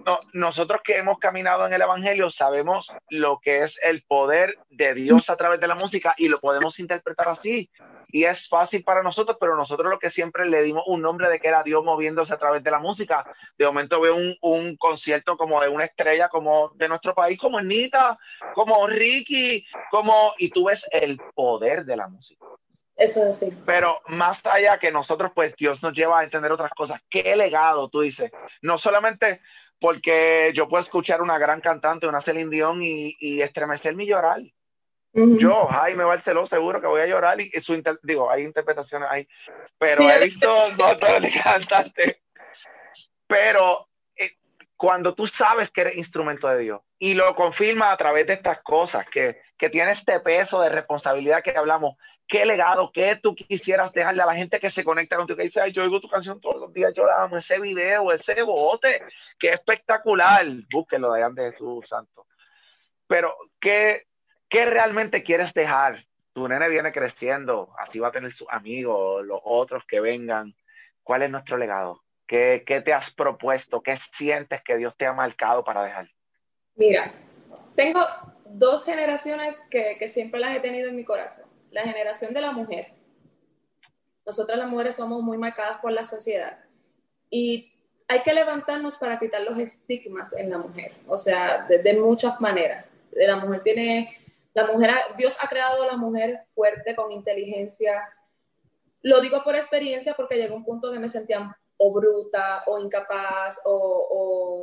no, 0.03 0.19
nosotros 0.33 0.81
que 0.83 0.97
hemos 0.97 1.19
caminado 1.19 1.65
en 1.65 1.73
el 1.73 1.81
Evangelio 1.81 2.29
sabemos 2.29 2.91
lo 3.09 3.39
que 3.39 3.63
es 3.63 3.79
el 3.81 4.03
poder 4.03 4.57
de 4.69 4.93
Dios 4.93 5.29
a 5.29 5.37
través 5.37 5.59
de 5.59 5.67
la 5.67 5.75
música 5.75 6.13
y 6.17 6.27
lo 6.27 6.39
podemos 6.39 6.79
interpretar 6.79 7.29
así. 7.29 7.69
Y 8.09 8.25
es 8.25 8.47
fácil 8.47 8.83
para 8.83 9.03
nosotros, 9.03 9.37
pero 9.39 9.55
nosotros 9.55 9.89
lo 9.89 9.99
que 9.99 10.09
siempre 10.09 10.47
le 10.47 10.61
dimos 10.63 10.83
un 10.87 11.01
nombre 11.01 11.29
de 11.29 11.39
que 11.39 11.47
era 11.47 11.63
Dios 11.63 11.83
moviéndose 11.83 12.33
a 12.33 12.37
través 12.37 12.63
de 12.63 12.71
la 12.71 12.79
música. 12.79 13.25
De 13.57 13.65
momento 13.65 14.01
veo 14.01 14.15
un, 14.15 14.35
un 14.41 14.75
concierto 14.77 15.37
como 15.37 15.61
de 15.61 15.69
una 15.69 15.85
estrella 15.85 16.29
como 16.29 16.69
de 16.75 16.87
nuestro 16.87 17.13
país, 17.13 17.39
como 17.39 17.61
Nita, 17.61 18.17
como 18.53 18.87
Ricky, 18.87 19.65
como... 19.89 20.33
Y 20.37 20.49
tú 20.49 20.65
ves 20.65 20.85
el 20.91 21.19
poder 21.33 21.85
de 21.85 21.95
la 21.95 22.07
música. 22.07 22.45
Eso 22.95 23.21
es 23.23 23.29
así. 23.29 23.57
Pero 23.65 23.99
más 24.07 24.39
allá 24.45 24.77
que 24.79 24.91
nosotros, 24.91 25.31
pues 25.35 25.53
Dios 25.57 25.83
nos 25.83 25.93
lleva 25.93 26.19
a 26.19 26.23
entender 26.23 26.51
otras 26.51 26.71
cosas. 26.71 27.01
¿Qué 27.09 27.35
legado 27.35 27.89
tú 27.89 28.01
dices? 28.01 28.31
No 28.61 28.77
solamente 28.77 29.41
porque 29.79 30.51
yo 30.55 30.67
puedo 30.67 30.81
escuchar 30.81 31.21
una 31.21 31.37
gran 31.37 31.61
cantante, 31.61 32.07
una 32.07 32.21
Celine 32.21 32.49
Dion, 32.49 32.81
y, 32.83 33.15
y 33.19 33.41
estremecerme 33.41 34.03
y 34.03 34.07
llorar. 34.07 34.41
Yo, 35.15 35.67
Jaime 35.67 36.03
Barceló, 36.03 36.45
seguro 36.45 36.81
que 36.81 36.87
voy 36.87 36.99
a 36.99 37.07
llorar 37.07 37.39
y, 37.39 37.49
su 37.61 37.81
digo, 38.03 38.29
hay 38.29 38.43
interpretaciones 38.43 39.07
ahí, 39.09 39.25
pero 39.77 40.01
he 40.09 40.25
visto 40.25 40.51
dos 40.75 40.97
cantantes. 41.41 42.17
Pero 43.25 43.87
eh, 44.17 44.31
cuando 44.75 45.15
tú 45.15 45.25
sabes 45.25 45.71
que 45.71 45.81
eres 45.81 45.95
instrumento 45.95 46.49
de 46.49 46.59
Dios 46.59 46.81
y 46.99 47.13
lo 47.13 47.33
confirma 47.33 47.91
a 47.91 47.97
través 47.97 48.27
de 48.27 48.33
estas 48.33 48.61
cosas, 48.61 49.05
que, 49.09 49.39
que 49.57 49.69
tiene 49.69 49.93
este 49.93 50.19
peso 50.19 50.59
de 50.59 50.67
responsabilidad 50.67 51.41
que 51.41 51.57
hablamos, 51.57 51.95
qué 52.27 52.45
legado, 52.45 52.91
qué 52.91 53.17
tú 53.21 53.35
quisieras 53.35 53.91
dejarle 53.93 54.23
a 54.23 54.25
la 54.25 54.35
gente 54.35 54.59
que 54.59 54.71
se 54.71 54.83
conecta 54.83 55.15
contigo, 55.15 55.37
que 55.37 55.43
dice, 55.43 55.61
Ay, 55.61 55.71
yo 55.71 55.83
oigo 55.83 56.01
tu 56.01 56.09
canción 56.09 56.39
todos 56.41 56.59
los 56.59 56.73
días, 56.73 56.93
yo 56.93 57.05
la 57.05 57.23
amo, 57.23 57.37
ese 57.37 57.59
video, 57.59 58.11
ese 58.11 58.41
bote, 58.41 59.03
qué 59.39 59.49
espectacular, 59.49 60.45
búsquelo 60.71 61.13
de 61.13 61.25
de 61.29 61.51
Jesús 61.51 61.87
Santo. 61.87 62.25
Pero, 63.07 63.35
¿qué, 63.59 64.07
¿qué 64.49 64.65
realmente 64.65 65.23
quieres 65.23 65.53
dejar? 65.53 66.05
Tu 66.33 66.47
nene 66.47 66.67
viene 66.69 66.91
creciendo, 66.91 67.73
así 67.77 67.99
va 67.99 68.09
a 68.09 68.11
tener 68.11 68.33
sus 68.33 68.47
amigos, 68.49 69.25
los 69.25 69.39
otros 69.43 69.83
que 69.87 69.99
vengan. 69.99 70.53
¿Cuál 71.03 71.21
es 71.21 71.29
nuestro 71.29 71.57
legado? 71.57 72.01
¿Qué, 72.27 72.63
¿Qué, 72.65 72.81
te 72.81 72.93
has 72.93 73.13
propuesto? 73.13 73.81
¿Qué 73.81 73.97
sientes 74.13 74.61
que 74.63 74.75
Dios 74.75 74.95
te 74.97 75.05
ha 75.05 75.13
marcado 75.13 75.63
para 75.63 75.83
dejar? 75.83 76.09
Mira, 76.75 77.13
tengo 77.75 78.01
dos 78.45 78.83
generaciones 78.83 79.65
que, 79.69 79.97
que 79.99 80.09
siempre 80.09 80.39
las 80.39 80.55
he 80.55 80.59
tenido 80.59 80.89
en 80.89 80.95
mi 80.95 81.05
corazón. 81.05 81.54
La 81.75 81.81
generación 81.81 82.33
de 82.33 82.39
la 82.39 82.53
mujer. 82.53 82.87
Nosotras 84.25 84.57
las 84.57 84.69
mujeres 84.69 84.95
somos 84.95 85.21
muy 85.21 85.37
marcadas 85.37 85.77
por 85.81 85.91
la 85.91 86.05
sociedad. 86.05 86.57
Y 87.29 87.69
hay 88.07 88.21
que 88.21 88.33
levantarnos 88.33 88.95
para 88.95 89.19
quitar 89.19 89.41
los 89.41 89.59
estigmas 89.59 90.31
en 90.37 90.51
la 90.51 90.57
mujer, 90.57 90.93
o 91.05 91.17
sea, 91.17 91.67
de, 91.67 91.93
muchas 91.99 92.39
maneras. 92.39 92.85
La 93.11 93.35
mujer 93.35 93.61
tiene, 93.61 94.17
la 94.53 94.67
mujer, 94.67 94.89
Dios 95.17 95.37
ha 95.41 95.49
creado 95.49 95.85
la 95.85 95.97
mujer 95.97 96.45
fuerte, 96.55 96.95
con 96.95 97.11
inteligencia. 97.11 98.07
Lo 99.01 99.19
digo 99.19 99.43
por 99.43 99.57
experiencia 99.57 100.13
porque 100.13 100.37
llegó 100.37 100.55
un 100.55 100.63
punto 100.63 100.93
que 100.93 100.99
me 100.99 101.09
sentía 101.09 101.59
o 101.77 101.93
bruta 101.93 102.63
o 102.67 102.79
incapaz 102.79 103.59
o, 103.65 104.07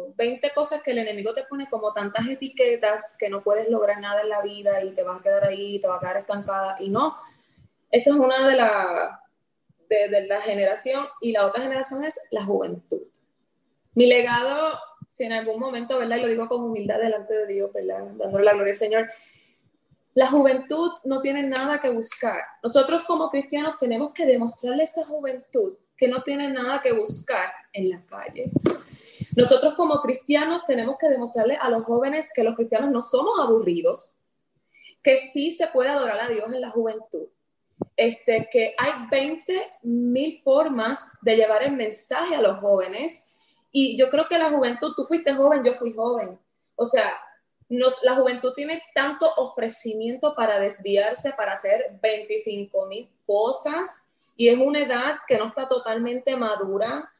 o 0.08 0.14
20 0.16 0.50
cosas 0.54 0.82
que 0.82 0.92
el 0.92 0.98
enemigo 0.98 1.34
te 1.34 1.44
pone 1.44 1.68
como 1.68 1.92
tantas 1.92 2.26
etiquetas 2.26 3.16
que 3.18 3.28
no 3.28 3.42
puedes 3.42 3.68
lograr 3.68 4.00
nada 4.00 4.22
en 4.22 4.28
la 4.28 4.40
vida 4.40 4.82
y 4.82 4.92
te 4.92 5.02
vas 5.02 5.20
a 5.20 5.22
quedar 5.22 5.44
ahí, 5.44 5.80
te 5.80 5.86
vas 5.86 5.98
a 5.98 6.00
quedar 6.00 6.16
estancada 6.18 6.76
y 6.80 6.88
no. 6.88 7.16
Esa 7.90 8.10
es 8.10 8.16
una 8.16 8.48
de, 8.48 8.56
la, 8.56 9.22
de, 9.88 10.26
la 10.26 10.40
generación 10.40 11.06
y 11.20 11.32
la 11.32 11.46
otra 11.46 11.62
generación 11.62 12.04
es 12.04 12.18
la 12.30 12.44
juventud. 12.44 13.02
Mi 13.94 14.06
legado, 14.06 14.78
si 15.08 15.24
en 15.24 15.32
algún 15.32 15.60
momento, 15.60 15.98
¿verdad? 15.98 16.16
Y 16.16 16.22
lo 16.22 16.28
digo 16.28 16.48
con 16.48 16.62
humildad 16.62 16.98
delante 16.98 17.34
de 17.34 17.46
Dios, 17.46 17.70
¿verdad? 17.74 18.04
Dándole 18.14 18.44
la 18.44 18.54
gloria 18.54 18.70
al 18.70 18.76
Señor. 18.76 19.10
La 20.14 20.28
juventud 20.28 20.90
no 21.04 21.20
tiene 21.20 21.42
nada 21.42 21.80
que 21.82 21.90
buscar. 21.90 22.42
Nosotros 22.62 23.04
como 23.04 23.30
cristianos 23.30 23.76
tenemos 23.76 24.12
que 24.14 24.24
demostrarle 24.24 24.82
a 24.82 24.84
esa 24.84 25.04
juventud 25.04 25.76
que 26.02 26.08
no 26.08 26.24
tiene 26.24 26.48
nada 26.48 26.82
que 26.82 26.90
buscar 26.90 27.52
en 27.72 27.90
la 27.90 28.04
calle. 28.06 28.50
Nosotros 29.36 29.74
como 29.76 30.00
cristianos 30.00 30.64
tenemos 30.66 30.96
que 30.98 31.08
demostrarle 31.08 31.54
a 31.54 31.70
los 31.70 31.84
jóvenes 31.84 32.32
que 32.34 32.42
los 32.42 32.56
cristianos 32.56 32.90
no 32.90 33.02
somos 33.02 33.38
aburridos, 33.38 34.16
que 35.00 35.16
sí 35.16 35.52
se 35.52 35.68
puede 35.68 35.90
adorar 35.90 36.18
a 36.18 36.28
Dios 36.28 36.52
en 36.52 36.60
la 36.60 36.70
juventud, 36.70 37.28
este, 37.96 38.48
que 38.50 38.74
hay 38.78 38.90
20 39.12 39.74
mil 39.84 40.42
formas 40.42 41.08
de 41.20 41.36
llevar 41.36 41.62
el 41.62 41.76
mensaje 41.76 42.34
a 42.34 42.42
los 42.42 42.58
jóvenes 42.58 43.36
y 43.70 43.96
yo 43.96 44.10
creo 44.10 44.26
que 44.26 44.38
la 44.38 44.50
juventud, 44.50 44.94
tú 44.96 45.04
fuiste 45.04 45.32
joven, 45.32 45.62
yo 45.62 45.74
fui 45.74 45.92
joven. 45.92 46.36
O 46.74 46.84
sea, 46.84 47.16
nos, 47.68 48.02
la 48.02 48.16
juventud 48.16 48.52
tiene 48.54 48.82
tanto 48.92 49.32
ofrecimiento 49.36 50.34
para 50.34 50.58
desviarse, 50.58 51.32
para 51.36 51.52
hacer 51.52 51.96
25 52.02 52.86
mil 52.86 53.08
cosas, 53.24 54.11
y 54.36 54.48
es 54.48 54.58
una 54.58 54.80
edad 54.80 55.16
que 55.26 55.38
no 55.38 55.46
está 55.46 55.68
totalmente 55.68 56.36
madura. 56.36 57.10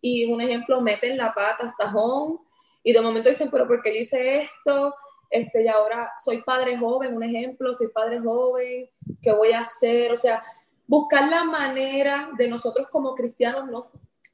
Y 0.00 0.32
un 0.32 0.40
ejemplo, 0.40 0.80
meten 0.80 1.16
la 1.16 1.32
pata 1.32 1.64
hasta 1.64 1.92
home, 1.94 2.38
y 2.82 2.92
de 2.92 3.00
momento 3.00 3.28
dicen, 3.28 3.50
pero 3.50 3.66
¿por 3.66 3.80
qué 3.82 3.96
hice 3.96 4.42
esto? 4.42 4.94
Este, 5.30 5.64
y 5.64 5.68
ahora 5.68 6.12
soy 6.22 6.42
padre 6.42 6.76
joven, 6.76 7.14
un 7.14 7.22
ejemplo, 7.22 7.72
soy 7.72 7.88
padre 7.88 8.20
joven, 8.20 8.90
¿qué 9.22 9.32
voy 9.32 9.52
a 9.52 9.60
hacer? 9.60 10.12
O 10.12 10.16
sea, 10.16 10.44
buscar 10.86 11.28
la 11.28 11.44
manera 11.44 12.30
de 12.36 12.48
nosotros 12.48 12.88
como 12.90 13.14
cristianos, 13.14 13.66
no, 13.66 13.82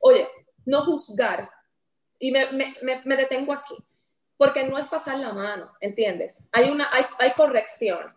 oye, 0.00 0.26
no 0.64 0.82
juzgar, 0.82 1.50
y 2.18 2.32
me, 2.32 2.50
me, 2.50 2.74
me, 3.04 3.16
detengo 3.16 3.52
aquí, 3.52 3.76
porque 4.36 4.66
no 4.66 4.76
es 4.76 4.88
pasar 4.88 5.18
la 5.18 5.32
mano, 5.32 5.70
¿entiendes? 5.80 6.48
Hay, 6.50 6.68
una, 6.68 6.88
hay, 6.92 7.04
hay 7.20 7.32
corrección, 7.32 8.12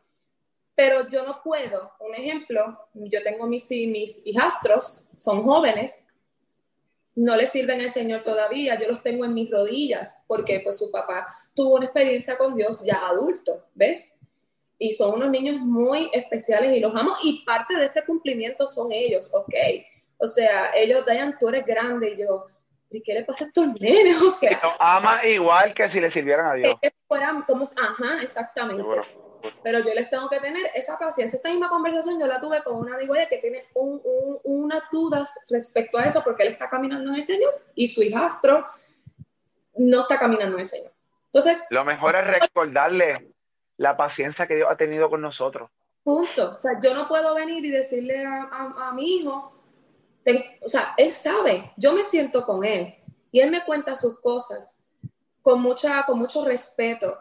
pero 0.75 1.07
yo 1.09 1.25
no 1.25 1.41
puedo, 1.43 1.93
un 1.99 2.15
ejemplo, 2.15 2.87
yo 2.93 3.21
tengo 3.23 3.47
mis, 3.47 3.69
mis 3.69 4.25
hijastros, 4.25 5.05
son 5.15 5.43
jóvenes, 5.43 6.07
no 7.15 7.35
les 7.35 7.51
sirven 7.51 7.81
al 7.81 7.89
Señor 7.89 8.23
todavía, 8.23 8.79
yo 8.79 8.87
los 8.87 9.03
tengo 9.03 9.25
en 9.25 9.33
mis 9.33 9.49
rodillas, 9.49 10.25
porque 10.27 10.61
pues 10.63 10.79
su 10.79 10.91
papá 10.91 11.27
tuvo 11.53 11.75
una 11.75 11.85
experiencia 11.85 12.37
con 12.37 12.55
Dios 12.55 12.83
ya 12.83 13.07
adulto, 13.07 13.65
¿ves? 13.73 14.17
Y 14.77 14.93
son 14.93 15.15
unos 15.15 15.29
niños 15.29 15.57
muy 15.57 16.09
especiales 16.13 16.75
y 16.75 16.79
los 16.79 16.95
amo, 16.95 17.15
y 17.21 17.43
parte 17.45 17.75
de 17.75 17.85
este 17.85 18.03
cumplimiento 18.05 18.65
son 18.65 18.91
ellos, 18.91 19.29
¿ok? 19.33 19.53
O 20.17 20.27
sea, 20.27 20.71
ellos, 20.75 21.05
Dayan, 21.05 21.37
tú 21.37 21.49
eres 21.49 21.65
grande, 21.65 22.11
y 22.11 22.21
yo, 22.21 22.45
¿y 22.89 23.01
qué 23.01 23.13
le 23.13 23.25
pasa 23.25 23.43
a 23.43 23.47
estos 23.47 23.67
nenes? 23.79 24.21
O 24.21 24.31
sea, 24.31 24.59
no, 24.63 24.71
ama 24.79 25.25
igual 25.25 25.73
que 25.73 25.89
si 25.89 25.99
le 25.99 26.09
sirvieran 26.09 26.47
a 26.47 26.53
Dios. 26.53 26.75
Fueran 27.07 27.41
como, 27.43 27.63
ajá, 27.63 28.21
exactamente. 28.21 28.81
Seguro. 28.81 29.30
Pero 29.63 29.79
yo 29.79 29.93
les 29.93 30.09
tengo 30.09 30.29
que 30.29 30.39
tener 30.39 30.71
esa 30.75 30.97
paciencia. 30.97 31.37
Esta 31.37 31.49
misma 31.49 31.69
conversación 31.69 32.19
yo 32.19 32.27
la 32.27 32.39
tuve 32.39 32.63
con 32.63 32.75
una 32.75 32.95
amigo 32.95 33.13
que 33.29 33.37
tiene 33.37 33.65
un, 33.73 34.01
un, 34.03 34.39
unas 34.43 34.83
dudas 34.91 35.45
respecto 35.49 35.97
a 35.97 36.05
eso 36.05 36.21
porque 36.23 36.43
él 36.43 36.53
está 36.53 36.67
caminando 36.69 37.09
en 37.09 37.15
el 37.15 37.23
Señor 37.23 37.53
y 37.75 37.87
su 37.87 38.01
hijastro 38.03 38.65
no 39.75 40.01
está 40.01 40.17
caminando 40.17 40.55
en 40.55 40.61
el 40.61 40.65
Señor. 40.65 40.91
Entonces, 41.25 41.63
lo 41.69 41.85
mejor 41.85 42.15
es 42.15 42.27
recordarle 42.27 43.31
la 43.77 43.95
paciencia 43.95 44.47
que 44.47 44.55
Dios 44.55 44.69
ha 44.69 44.75
tenido 44.75 45.09
con 45.09 45.21
nosotros. 45.21 45.69
Punto. 46.03 46.53
O 46.53 46.57
sea, 46.57 46.79
yo 46.79 46.93
no 46.93 47.07
puedo 47.07 47.33
venir 47.35 47.63
y 47.63 47.71
decirle 47.71 48.25
a, 48.25 48.43
a, 48.43 48.89
a 48.89 48.93
mi 48.93 49.17
hijo, 49.17 49.53
o 50.61 50.67
sea, 50.67 50.93
él 50.97 51.11
sabe, 51.11 51.71
yo 51.77 51.93
me 51.93 52.03
siento 52.03 52.45
con 52.45 52.63
él 52.63 52.95
y 53.31 53.39
él 53.39 53.49
me 53.49 53.63
cuenta 53.63 53.95
sus 53.95 54.19
cosas 54.19 54.85
con, 55.41 55.61
mucha, 55.61 56.03
con 56.03 56.19
mucho 56.19 56.45
respeto. 56.45 57.17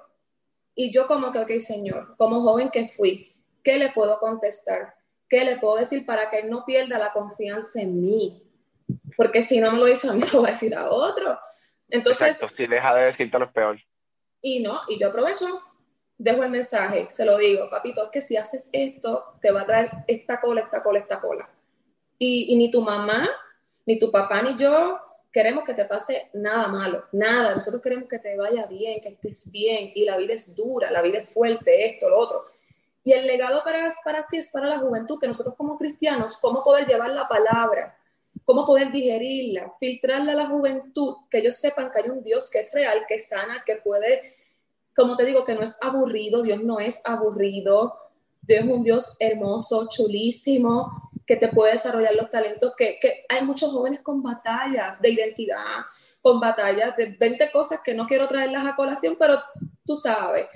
Y 0.80 0.90
yo 0.90 1.06
como 1.06 1.30
que, 1.30 1.38
ok, 1.40 1.50
Señor, 1.60 2.16
como 2.16 2.40
joven 2.40 2.70
que 2.70 2.88
fui, 2.88 3.36
¿qué 3.62 3.76
le 3.76 3.90
puedo 3.90 4.18
contestar? 4.18 4.94
¿Qué 5.28 5.44
le 5.44 5.58
puedo 5.58 5.76
decir 5.76 6.06
para 6.06 6.30
que 6.30 6.38
él 6.38 6.48
no 6.48 6.64
pierda 6.64 6.98
la 6.98 7.12
confianza 7.12 7.82
en 7.82 8.00
mí? 8.00 8.42
Porque 9.14 9.42
si 9.42 9.60
no 9.60 9.72
me 9.72 9.78
lo 9.78 9.84
dice 9.84 10.08
a 10.08 10.14
mí, 10.14 10.22
lo 10.32 10.40
va 10.40 10.48
a 10.48 10.52
decir 10.52 10.74
a 10.74 10.90
otro. 10.90 11.38
Entonces, 11.90 12.28
Exacto, 12.28 12.56
si 12.56 12.66
deja 12.66 12.94
de 12.94 13.04
decirte 13.04 13.38
lo 13.38 13.52
peor. 13.52 13.78
Y 14.40 14.60
no, 14.60 14.80
y 14.88 14.98
yo 14.98 15.08
aprovecho, 15.08 15.60
dejo 16.16 16.44
el 16.44 16.50
mensaje, 16.50 17.10
se 17.10 17.26
lo 17.26 17.36
digo, 17.36 17.68
papito, 17.68 18.02
es 18.06 18.10
que 18.10 18.22
si 18.22 18.38
haces 18.38 18.70
esto, 18.72 19.34
te 19.42 19.50
va 19.50 19.60
a 19.60 19.66
traer 19.66 19.90
esta 20.06 20.40
cola, 20.40 20.62
esta 20.62 20.82
cola, 20.82 21.00
esta 21.00 21.20
cola. 21.20 21.46
Y, 22.18 22.54
y, 22.54 22.56
ni 22.56 22.70
tu 22.70 22.80
mamá, 22.80 23.28
ni 23.84 23.98
tu 23.98 24.10
papá, 24.10 24.40
ni 24.40 24.56
yo 24.56 24.98
queremos 25.32 25.64
que 25.64 25.74
te 25.74 25.84
pase 25.84 26.30
nada 26.34 26.68
malo, 26.68 27.04
nada. 27.12 27.54
Nosotros 27.54 27.82
queremos 27.82 28.08
que 28.08 28.18
te 28.18 28.36
vaya 28.36 28.66
bien, 28.66 29.00
que 29.00 29.10
estés 29.10 29.50
bien. 29.50 29.92
Y 29.94 30.04
la 30.04 30.16
vida 30.16 30.34
es 30.34 30.54
dura, 30.54 30.90
la 30.90 31.02
vida 31.02 31.18
es 31.18 31.28
fuerte, 31.30 31.86
esto, 31.86 32.08
lo 32.08 32.18
otro. 32.18 32.46
Y 33.04 33.12
el 33.12 33.26
legado 33.26 33.62
para, 33.64 33.88
para 34.04 34.22
sí 34.22 34.36
es 34.36 34.50
para 34.50 34.66
la 34.66 34.78
juventud, 34.78 35.18
que 35.18 35.26
nosotros 35.26 35.54
como 35.56 35.78
cristianos, 35.78 36.36
cómo 36.36 36.62
poder 36.62 36.86
llevar 36.86 37.10
la 37.10 37.26
palabra, 37.28 37.96
cómo 38.44 38.66
poder 38.66 38.92
digerirla, 38.92 39.72
filtrarla 39.78 40.32
a 40.32 40.34
la 40.34 40.48
juventud, 40.48 41.14
que 41.30 41.38
ellos 41.38 41.56
sepan 41.56 41.90
que 41.90 42.00
hay 42.00 42.10
un 42.10 42.22
Dios 42.22 42.50
que 42.50 42.58
es 42.58 42.72
real, 42.72 43.04
que 43.08 43.18
sana, 43.18 43.62
que 43.64 43.76
puede, 43.76 44.36
como 44.94 45.16
te 45.16 45.24
digo, 45.24 45.44
que 45.44 45.54
no 45.54 45.62
es 45.62 45.78
aburrido, 45.80 46.42
Dios 46.42 46.62
no 46.62 46.78
es 46.78 47.00
aburrido, 47.06 47.94
Dios 48.42 48.64
es 48.64 48.70
un 48.70 48.82
Dios 48.82 49.16
hermoso, 49.18 49.88
chulísimo, 49.88 51.09
que 51.30 51.36
te 51.36 51.46
puede 51.46 51.74
desarrollar 51.74 52.16
los 52.16 52.28
talentos, 52.28 52.74
que, 52.76 52.98
que, 52.98 53.24
hay 53.28 53.44
muchos 53.44 53.70
jóvenes 53.70 54.00
con 54.00 54.20
batallas 54.20 55.00
de 55.00 55.10
identidad, 55.10 55.84
con 56.20 56.40
batallas 56.40 56.96
de 56.96 57.06
20 57.06 57.52
cosas 57.52 57.78
que 57.84 57.94
no 57.94 58.08
quiero 58.08 58.26
traerlas 58.26 58.66
a 58.66 58.74
colación, 58.74 59.14
pero 59.16 59.40
tú 59.86 59.94
sabes. 59.94 60.48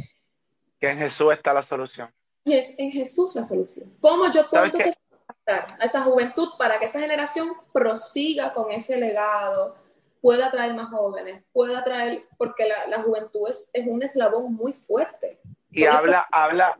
Que 0.81 0.91
en 0.91 0.99
Jesús 0.99 1.33
está 1.33 1.53
la 1.53 1.63
solución. 1.63 2.13
Y 2.45 2.55
es 2.55 2.77
en 2.77 2.91
Jesús 2.91 3.37
la 3.37 3.45
solución. 3.45 3.89
¿Cómo 4.01 4.29
yo 4.33 4.51
puedo 4.51 4.65
entonces 4.65 4.99
a 5.47 5.85
esa 5.85 6.01
juventud 6.01 6.49
para 6.59 6.81
que 6.81 6.87
esa 6.87 6.99
generación 6.99 7.53
prosiga 7.73 8.53
con 8.53 8.73
ese 8.73 8.99
legado, 8.99 9.77
pueda 10.21 10.51
traer 10.51 10.75
más 10.75 10.91
jóvenes, 10.91 11.45
pueda 11.53 11.85
traer, 11.85 12.25
porque 12.37 12.67
la, 12.67 12.89
la 12.89 13.01
juventud 13.01 13.49
es, 13.49 13.71
es, 13.73 13.87
un 13.87 14.03
eslabón 14.03 14.53
muy 14.53 14.73
fuerte. 14.73 15.39
Y 15.71 15.85
habla, 15.85 16.27
habla, 16.33 16.77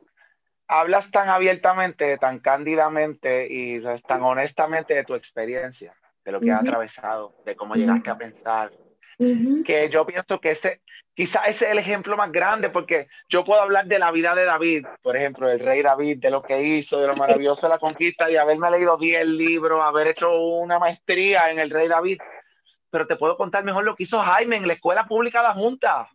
hablas 0.69 1.11
tan 1.11 1.29
abiertamente, 1.29 2.19
tan 2.19 2.39
cándidamente 2.39 3.47
y 3.51 3.83
tan 4.07 4.23
honestamente 4.23 4.95
de 4.95 5.05
tu 5.05 5.15
experiencia, 5.15 5.95
de 6.25 6.33
lo 6.33 6.41
que 6.41 6.47
uh 6.47 6.49
-huh. 6.51 6.55
has 6.55 6.61
atravesado, 6.61 7.35
de 7.45 7.55
cómo 7.55 7.75
llegaste 7.75 8.11
uh 8.11 8.13
-huh. 8.13 8.17
a 8.17 8.19
pensar, 8.19 8.73
uh 9.19 9.25
-huh. 9.25 9.65
que 9.65 9.89
yo 9.91 10.07
pienso 10.07 10.41
que 10.41 10.53
ese, 10.53 10.81
quizás 11.15 11.49
ese 11.49 11.67
es 11.67 11.73
el 11.73 11.79
ejemplo 11.79 12.17
más 12.17 12.33
grande, 12.33 12.71
porque 12.71 13.09
yo 13.29 13.45
puedo 13.45 13.61
hablar 13.61 13.87
de 13.87 13.99
la 13.99 14.11
vida 14.11 14.35
de 14.35 14.45
David, 14.45 14.87
por 15.03 15.17
ejemplo, 15.17 15.49
del 15.49 15.61
rey 15.61 15.83
David, 15.83 16.19
de 16.19 16.31
lo 16.31 16.43
que 16.43 16.61
hizo, 16.63 17.01
de 17.01 17.09
lo 17.09 17.15
maravilloso 17.15 17.67
de 17.67 17.73
la 17.73 17.79
conquista 17.79 18.31
y 18.31 18.37
haberme 18.37 18.71
leído 18.71 18.97
10 18.97 19.27
libros, 19.27 19.83
haber 19.83 20.11
hecho 20.11 20.33
una 20.33 20.79
maestría 20.79 21.51
en 21.51 21.59
el 21.59 21.71
rey 21.71 21.89
David, 21.89 22.19
pero 22.91 23.07
te 23.07 23.17
puedo 23.17 23.37
contar 23.37 23.65
mejor 23.65 23.85
lo 23.85 23.97
que 23.97 24.05
hizo 24.05 24.21
Jaime 24.21 24.57
en 24.57 24.67
la 24.67 24.75
escuela 24.75 25.05
pública 25.05 25.41
de 25.41 25.49
la 25.49 25.55
Junta. 25.55 26.09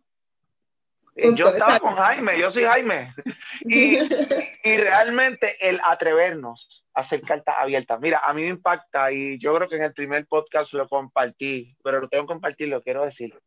Yo 1.16 1.48
estaba 1.48 1.78
con 1.78 1.96
Jaime, 1.96 2.38
yo 2.38 2.50
soy 2.50 2.64
Jaime. 2.64 3.14
Y, 3.62 3.98
y, 4.64 4.76
realmente 4.76 5.56
el 5.68 5.80
atrevernos 5.84 6.84
a 6.94 7.00
hacer 7.00 7.20
cartas 7.22 7.56
abiertas. 7.58 8.00
Mira, 8.00 8.20
a 8.24 8.32
mí 8.32 8.42
me 8.42 8.48
impacta 8.48 9.12
y 9.12 9.38
yo 9.38 9.54
creo 9.54 9.68
que 9.68 9.76
en 9.76 9.84
el 9.84 9.92
primer 9.92 10.26
podcast 10.26 10.72
lo 10.72 10.88
compartí, 10.88 11.76
pero 11.82 12.00
lo 12.00 12.08
tengo 12.08 12.24
que 12.24 12.32
compartir, 12.32 12.68
lo 12.68 12.82
quiero 12.82 13.04
decir. 13.04 13.38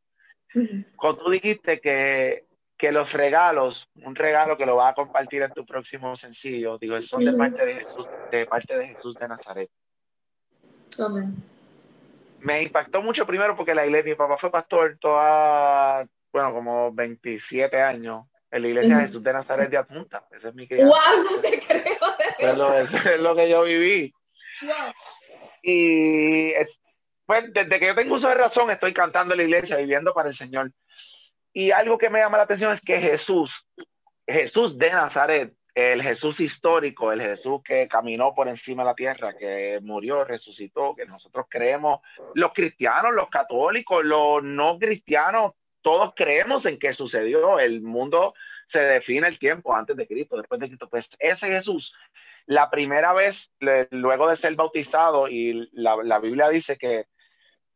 Cuando 0.95 1.23
tú 1.23 1.31
dijiste 1.31 1.79
que, 1.79 2.45
que 2.77 2.91
los 2.91 3.11
regalos, 3.11 3.87
un 3.95 4.15
regalo 4.15 4.57
que 4.57 4.65
lo 4.65 4.75
vas 4.75 4.91
a 4.91 4.95
compartir 4.95 5.41
en 5.41 5.51
tu 5.51 5.65
próximo 5.65 6.15
sencillo, 6.15 6.77
digo, 6.77 7.01
son 7.03 7.25
de 7.25 7.33
parte 7.33 7.65
de 7.65 7.75
Jesús, 7.75 8.07
de 8.31 8.45
parte 8.45 8.77
de 8.77 8.87
Jesús 8.89 9.15
de 9.15 9.27
Nazaret. 9.27 9.69
Amén. 11.03 11.33
me 12.41 12.61
impactó 12.61 13.01
mucho 13.01 13.25
primero 13.25 13.55
porque 13.55 13.73
la 13.73 13.85
iglesia, 13.85 14.11
mi 14.11 14.15
papá 14.15 14.37
fue 14.37 14.51
pastor 14.51 14.97
toda, 14.99 16.05
bueno, 16.33 16.51
como 16.51 16.91
27 16.91 17.81
años 17.81 18.25
en 18.51 18.61
la 18.63 18.67
iglesia 18.67 18.97
de 18.97 19.05
Jesús 19.07 19.23
de 19.23 19.33
Nazaret 19.33 19.69
de 19.69 19.77
Apunta. 19.77 20.25
Ese 20.31 20.49
es 20.49 20.55
mi 20.55 20.67
crianza. 20.67 20.95
¡Wow! 20.95 21.23
No 21.23 21.41
te 21.41 21.59
creo. 21.59 21.83
Es 22.39 22.57
lo, 22.57 22.77
es 22.77 23.19
lo 23.19 23.35
que 23.35 23.49
yo 23.49 23.63
viví. 23.63 24.13
Wow. 24.63 24.93
Y 25.61 26.51
es, 26.51 26.79
pues 27.25 27.53
desde 27.53 27.79
que 27.79 27.87
yo 27.87 27.95
tengo 27.95 28.15
uso 28.15 28.27
de 28.27 28.35
razón 28.35 28.69
estoy 28.69 28.93
cantando 28.93 29.33
en 29.33 29.39
la 29.39 29.43
iglesia, 29.43 29.77
viviendo 29.77 30.13
para 30.13 30.29
el 30.29 30.35
Señor. 30.35 30.71
Y 31.53 31.71
algo 31.71 31.97
que 31.97 32.09
me 32.09 32.19
llama 32.19 32.37
la 32.37 32.43
atención 32.43 32.73
es 32.73 32.81
que 32.81 32.99
Jesús, 32.99 33.65
Jesús 34.27 34.77
de 34.77 34.91
Nazaret, 34.91 35.53
el 35.75 36.01
Jesús 36.03 36.39
histórico, 36.39 37.11
el 37.11 37.21
Jesús 37.21 37.61
que 37.63 37.87
caminó 37.87 38.33
por 38.33 38.47
encima 38.47 38.83
de 38.83 38.89
la 38.89 38.95
tierra, 38.95 39.35
que 39.37 39.79
murió, 39.81 40.23
resucitó, 40.23 40.95
que 40.95 41.05
nosotros 41.05 41.45
creemos, 41.49 42.01
los 42.35 42.53
cristianos, 42.53 43.13
los 43.13 43.29
católicos, 43.29 44.03
los 44.03 44.43
no 44.43 44.77
cristianos, 44.77 45.53
todos 45.83 46.13
creemos 46.15 46.65
en 46.65 46.79
que 46.79 46.93
sucedió. 46.93 47.59
El 47.59 47.81
mundo 47.81 48.33
se 48.67 48.79
define 48.79 49.27
el 49.27 49.37
tiempo 49.37 49.75
antes 49.75 49.95
de 49.95 50.07
Cristo, 50.07 50.37
después 50.37 50.59
de 50.59 50.67
Cristo. 50.67 50.89
Pues 50.89 51.07
ese 51.19 51.47
Jesús, 51.47 51.93
la 52.47 52.71
primera 52.71 53.13
vez, 53.13 53.51
luego 53.91 54.29
de 54.29 54.35
ser 54.35 54.55
bautizado, 54.55 55.27
y 55.27 55.69
la, 55.73 55.97
la 56.03 56.19
Biblia 56.19 56.49
dice 56.49 56.77
que 56.77 57.05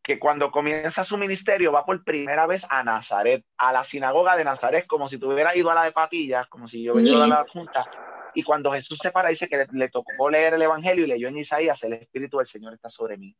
que 0.08 0.20
cuando 0.20 0.52
comienza 0.52 1.04
su 1.04 1.18
ministerio 1.18 1.74
va 1.74 1.86
por 1.86 2.02
primera 2.06 2.48
vez 2.48 2.66
a 2.70 2.82
Nazaret, 2.82 3.44
a 3.58 3.74
la 3.74 3.84
sinagoga 3.84 4.38
de 4.38 4.46
Nazaret, 4.46 4.88
como 4.88 5.10
si 5.10 5.18
tuviera 5.18 5.54
ido 5.54 5.70
a 5.70 5.76
la 5.76 5.84
de 5.84 5.92
Patillas, 5.92 6.48
como 6.48 6.70
si 6.70 6.82
yo 6.82 6.94
hubiera 6.94 7.12
ido 7.12 7.24
a 7.24 7.28
la 7.28 7.46
junta. 7.52 7.86
Y 8.34 8.42
cuando 8.42 8.72
Jesús 8.72 8.98
se 9.02 9.12
para, 9.12 9.28
dice 9.28 9.50
que 9.50 9.68
le, 9.70 9.90
tocó 9.90 10.30
leer 10.30 10.54
el 10.54 10.62
Evangelio 10.62 11.04
y 11.04 11.10
leyó 11.10 11.28
en 11.28 11.40
Isaías, 11.40 11.84
el 11.84 11.92
Espíritu 11.92 12.38
del 12.38 12.48
Señor 12.48 12.74
está 12.74 12.90
sobre 12.90 13.18
mí, 13.18 13.36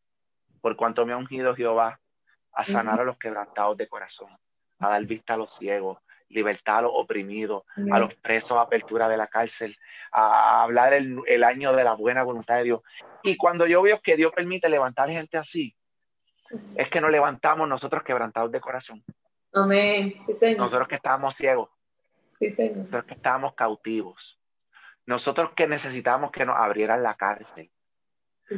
por 0.60 0.76
cuanto 0.76 1.06
me 1.06 1.14
ha 1.14 1.18
ungido 1.18 1.56
Jehová 1.56 2.02
a 2.52 2.64
sanar 2.66 3.00
a 3.00 3.06
los 3.06 3.18
quebrantados 3.18 3.78
de 3.78 3.88
corazón, 3.88 4.36
a 4.80 4.90
dar 4.90 5.06
vista 5.06 5.34
a 5.34 5.38
los 5.38 5.56
ciegos, 5.58 6.00
libertad 6.30 6.80
a 6.80 6.82
los 6.84 6.92
oprimidos, 6.94 7.64
a 7.92 8.00
los 8.00 8.14
presos, 8.16 8.52
apertura 8.52 9.08
de 9.08 9.18
la 9.18 9.28
cárcel, 9.28 9.78
a 10.12 10.64
hablar 10.64 10.94
el, 10.94 11.20
el, 11.26 11.44
año 11.44 11.74
de 11.74 11.84
la 11.84 11.94
buena 11.94 12.24
voluntad 12.24 12.58
de 12.58 12.64
Dios. 12.64 12.82
Y 13.24 13.38
cuando 13.38 13.66
yo 13.66 13.82
veo 13.82 14.02
que 14.02 14.16
Dios 14.16 14.34
permite 14.36 14.70
levantar 14.70 15.10
gente 15.10 15.38
así, 15.38 15.76
es 16.76 16.90
que 16.90 17.02
nos 17.02 17.12
levantamos 17.12 17.68
nosotros 17.68 18.04
quebrantados 18.04 18.52
de 18.52 18.62
corazón. 18.62 19.04
Amén. 19.54 20.16
Sí, 20.26 20.34
señor. 20.34 20.60
Nosotros 20.60 20.88
que 20.88 20.96
estábamos 20.96 21.36
ciegos. 21.36 21.70
Sí, 22.40 22.50
señor. 22.52 22.78
Nosotros 22.78 23.06
que 23.06 23.14
estábamos 23.14 23.54
cautivos. 23.56 24.40
Nosotros 25.06 25.52
que 25.56 25.68
necesitábamos 25.68 26.32
que 26.32 26.46
nos 26.46 26.58
abrieran 26.58 27.04
la 27.04 27.16
cárcel. 27.16 27.72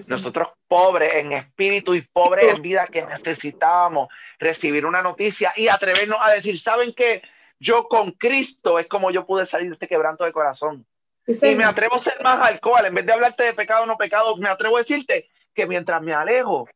Nosotros 0.08 0.50
pobres 0.68 1.16
en 1.16 1.32
espíritu 1.34 1.96
y 1.96 2.02
pobres 2.02 2.56
en 2.56 2.62
vida 2.62 2.88
que 2.88 3.04
necesitábamos 3.04 4.10
recibir 4.38 4.86
una 4.86 5.02
noticia 5.02 5.52
y 5.56 5.68
atrevernos 5.68 6.20
a 6.22 6.32
decir, 6.32 6.60
¿saben 6.60 6.94
qué? 6.94 7.22
Yo 7.60 7.88
con 7.88 8.12
Cristo 8.12 8.80
es 8.80 8.88
como 8.88 9.12
yo 9.12 9.26
pude 9.26 9.46
salir 9.46 9.70
de 9.70 9.74
este 9.74 9.88
quebranto 9.88 10.24
de 10.24 10.32
corazón. 10.32 10.86
y 11.28 11.56
me 11.56 11.66
atrevo 11.66 11.96
a 11.96 12.00
ser 12.00 12.22
más 12.24 12.46
alcohol, 12.48 12.86
en 12.86 12.94
vez 12.94 13.06
de 13.06 13.14
hablarte 13.14 13.44
de 13.44 13.54
pecado 13.54 13.84
o 13.84 13.86
no 13.86 13.98
pecado, 13.98 14.36
me 14.38 14.50
atrevo 14.50 14.78
a 14.78 14.82
decirte 14.82 15.28
que 15.54 15.66
mientras 15.66 16.02
me 16.02 16.14
alejo 16.14 16.68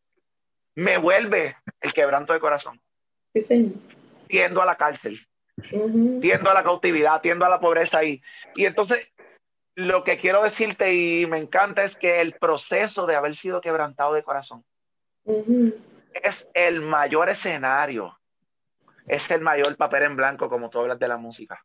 me 0.76 0.98
vuelve 0.98 1.56
el 1.82 1.94
quebranto 1.94 2.34
de 2.34 2.40
corazón. 2.40 2.82
Sí, 3.34 3.42
Tiendo 4.28 4.62
a 4.62 4.66
la 4.66 4.76
cárcel, 4.76 5.20
tiendo 6.22 6.50
a 6.50 6.54
la 6.54 6.64
cautividad, 6.64 7.22
tiendo 7.22 7.46
a 7.46 7.50
la 7.50 7.60
pobreza 7.60 8.04
y, 8.04 8.22
y 8.56 8.66
entonces 8.66 9.08
lo 9.76 10.04
que 10.04 10.18
quiero 10.20 10.44
decirte 10.44 10.94
y 10.94 11.26
me 11.26 11.40
encanta 11.40 11.84
es 11.84 11.96
que 11.96 12.22
el 12.22 12.34
proceso 12.34 13.06
de 13.06 13.16
haber 13.16 13.36
sido 13.36 13.62
quebrantado 13.62 14.14
de 14.14 14.24
corazón 14.24 14.64
es 15.26 16.46
el 16.54 16.82
mayor 16.82 17.30
escenario, 17.30 18.20
es 19.08 19.30
el 19.32 19.42
mayor 19.42 19.76
papel 19.78 20.04
en 20.04 20.16
blanco, 20.16 20.50
como 20.50 20.70
tú 20.70 20.80
hablas 20.80 21.00
de 21.00 21.08
la 21.08 21.18
música, 21.18 21.64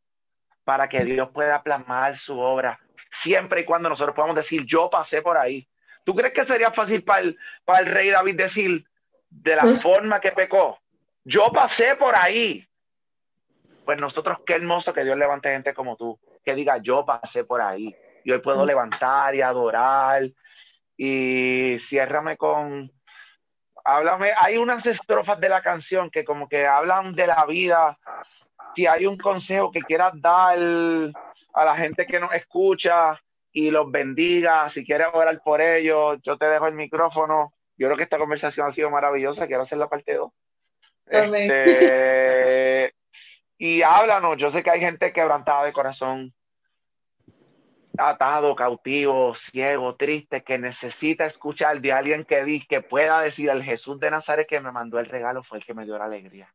para 0.64 0.88
que 0.88 1.04
Dios 1.04 1.30
pueda 1.30 1.62
plasmar 1.62 2.16
su 2.16 2.38
obra, 2.38 2.78
siempre 3.22 3.62
y 3.62 3.64
cuando 3.64 3.88
nosotros 3.88 4.14
podamos 4.14 4.36
decir, 4.36 4.64
yo 4.64 4.88
pasé 4.88 5.22
por 5.22 5.36
ahí. 5.36 5.68
¿Tú 6.04 6.14
crees 6.14 6.32
que 6.32 6.44
sería 6.44 6.70
fácil 6.70 7.02
para 7.04 7.20
el, 7.20 7.38
para 7.64 7.80
el 7.80 7.86
rey 7.86 8.10
David 8.10 8.36
decir, 8.36 8.86
de 9.30 9.56
la 9.56 9.74
forma 9.74 10.20
que 10.20 10.32
pecó. 10.32 10.78
Yo 11.24 11.50
pasé 11.52 11.96
por 11.96 12.14
ahí. 12.16 12.66
Pues 13.88 13.98
nosotros, 13.98 14.40
qué 14.44 14.52
hermoso 14.52 14.92
que 14.92 15.02
Dios 15.02 15.16
levante 15.16 15.50
gente 15.50 15.72
como 15.72 15.96
tú, 15.96 16.20
que 16.44 16.54
diga, 16.54 16.76
yo 16.76 17.06
pasé 17.06 17.44
por 17.44 17.62
ahí. 17.62 17.96
Y 18.22 18.30
hoy 18.30 18.40
puedo 18.40 18.66
levantar 18.66 19.34
y 19.34 19.40
adorar. 19.40 20.28
Y 20.94 21.78
ciérrame 21.88 22.36
con, 22.36 22.92
háblame, 23.82 24.34
hay 24.36 24.58
unas 24.58 24.84
estrofas 24.84 25.40
de 25.40 25.48
la 25.48 25.62
canción 25.62 26.10
que 26.10 26.22
como 26.22 26.50
que 26.50 26.66
hablan 26.66 27.14
de 27.14 27.28
la 27.28 27.46
vida. 27.46 27.98
Si 28.76 28.86
hay 28.86 29.06
un 29.06 29.16
consejo 29.16 29.72
que 29.72 29.80
quieras 29.80 30.12
dar 30.16 30.58
a 30.58 31.64
la 31.64 31.74
gente 31.74 32.04
que 32.04 32.20
nos 32.20 32.34
escucha 32.34 33.18
y 33.52 33.70
los 33.70 33.90
bendiga, 33.90 34.68
si 34.68 34.84
quieres 34.84 35.06
orar 35.14 35.40
por 35.42 35.62
ellos, 35.62 36.18
yo 36.22 36.36
te 36.36 36.44
dejo 36.44 36.66
el 36.66 36.74
micrófono 36.74 37.54
yo 37.78 37.86
creo 37.86 37.96
que 37.96 38.02
esta 38.02 38.18
conversación 38.18 38.66
ha 38.66 38.72
sido 38.72 38.90
maravillosa. 38.90 39.46
Quiero 39.46 39.62
hacer 39.62 39.78
la 39.78 39.88
parte 39.88 40.14
2. 40.14 40.30
Este, 41.10 42.37
y 43.58 43.82
háblanos. 43.82 44.38
Yo 44.38 44.50
sé 44.50 44.62
que 44.62 44.70
hay 44.70 44.80
gente 44.80 45.12
quebrantada 45.12 45.64
de 45.64 45.72
corazón, 45.72 46.32
atado, 47.98 48.54
cautivo, 48.54 49.34
ciego, 49.34 49.96
triste, 49.96 50.42
que 50.42 50.56
necesita 50.56 51.26
escuchar 51.26 51.80
de 51.80 51.92
alguien 51.92 52.24
que, 52.24 52.64
que 52.68 52.80
pueda 52.80 53.20
decir: 53.20 53.50
el 53.50 53.62
Jesús 53.62 53.98
de 54.00 54.10
Nazaret 54.10 54.48
que 54.48 54.60
me 54.60 54.72
mandó 54.72 54.98
el 54.98 55.06
regalo 55.06 55.42
fue 55.42 55.58
el 55.58 55.64
que 55.64 55.74
me 55.74 55.84
dio 55.84 55.98
la 55.98 56.04
alegría. 56.04 56.52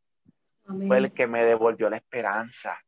Fue 0.88 0.98
el 0.98 1.14
que 1.14 1.28
me 1.28 1.44
devolvió 1.44 1.90
la 1.90 1.98
esperanza 1.98 2.80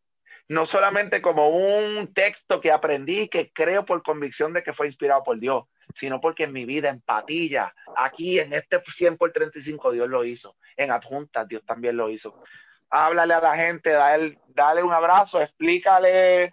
no 0.48 0.66
solamente 0.66 1.22
como 1.22 1.50
un 1.50 2.14
texto 2.14 2.62
que 2.62 2.72
aprendí, 2.72 3.28
que 3.30 3.52
creo 3.52 3.86
por 3.86 4.04
convicción 4.04 4.54
de 4.54 4.64
que 4.64 4.74
fue 4.74 4.88
inspirado 4.88 5.24
por 5.24 5.40
Dios, 5.40 5.66
sino 6.00 6.22
porque 6.22 6.44
en 6.44 6.54
mi 6.54 6.66
vida, 6.66 6.90
en 6.90 7.02
Patilla, 7.02 7.74
aquí 7.98 8.40
en 8.40 8.54
este 8.54 8.80
100 8.86 9.18
por 9.18 9.32
35, 9.32 9.92
Dios 9.92 10.10
lo 10.10 10.24
hizo. 10.24 10.56
En 10.78 10.92
Adjuntas, 10.92 11.48
Dios 11.48 11.66
también 11.66 11.98
lo 11.98 12.10
hizo. 12.10 12.44
Háblale 12.90 13.34
a 13.34 13.42
la 13.42 13.56
gente, 13.56 13.90
dale, 13.90 14.38
dale 14.48 14.84
un 14.84 14.94
abrazo, 14.94 15.42
explícale 15.42 16.50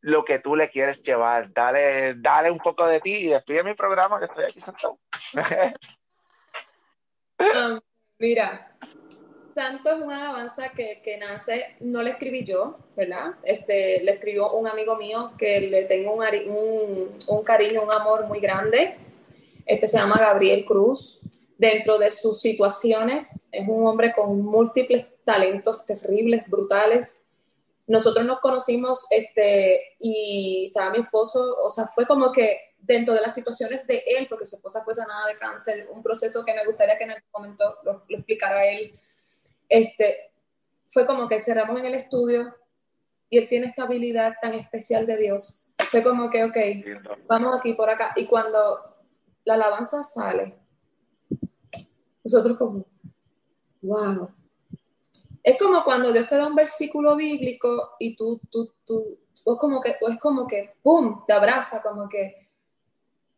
lo 0.00 0.24
que 0.24 0.38
tú 0.38 0.54
le 0.54 0.70
quieres 0.70 1.02
llevar. 1.02 1.52
Dale, 1.52 2.14
dale 2.16 2.50
un 2.50 2.58
poco 2.58 2.86
de 2.86 3.00
ti 3.00 3.14
y 3.14 3.28
despide 3.28 3.62
mi 3.62 3.74
programa 3.74 4.18
que 4.18 4.26
estoy 4.26 4.44
aquí 4.44 4.60
sentado. 4.60 4.98
Um, 7.38 7.78
mira, 8.18 8.74
Santo 9.54 9.90
es 9.90 10.00
una 10.00 10.20
alabanza 10.20 10.70
que, 10.70 11.02
que, 11.02 11.18
nace, 11.18 11.76
no 11.80 12.02
la 12.02 12.10
escribí 12.10 12.44
yo, 12.44 12.78
¿verdad? 12.96 13.34
Este, 13.42 14.02
le 14.02 14.10
escribió 14.10 14.52
un 14.52 14.66
amigo 14.66 14.96
mío 14.96 15.32
que 15.38 15.60
le 15.60 15.84
tengo 15.84 16.14
un, 16.14 16.24
un, 16.24 17.18
un, 17.26 17.44
cariño, 17.44 17.82
un 17.82 17.92
amor 17.92 18.26
muy 18.26 18.40
grande. 18.40 18.96
Este 19.66 19.86
se 19.86 19.98
llama 19.98 20.16
Gabriel 20.18 20.64
Cruz. 20.64 21.20
Dentro 21.58 21.98
de 21.98 22.10
sus 22.10 22.40
situaciones, 22.40 23.48
es 23.50 23.68
un 23.68 23.86
hombre 23.86 24.12
con 24.12 24.40
múltiples 24.42 25.06
talentos 25.24 25.84
terribles, 25.86 26.48
brutales. 26.48 27.22
Nosotros 27.86 28.26
nos 28.26 28.40
conocimos 28.40 29.06
este, 29.10 29.94
y 29.98 30.66
estaba 30.66 30.90
mi 30.90 30.98
esposo, 30.98 31.56
o 31.62 31.70
sea, 31.70 31.86
fue 31.86 32.06
como 32.06 32.30
que 32.32 32.74
dentro 32.78 33.14
de 33.14 33.20
las 33.20 33.34
situaciones 33.34 33.86
de 33.86 34.02
él, 34.06 34.26
porque 34.28 34.46
su 34.46 34.56
esposa 34.56 34.84
fue 34.84 34.94
sanada 34.94 35.26
de 35.28 35.38
cáncer, 35.38 35.88
un 35.90 36.02
proceso 36.02 36.44
que 36.44 36.54
me 36.54 36.64
gustaría 36.64 36.98
que 36.98 37.04
en 37.04 37.12
algún 37.12 37.30
momento 37.32 37.78
lo, 37.84 38.04
lo 38.08 38.16
explicara 38.16 38.66
él 38.66 38.98
este, 39.68 40.30
fue 40.90 41.06
como 41.06 41.28
que 41.28 41.40
cerramos 41.40 41.78
en 41.80 41.86
el 41.86 41.94
estudio 41.94 42.54
y 43.28 43.38
él 43.38 43.48
tiene 43.48 43.66
esta 43.66 43.84
habilidad 43.84 44.34
tan 44.40 44.54
especial 44.54 45.06
de 45.06 45.16
Dios. 45.16 45.62
Fue 45.90 46.02
como 46.02 46.30
que, 46.30 46.44
ok, 46.44 46.56
vamos 47.26 47.58
aquí 47.58 47.74
por 47.74 47.90
acá. 47.90 48.12
Y 48.16 48.26
cuando 48.26 48.96
la 49.44 49.54
alabanza 49.54 50.02
sale, 50.02 50.54
nosotros 52.26 52.58
como, 52.58 52.84
wow. 53.82 54.30
Es 55.42 55.56
como 55.58 55.84
cuando 55.84 56.12
Dios 56.12 56.26
te 56.26 56.36
da 56.36 56.46
un 56.48 56.56
versículo 56.56 57.14
bíblico 57.14 57.94
y 58.00 58.16
tú, 58.16 58.40
tú, 58.50 58.72
tú, 58.84 59.18
es 59.32 59.58
como 59.60 59.80
que, 59.80 59.90
es 59.90 60.18
como 60.18 60.44
que, 60.46 60.74
¡pum!, 60.82 61.24
te 61.24 61.32
abraza, 61.32 61.80
como 61.80 62.08
que... 62.08 62.48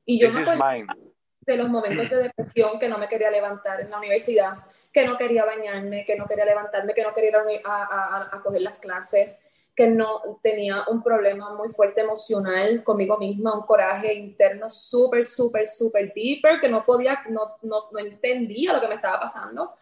Y 0.06 0.18
yo 0.18 0.30
me 0.32 0.42
de 0.42 1.56
los 1.56 1.68
momentos 1.68 2.08
de 2.08 2.16
depresión, 2.16 2.78
que 2.78 2.88
no 2.88 2.98
me 2.98 3.08
quería 3.08 3.30
levantar 3.30 3.80
en 3.80 3.90
la 3.90 3.98
universidad, 3.98 4.58
que 4.92 5.06
no 5.06 5.16
quería 5.16 5.46
bañarme, 5.46 6.04
que 6.04 6.16
no 6.16 6.26
quería 6.26 6.44
levantarme, 6.44 6.94
que 6.94 7.02
no 7.02 7.12
quería 7.14 7.30
ir 7.30 7.60
a, 7.64 7.84
a, 7.84 8.36
a, 8.36 8.42
coger 8.42 8.62
las 8.62 8.74
clases, 8.74 9.34
que 9.78 9.86
no 9.86 10.40
tenía 10.42 10.86
un 10.88 11.04
problema 11.04 11.54
muy 11.54 11.68
fuerte 11.68 12.00
emocional 12.00 12.82
conmigo 12.82 13.16
misma, 13.16 13.54
un 13.54 13.64
coraje 13.64 14.12
interno 14.12 14.68
súper, 14.68 15.22
súper, 15.22 15.68
súper 15.68 16.12
deeper, 16.12 16.60
que 16.60 16.68
no 16.68 16.84
podía, 16.84 17.22
no, 17.28 17.58
no, 17.62 17.84
no, 17.92 17.98
entendía 18.00 18.72
lo 18.72 18.80
que 18.80 18.88
me 18.88 18.96
estaba 18.96 19.20
pasando. 19.20 19.72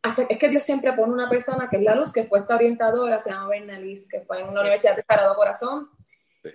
Hasta 0.00 0.22
es 0.28 0.38
que 0.38 0.48
Dios 0.48 0.62
siempre 0.62 0.92
pone 0.92 1.12
una 1.12 1.28
persona 1.28 1.68
que 1.68 1.78
es 1.78 1.82
la 1.82 1.96
luz, 1.96 2.12
que 2.12 2.22
fue 2.22 2.38
esta 2.38 2.54
orientadora, 2.54 3.18
se 3.18 3.30
llama 3.30 3.48
Bernalis, 3.48 4.08
que 4.08 4.20
fue 4.20 4.42
en 4.42 4.48
una 4.48 4.60
universidad 4.60 4.94
de 4.94 5.02
Sagrado 5.02 5.34
Corazón, 5.34 5.90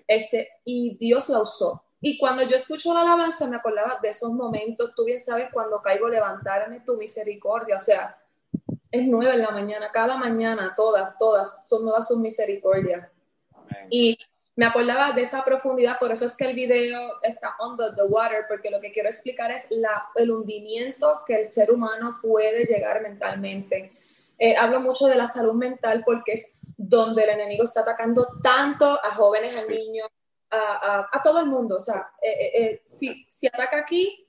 este, 0.07 0.51
y 0.63 0.95
Dios 0.95 1.27
la 1.27 1.41
usó. 1.41 1.83
Y 1.99 2.17
cuando 2.17 2.43
yo 2.43 2.55
escucho 2.55 2.93
la 2.93 3.01
alabanza, 3.01 3.49
me 3.49 3.57
acordaba 3.57 3.99
de 4.01 4.11
esos 4.11 4.31
momentos, 4.31 4.93
tú 4.95 5.03
bien 5.03 5.19
sabes, 5.19 5.49
cuando 5.51 5.81
caigo, 5.81 6.07
levantarme 6.07 6.79
tu 6.85 6.95
misericordia, 6.95 7.75
o 7.75 7.81
sea, 7.81 8.17
es 8.91 9.07
nueva 9.07 9.33
en 9.33 9.41
la 9.41 9.51
mañana, 9.51 9.89
cada 9.91 10.17
mañana, 10.17 10.73
todas, 10.75 11.17
todas, 11.17 11.67
son 11.67 11.83
nuevas 11.83 12.07
sus 12.07 12.19
misericordias. 12.19 13.07
Y 13.89 14.17
me 14.55 14.65
acordaba 14.65 15.11
de 15.11 15.21
esa 15.21 15.45
profundidad, 15.45 15.99
por 15.99 16.11
eso 16.11 16.25
es 16.25 16.35
que 16.35 16.45
el 16.45 16.55
video 16.55 17.21
está 17.21 17.55
under 17.59 17.93
the 17.95 18.03
water, 18.03 18.45
porque 18.47 18.71
lo 18.71 18.81
que 18.81 18.91
quiero 18.91 19.09
explicar 19.09 19.51
es 19.51 19.69
la, 19.69 20.09
el 20.15 20.31
hundimiento 20.31 21.21
que 21.27 21.41
el 21.41 21.49
ser 21.49 21.71
humano 21.71 22.17
puede 22.21 22.65
llegar 22.65 23.01
mentalmente. 23.01 23.93
Eh, 24.39 24.55
hablo 24.55 24.79
mucho 24.79 25.07
de 25.07 25.15
la 25.15 25.27
salud 25.27 25.53
mental 25.53 26.03
porque 26.05 26.33
es 26.33 26.59
donde 26.75 27.23
el 27.23 27.29
enemigo 27.29 27.63
está 27.63 27.81
atacando 27.81 28.27
tanto 28.41 28.99
a 29.03 29.13
jóvenes, 29.13 29.55
a 29.55 29.65
niños, 29.65 30.07
a, 30.49 31.07
a, 31.11 31.21
todo 31.21 31.39
el 31.39 31.47
mundo. 31.47 31.77
O 31.77 31.79
sea, 31.79 32.11
eh, 32.21 32.51
eh, 32.53 32.81
si, 32.83 33.25
si 33.29 33.47
ataca 33.47 33.77
aquí, 33.77 34.25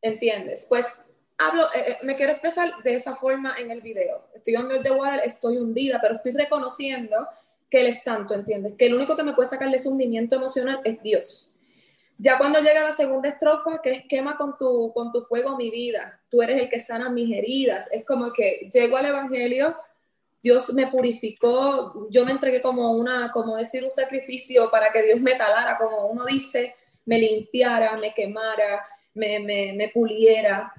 ¿entiendes? 0.00 0.66
Pues 0.68 1.03
hablo, 1.38 1.66
me 2.02 2.16
quiero 2.16 2.32
expresar 2.32 2.82
de 2.82 2.94
esa 2.94 3.14
forma 3.14 3.56
en 3.58 3.70
el 3.70 3.80
video. 3.80 4.28
Estoy 4.34 4.56
under 4.56 4.82
the 4.82 4.90
water, 4.90 5.20
estoy 5.24 5.58
hundida, 5.58 5.98
pero 6.00 6.14
estoy 6.14 6.32
reconociendo 6.32 7.26
que 7.70 7.80
Él 7.80 7.88
es 7.88 8.02
santo, 8.02 8.34
¿entiendes? 8.34 8.74
Que 8.78 8.86
el 8.86 8.94
único 8.94 9.16
que 9.16 9.22
me 9.22 9.32
puede 9.32 9.48
sacar 9.48 9.68
de 9.68 9.76
ese 9.76 9.88
hundimiento 9.88 10.36
emocional 10.36 10.80
es 10.84 11.02
Dios. 11.02 11.50
Ya 12.18 12.38
cuando 12.38 12.60
llega 12.60 12.84
la 12.84 12.92
segunda 12.92 13.28
estrofa, 13.28 13.80
que 13.82 13.90
es 13.90 14.04
quema 14.08 14.36
con 14.36 14.56
tu, 14.56 14.92
con 14.94 15.10
tu 15.10 15.22
fuego 15.22 15.56
mi 15.56 15.70
vida, 15.70 16.20
tú 16.28 16.42
eres 16.42 16.60
el 16.62 16.68
que 16.68 16.78
sana 16.78 17.10
mis 17.10 17.36
heridas, 17.36 17.90
es 17.92 18.04
como 18.04 18.32
que 18.32 18.68
llego 18.72 18.96
al 18.96 19.06
Evangelio, 19.06 19.76
Dios 20.40 20.72
me 20.74 20.86
purificó, 20.86 22.06
yo 22.10 22.24
me 22.24 22.30
entregué 22.30 22.62
como 22.62 22.92
una, 22.92 23.32
como 23.32 23.56
decir, 23.56 23.82
un 23.82 23.90
sacrificio 23.90 24.70
para 24.70 24.92
que 24.92 25.02
Dios 25.02 25.20
me 25.20 25.34
talara, 25.34 25.76
como 25.76 26.06
uno 26.06 26.24
dice, 26.26 26.76
me 27.06 27.18
limpiara, 27.18 27.96
me 27.96 28.14
quemara, 28.14 28.84
me, 29.14 29.40
me, 29.40 29.72
me 29.72 29.88
puliera, 29.88 30.72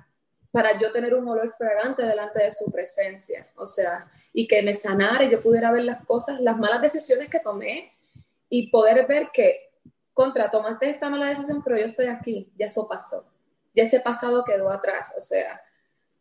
para 0.56 0.80
yo 0.80 0.90
tener 0.90 1.14
un 1.14 1.28
olor 1.28 1.52
fragante 1.52 2.02
delante 2.02 2.42
de 2.42 2.50
su 2.50 2.72
presencia, 2.72 3.46
o 3.58 3.68
sea, 3.68 4.10
y 4.32 4.48
que 4.48 4.62
me 4.62 4.74
sanara 4.74 5.26
y 5.26 5.30
yo 5.30 5.42
pudiera 5.42 5.70
ver 5.70 5.84
las 5.84 6.06
cosas, 6.06 6.40
las 6.40 6.58
malas 6.58 6.82
decisiones 6.82 7.30
que 7.30 7.42
tomé 7.42 7.92
y 8.48 8.70
poder 8.70 9.06
ver 9.06 9.32
que 9.34 9.74
contra, 10.14 10.50
tomaste 10.50 10.90
esta 10.90 11.10
mala 11.10 11.28
decisión, 11.28 11.62
pero 11.62 11.78
yo 11.78 11.88
estoy 11.88 12.06
aquí, 12.06 12.50
ya 12.58 12.68
eso 12.68 12.88
pasó, 12.88 13.30
ya 13.74 13.84
ese 13.84 14.00
pasado 14.00 14.46
quedó 14.46 14.70
atrás, 14.70 15.14
o 15.18 15.20
sea, 15.20 15.62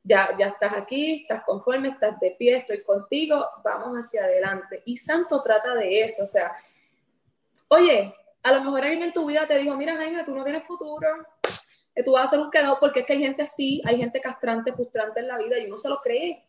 ya, 0.03 0.31
ya 0.37 0.49
estás 0.49 0.73
aquí, 0.73 1.23
estás 1.23 1.45
conforme, 1.45 1.91
estás 1.91 2.19
de 2.19 2.33
pie, 2.37 2.57
estoy 2.57 2.83
contigo, 2.83 3.47
vamos 3.63 3.97
hacia 3.97 4.25
adelante. 4.25 4.83
Y 4.85 4.97
Santo 4.97 5.41
trata 5.43 5.77
de 5.77 6.03
eso, 6.03 6.25
o 6.25 6.27
sea, 6.27 6.57
oye, 7.69 8.13
a 8.43 8.53
lo 8.53 8.65
mejor 8.65 8.83
alguien 8.83 9.05
en 9.05 9.13
tu 9.13 9.27
vida 9.27 9.47
te 9.47 9.59
dijo, 9.59 9.77
mira 9.77 9.95
Jaime, 9.95 10.25
tú 10.25 10.35
no 10.35 10.43
tienes 10.43 10.67
futuro, 10.67 11.07
tú 12.03 12.13
vas 12.13 12.23
a 12.23 12.25
hacer 12.25 12.39
un 12.41 12.51
quedado 12.51 12.79
porque 12.81 13.01
es 13.01 13.07
que 13.07 13.13
hay 13.13 13.21
gente 13.21 13.43
así, 13.43 13.81
hay 13.85 13.99
gente 13.99 14.21
castrante, 14.21 14.73
frustrante 14.73 15.21
en 15.21 15.29
la 15.29 15.39
vida 15.39 15.59
y 15.59 15.67
uno 15.67 15.77
se 15.77 15.89
lo 15.89 15.99
cree. 16.01 16.45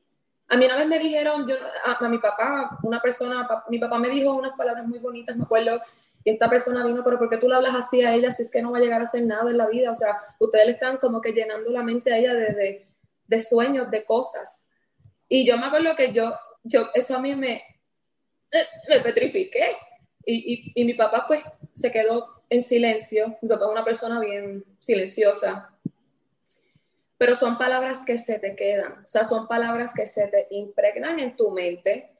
A 0.48 0.58
mí 0.58 0.66
una 0.66 0.78
vez 0.78 0.88
me 0.88 1.00
dijeron, 1.00 1.48
yo, 1.48 1.56
a, 1.84 1.94
a 1.94 2.10
mi 2.10 2.18
papá, 2.18 2.78
una 2.84 3.02
persona, 3.02 3.48
mi 3.70 3.80
papá 3.80 4.00
me 4.00 4.10
dijo 4.10 4.34
unas 4.34 4.56
palabras 4.58 4.88
muy 4.88 5.00
bonitas, 5.00 5.36
me 5.36 5.44
acuerdo, 5.44 5.82
y 6.26 6.32
esta 6.32 6.50
persona 6.50 6.84
vino, 6.84 7.04
pero 7.04 7.20
¿por 7.20 7.30
qué 7.30 7.38
tú 7.38 7.48
le 7.48 7.56
hablas 7.56 7.76
así 7.76 8.02
a 8.02 8.14
ella 8.14 8.32
si 8.32 8.42
es 8.42 8.52
que 8.52 8.60
no 8.60 8.72
va 8.72 8.80
a 8.80 8.82
llegar 8.82 9.00
a 9.00 9.04
hacer 9.04 9.24
nada 9.24 9.52
en 9.52 9.60
la 9.60 9.68
vida? 9.68 9.92
O 9.92 9.96
sea, 9.96 10.20
ustedes 10.40 10.66
le 10.66 10.72
están 10.72 10.98
como 10.98 11.22
que 11.22 11.34
llenando 11.34 11.70
la 11.70 11.84
mente 11.84 12.12
a 12.12 12.18
ella 12.18 12.34
de, 12.34 12.88
de, 13.28 13.40
sueños, 13.40 13.92
de 13.92 14.04
cosas. 14.04 14.72
Y 15.30 15.46
yo 15.46 15.56
me 15.56 15.68
acuerdo 15.68 15.96
que 15.96 16.12
yo, 16.12 16.34
yo 16.64 16.90
eso 16.96 17.16
a 17.16 17.20
mí 17.20 17.36
me, 17.36 17.62
me 18.90 19.00
petrifiqué. 19.02 19.78
Y, 20.26 20.72
y, 20.74 20.82
y 20.82 20.86
mi 20.86 20.96
papá 20.96 21.26
pues 21.28 21.44
se 21.76 21.92
quedó 21.92 22.35
en 22.50 22.64
silencio. 22.64 23.38
Mi 23.42 23.50
papá 23.50 23.66
es 23.66 23.72
una 23.72 23.86
persona 23.86 24.20
bien 24.20 24.64
silenciosa. 24.80 25.72
Pero 27.18 27.34
son 27.36 27.58
palabras 27.58 28.04
que 28.06 28.18
se 28.18 28.40
te 28.40 28.56
quedan, 28.56 29.04
o 29.04 29.08
sea, 29.08 29.24
son 29.24 29.48
palabras 29.48 29.94
que 29.94 30.06
se 30.06 30.28
te 30.28 30.48
impregnan 30.50 31.18
en 31.20 31.38
tu 31.38 31.50
mente 31.50 32.16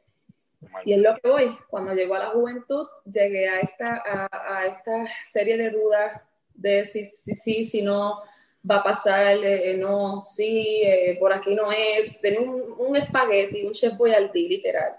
y 0.84 0.94
es 0.94 1.00
lo 1.00 1.14
que 1.16 1.30
voy. 1.30 1.58
Cuando 1.70 1.94
llego 1.94 2.16
a 2.16 2.20
la 2.20 2.28
juventud, 2.28 2.88
llegué 3.06 3.48
a 3.48 3.60
esta, 3.60 4.02
a, 4.06 4.66
esta 4.66 5.06
serie 5.24 5.58
de 5.58 5.70
dudas 5.70 6.22
de 6.54 6.86
si 6.86 7.06
sí, 7.06 7.36
si, 7.36 7.64
si, 7.66 7.82
no 7.82 8.22
va 8.70 8.78
a 8.78 8.84
pasar, 8.84 9.38
eh, 9.44 9.76
no, 9.78 10.22
sí, 10.22 10.82
eh, 10.84 11.18
por 11.20 11.34
aquí 11.34 11.54
no 11.54 11.72
es. 11.72 12.20
Tenía 12.22 12.42
un, 12.42 12.76
un 12.78 12.96
espagueti, 12.96 13.64
un 13.64 13.74
chef 13.74 13.98
boyardee, 13.98 14.48
literal. 14.48 14.96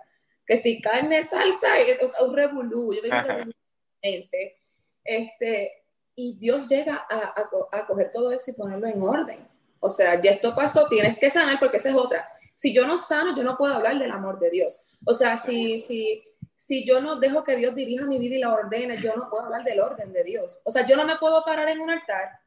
Que 0.47 0.57
si 0.57 0.81
carne, 0.81 1.23
salsa, 1.23 1.69
o 2.03 2.07
sea, 2.07 2.23
un 2.25 2.37
revolú. 2.37 2.95
Yo 2.95 3.03
tengo 3.03 3.17
un 3.17 3.55
Este, 5.07 5.85
y 6.15 6.39
Dios 6.39 6.69
llega 6.69 7.07
a, 7.09 7.35
a, 7.73 7.87
coger 7.87 8.11
todo 8.11 8.33
eso 8.33 8.51
y 8.51 8.55
ponerlo 8.55 8.87
en 8.87 9.03
orden. 9.03 9.49
O 9.81 9.89
sea, 9.89 10.21
ya 10.21 10.33
esto 10.33 10.55
pasó, 10.55 10.89
tienes 10.89 11.19
que 11.19 11.31
sanar 11.31 11.59
porque 11.59 11.77
esa 11.77 11.91
es 11.91 11.95
otra 11.95 12.27
si 12.57 12.73
yo 12.73 12.87
no 12.87 12.99
sano, 12.99 13.37
yo 13.37 13.45
no 13.45 13.57
puedo 13.57 13.75
hablar 13.75 13.99
del 13.99 14.11
amor 14.11 14.41
de 14.41 14.51
Dios. 14.51 14.81
O 15.05 15.13
sea, 15.13 15.37
si, 15.37 15.79
si, 15.79 16.25
si 16.57 16.87
yo 16.87 17.01
no 17.01 17.17
dejo 17.17 17.45
que 17.45 17.55
Dios 17.55 17.75
dirija 17.75 18.07
mi 18.07 18.19
vida 18.19 18.35
y 18.35 18.41
la 18.41 18.53
ordene, 18.53 19.01
yo 19.01 19.15
no 19.15 19.29
puedo 19.29 19.45
hablar 19.45 19.63
del 19.63 19.79
orden 19.79 20.13
de 20.13 20.25
Dios. 20.25 20.63
O 20.65 20.71
sea, 20.71 20.87
yo 20.87 20.97
no 20.97 21.05
me 21.05 21.19
puedo 21.19 21.45
parar 21.45 21.69
en 21.69 21.81
un 21.81 21.91
altar 21.91 22.41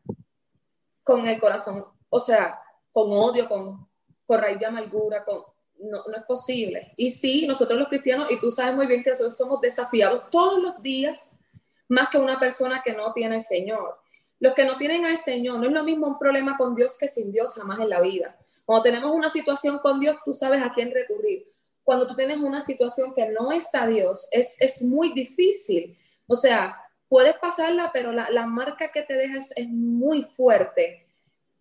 con 1.04 1.28
el 1.28 1.40
corazón, 1.40 1.86
o 2.10 2.20
sea, 2.20 2.60
con 2.92 3.12
odio, 3.12 3.48
con, 3.48 3.88
con 4.26 4.42
raíz 4.42 4.60
de 4.60 4.66
amargura, 4.66 5.24
con, 5.24 5.44
no, 5.78 6.04
no, 6.08 6.18
es 6.18 6.24
posible. 6.24 6.92
Y 6.98 7.12
sí, 7.12 7.46
nosotros 7.46 7.78
los 7.78 7.88
cristianos, 7.88 8.32
y 8.32 8.40
tú 8.40 8.50
sabes 8.50 8.76
muy 8.76 8.88
bien 8.88 9.04
que 9.04 9.12
nosotros 9.12 9.38
somos 9.38 9.62
desafiados 9.62 10.28
todos 10.32 10.60
los 10.60 10.82
días, 10.82 11.38
más 11.90 12.10
que 12.10 12.18
una 12.18 12.40
persona 12.40 12.82
que 12.84 12.94
no 12.94 13.12
tiene 13.14 13.36
al 13.36 13.42
Señor. 13.42 14.00
Los 14.40 14.54
que 14.54 14.64
no 14.64 14.78
tienen 14.78 15.06
al 15.06 15.18
Señor, 15.18 15.60
no 15.60 15.66
es 15.66 15.74
lo 15.74 15.84
mismo 15.84 16.08
un 16.08 16.18
problema 16.18 16.56
con 16.56 16.76
Dios 16.76 16.98
que 16.98 17.08
sin 17.08 17.32
Dios 17.32 17.56
jamás 17.56 17.80
en 17.80 17.90
la 17.90 18.00
vida. 18.00 18.38
Cuando 18.64 18.84
tenemos 18.84 19.12
una 19.12 19.30
situación 19.30 19.80
con 19.80 20.00
Dios, 20.00 20.18
tú 20.24 20.32
sabes 20.32 20.62
a 20.62 20.72
quién 20.74 20.94
recurrir. 20.94 21.52
Cuando 21.84 22.08
tú 22.08 22.16
tienes 22.16 22.38
una 22.38 22.62
situación 22.62 23.14
que 23.14 23.30
no 23.30 23.52
está 23.52 23.88
Dios, 23.88 24.30
es, 24.32 24.56
es 24.62 24.84
muy 24.84 25.12
difícil. 25.12 25.98
O 26.28 26.36
sea, 26.36 26.80
puedes 27.10 27.36
pasarla, 27.40 27.90
pero 27.92 28.12
la, 28.12 28.30
la 28.30 28.46
marca 28.46 28.92
que 28.92 29.02
te 29.02 29.16
dejas 29.16 29.52
es 29.56 29.68
muy 29.68 30.24
fuerte. 30.24 31.08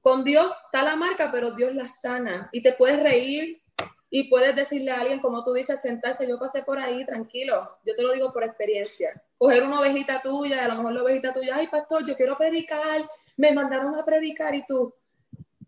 Con 0.03 0.22
Dios 0.22 0.53
está 0.66 0.83
la 0.83 0.97
marca, 0.97 1.33
pero 1.33 1.53
Dios 1.53 1.74
la 1.74 1.89
sana. 1.89 2.51
Y 2.53 2.62
te 2.62 2.72
puedes 2.72 3.03
reír 3.03 3.62
y 4.11 4.31
puedes 4.31 4.57
decirle 4.57 4.91
a 4.91 5.01
alguien, 5.01 5.21
como 5.21 5.43
tú 5.43 5.53
dices, 5.53 5.81
sentarse, 5.81 6.27
yo 6.27 6.39
pasé 6.39 6.63
por 6.63 6.79
ahí, 6.79 7.05
tranquilo. 7.05 7.79
Yo 7.85 7.95
te 7.95 8.03
lo 8.03 8.13
digo 8.13 8.33
por 8.33 8.43
experiencia. 8.43 9.23
Coger 9.37 9.63
una 9.63 9.81
ovejita 9.81 10.21
tuya, 10.23 10.65
a 10.65 10.69
lo 10.69 10.77
mejor 10.77 10.93
la 10.93 11.03
ovejita 11.03 11.33
tuya, 11.33 11.57
ay, 11.57 11.69
pastor, 11.69 12.07
yo 12.07 12.17
quiero 12.17 12.37
predicar, 12.37 13.09
me 13.37 13.53
mandaron 13.53 13.95
a 13.95 14.05
predicar 14.05 14.55
y 14.55 14.65
tú, 14.65 14.95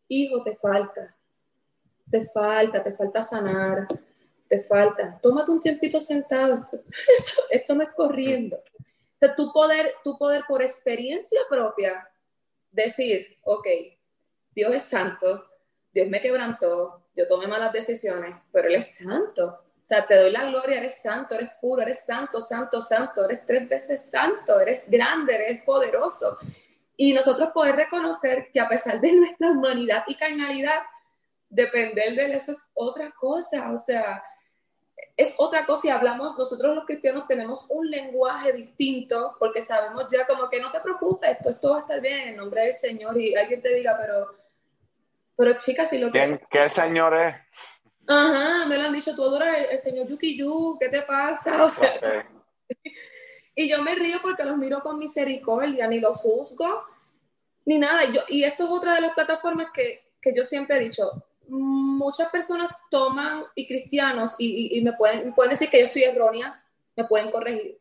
hijo, 0.08 0.42
te 0.42 0.56
falta 0.56 1.16
te 2.10 2.26
falta, 2.26 2.82
te 2.82 2.92
falta 2.92 3.22
sanar, 3.22 3.86
te 4.48 4.60
falta. 4.60 5.18
Tómate 5.22 5.50
un 5.52 5.60
tiempito 5.60 6.00
sentado, 6.00 6.64
esto, 7.50 7.74
no 7.74 7.82
es 7.82 7.90
corriendo. 7.94 8.62
O 9.22 9.34
tu 9.34 9.52
poder, 9.52 9.94
tu 10.02 10.18
poder 10.18 10.42
por 10.48 10.62
experiencia 10.62 11.40
propia 11.48 12.08
decir, 12.70 13.36
ok, 13.44 13.66
Dios 14.54 14.74
es 14.74 14.84
santo, 14.84 15.46
Dios 15.92 16.08
me 16.08 16.20
quebrantó, 16.20 17.04
yo 17.20 17.26
tomé 17.26 17.46
malas 17.46 17.72
decisiones, 17.72 18.34
pero 18.50 18.68
Él 18.68 18.76
es 18.76 18.96
santo. 18.96 19.46
O 19.46 19.86
sea, 19.90 20.06
te 20.06 20.16
doy 20.16 20.30
la 20.30 20.46
gloria, 20.46 20.78
eres 20.78 21.02
santo, 21.02 21.34
eres 21.34 21.50
puro, 21.60 21.82
eres 21.82 22.04
santo, 22.04 22.40
santo, 22.40 22.80
santo, 22.80 23.24
eres 23.24 23.44
tres 23.44 23.68
veces 23.68 24.10
santo, 24.10 24.58
eres 24.60 24.82
grande, 24.86 25.34
eres 25.34 25.62
poderoso. 25.64 26.38
Y 26.96 27.12
nosotros 27.12 27.50
poder 27.52 27.76
reconocer 27.76 28.50
que 28.52 28.60
a 28.60 28.68
pesar 28.68 29.00
de 29.00 29.12
nuestra 29.12 29.50
humanidad 29.50 30.04
y 30.06 30.14
carnalidad, 30.14 30.80
depender 31.48 32.14
de 32.14 32.24
él, 32.26 32.32
eso 32.32 32.52
es 32.52 32.70
otra 32.74 33.10
cosa, 33.10 33.72
o 33.72 33.76
sea, 33.76 34.22
es 35.16 35.34
otra 35.38 35.66
cosa 35.66 35.88
y 35.88 35.90
hablamos, 35.90 36.38
nosotros 36.38 36.74
los 36.74 36.86
cristianos 36.86 37.26
tenemos 37.26 37.66
un 37.68 37.90
lenguaje 37.90 38.52
distinto 38.52 39.36
porque 39.38 39.60
sabemos 39.60 40.06
ya 40.10 40.26
como 40.26 40.48
que 40.48 40.60
no 40.60 40.70
te 40.70 40.80
preocupes, 40.80 41.32
esto, 41.32 41.50
esto 41.50 41.70
va 41.70 41.78
a 41.78 41.80
estar 41.80 42.00
bien 42.00 42.28
en 42.28 42.36
nombre 42.36 42.62
del 42.62 42.72
Señor 42.72 43.20
y 43.20 43.34
alguien 43.34 43.60
te 43.60 43.74
diga, 43.74 43.98
pero, 44.00 44.39
pero 45.40 45.56
chicas, 45.56 45.88
si 45.88 45.96
lo 45.96 46.12
que... 46.12 46.38
¿Qué 46.50 46.70
Señor 46.74 47.14
es? 47.14 47.34
Ajá, 48.06 48.66
me 48.66 48.76
lo 48.76 48.84
han 48.84 48.92
dicho, 48.92 49.16
tú 49.16 49.24
adoras 49.24 49.56
el, 49.70 49.78
Señor 49.78 50.06
Yuki 50.06 50.36
Yu, 50.36 50.76
¿qué 50.78 50.90
te 50.90 51.00
pasa? 51.00 51.64
O 51.64 51.70
sea, 51.70 51.98
y 53.54 53.66
yo 53.66 53.80
me 53.80 53.94
río 53.94 54.18
porque 54.20 54.44
los 54.44 54.58
miro 54.58 54.82
con 54.82 54.98
misericordia, 54.98 55.86
ni 55.86 55.98
los 55.98 56.20
juzgo, 56.20 56.84
ni 57.64 57.78
nada. 57.78 58.04
Y, 58.04 58.12
yo, 58.12 58.20
y 58.28 58.44
esto 58.44 58.64
es 58.64 58.70
otra 58.70 58.96
de 58.96 59.00
las 59.00 59.14
plataformas 59.14 59.68
que, 59.72 60.10
que 60.20 60.34
yo 60.36 60.44
siempre 60.44 60.76
he 60.76 60.80
dicho, 60.80 61.10
muchas 61.48 62.28
personas 62.28 62.68
toman 62.90 63.44
y 63.54 63.66
cristianos 63.66 64.34
y, 64.38 64.78
me 64.82 64.92
pueden, 64.92 65.32
pueden 65.32 65.52
decir 65.52 65.70
que 65.70 65.80
yo 65.80 65.86
estoy 65.86 66.02
errónea, 66.02 66.62
me 66.94 67.04
pueden 67.04 67.30
corregir. 67.30 67.80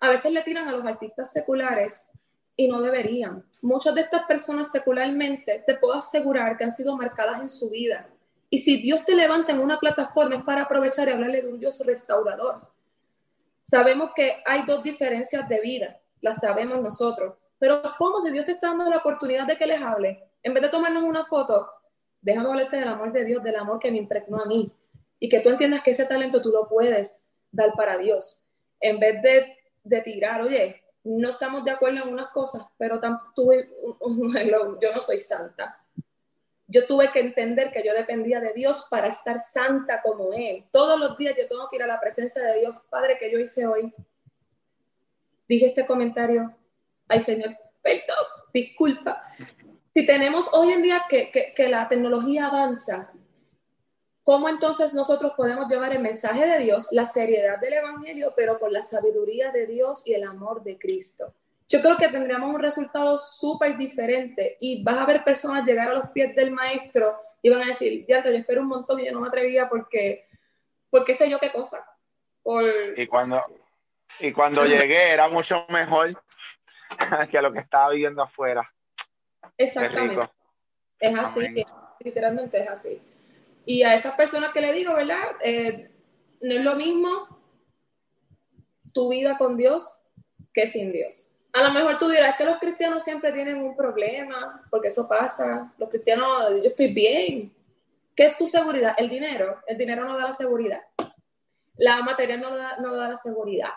A 0.00 0.08
veces 0.08 0.32
le 0.32 0.40
tiran 0.40 0.66
a 0.66 0.72
los 0.72 0.86
artistas 0.86 1.30
seculares 1.30 2.12
y 2.58 2.66
no 2.66 2.82
deberían. 2.82 3.44
Muchas 3.62 3.94
de 3.94 4.00
estas 4.00 4.26
personas 4.26 4.72
secularmente 4.72 5.62
te 5.64 5.76
puedo 5.76 5.94
asegurar 5.94 6.58
que 6.58 6.64
han 6.64 6.72
sido 6.72 6.96
marcadas 6.96 7.40
en 7.40 7.48
su 7.48 7.70
vida. 7.70 8.08
Y 8.50 8.58
si 8.58 8.82
Dios 8.82 9.04
te 9.04 9.14
levanta 9.14 9.52
en 9.52 9.60
una 9.60 9.78
plataforma 9.78 10.36
es 10.36 10.42
para 10.42 10.62
aprovechar 10.62 11.08
y 11.08 11.12
hablarle 11.12 11.42
de 11.42 11.48
un 11.48 11.60
Dios 11.60 11.80
restaurador. 11.86 12.68
Sabemos 13.62 14.10
que 14.14 14.42
hay 14.44 14.64
dos 14.66 14.82
diferencias 14.82 15.48
de 15.48 15.60
vida, 15.60 16.00
las 16.20 16.40
sabemos 16.40 16.82
nosotros. 16.82 17.36
Pero 17.60 17.80
¿cómo 17.96 18.20
si 18.20 18.32
Dios 18.32 18.44
te 18.44 18.52
está 18.52 18.68
dando 18.68 18.90
la 18.90 18.98
oportunidad 18.98 19.46
de 19.46 19.56
que 19.56 19.66
les 19.66 19.80
hable? 19.80 20.24
En 20.42 20.52
vez 20.52 20.64
de 20.64 20.68
tomarnos 20.68 21.04
una 21.04 21.26
foto, 21.26 21.70
déjame 22.20 22.48
hablarte 22.48 22.76
del 22.76 22.88
amor 22.88 23.12
de 23.12 23.24
Dios, 23.24 23.42
del 23.44 23.56
amor 23.56 23.78
que 23.78 23.92
me 23.92 23.98
impregnó 23.98 24.40
a 24.42 24.46
mí. 24.46 24.72
Y 25.20 25.28
que 25.28 25.40
tú 25.40 25.50
entiendas 25.50 25.82
que 25.84 25.92
ese 25.92 26.06
talento 26.06 26.42
tú 26.42 26.50
lo 26.50 26.68
puedes 26.68 27.24
dar 27.52 27.72
para 27.74 27.98
Dios. 27.98 28.42
En 28.80 28.98
vez 28.98 29.22
de, 29.22 29.56
de 29.84 30.00
tirar, 30.00 30.42
oye, 30.42 30.82
no 31.08 31.30
estamos 31.30 31.64
de 31.64 31.70
acuerdo 31.70 32.02
en 32.04 32.12
unas 32.12 32.28
cosas, 32.28 32.66
pero 32.76 33.00
tuve, 33.34 33.70
yo 34.80 34.92
no 34.92 35.00
soy 35.00 35.18
santa. 35.18 35.82
Yo 36.66 36.86
tuve 36.86 37.10
que 37.10 37.20
entender 37.20 37.72
que 37.72 37.82
yo 37.82 37.94
dependía 37.94 38.40
de 38.40 38.52
Dios 38.52 38.86
para 38.90 39.08
estar 39.08 39.40
santa 39.40 40.02
como 40.02 40.34
Él. 40.34 40.66
Todos 40.70 41.00
los 41.00 41.16
días 41.16 41.34
yo 41.34 41.48
tengo 41.48 41.66
que 41.70 41.76
ir 41.76 41.82
a 41.82 41.86
la 41.86 41.98
presencia 41.98 42.42
de 42.42 42.60
Dios. 42.60 42.76
Padre, 42.90 43.16
que 43.18 43.32
yo 43.32 43.38
hice 43.38 43.66
hoy. 43.66 43.94
Dije 45.48 45.68
este 45.68 45.86
comentario. 45.86 46.54
Ay, 47.08 47.20
Señor, 47.20 47.56
perdón, 47.80 48.26
disculpa. 48.52 49.22
Si 49.94 50.04
tenemos 50.04 50.52
hoy 50.52 50.72
en 50.72 50.82
día 50.82 51.04
que, 51.08 51.30
que 51.30 51.68
la 51.68 51.88
tecnología 51.88 52.48
avanza, 52.48 53.10
¿cómo 54.28 54.50
entonces 54.50 54.92
nosotros 54.92 55.32
podemos 55.38 55.70
llevar 55.70 55.94
el 55.94 56.00
mensaje 56.00 56.44
de 56.44 56.58
Dios, 56.58 56.88
la 56.92 57.06
seriedad 57.06 57.58
del 57.60 57.72
Evangelio, 57.72 58.34
pero 58.36 58.58
con 58.58 58.70
la 58.70 58.82
sabiduría 58.82 59.50
de 59.52 59.64
Dios 59.64 60.06
y 60.06 60.12
el 60.12 60.24
amor 60.24 60.62
de 60.62 60.78
Cristo? 60.78 61.32
Yo 61.66 61.80
creo 61.80 61.96
que 61.96 62.08
tendríamos 62.08 62.54
un 62.54 62.60
resultado 62.60 63.16
súper 63.16 63.78
diferente 63.78 64.58
y 64.60 64.84
vas 64.84 64.98
a 64.98 65.06
ver 65.06 65.24
personas 65.24 65.64
llegar 65.64 65.88
a 65.88 65.94
los 65.94 66.10
pies 66.10 66.36
del 66.36 66.50
maestro 66.50 67.18
y 67.40 67.48
van 67.48 67.62
a 67.62 67.66
decir, 67.68 68.04
ya, 68.06 68.22
yo 68.22 68.28
espero 68.28 68.60
un 68.60 68.68
montón 68.68 69.00
y 69.00 69.06
yo 69.06 69.12
no 69.12 69.20
me 69.20 69.28
atrevía 69.28 69.66
porque, 69.66 70.26
porque 70.90 71.14
sé 71.14 71.30
yo 71.30 71.38
qué 71.38 71.50
cosa. 71.50 71.90
Y 72.98 73.06
cuando, 73.06 73.42
y 74.20 74.30
cuando 74.34 74.60
llegué 74.66 75.10
era 75.10 75.28
mucho 75.28 75.64
mejor 75.70 76.22
que 77.30 77.40
lo 77.40 77.50
que 77.50 77.60
estaba 77.60 77.92
viviendo 77.92 78.22
afuera. 78.24 78.70
Exactamente. 79.56 80.28
Es, 81.00 81.18
así, 81.18 81.64
literalmente 82.04 82.62
es 82.62 82.68
así. 82.68 83.02
Y 83.68 83.82
a 83.82 83.94
esas 83.94 84.14
personas 84.14 84.50
que 84.54 84.62
le 84.62 84.72
digo, 84.72 84.94
¿verdad? 84.94 85.36
Eh, 85.44 85.90
no 86.40 86.54
es 86.54 86.64
lo 86.64 86.74
mismo 86.74 87.28
tu 88.94 89.10
vida 89.10 89.36
con 89.36 89.58
Dios 89.58 90.04
que 90.54 90.66
sin 90.66 90.90
Dios. 90.90 91.30
A 91.52 91.62
lo 91.62 91.70
mejor 91.72 91.98
tú 91.98 92.08
dirás 92.08 92.38
que 92.38 92.46
los 92.46 92.56
cristianos 92.56 93.04
siempre 93.04 93.30
tienen 93.30 93.62
un 93.62 93.76
problema, 93.76 94.66
porque 94.70 94.88
eso 94.88 95.06
pasa. 95.06 95.70
Los 95.76 95.90
cristianos, 95.90 96.48
yo 96.48 96.62
estoy 96.62 96.94
bien. 96.94 97.54
¿Qué 98.16 98.28
es 98.28 98.38
tu 98.38 98.46
seguridad? 98.46 98.94
El 98.96 99.10
dinero. 99.10 99.58
El 99.66 99.76
dinero 99.76 100.06
no 100.06 100.16
da 100.16 100.28
la 100.28 100.32
seguridad. 100.32 100.80
La 101.76 102.00
materia 102.00 102.38
no 102.38 102.56
da, 102.56 102.78
no 102.78 102.96
da 102.96 103.10
la 103.10 103.16
seguridad. 103.18 103.74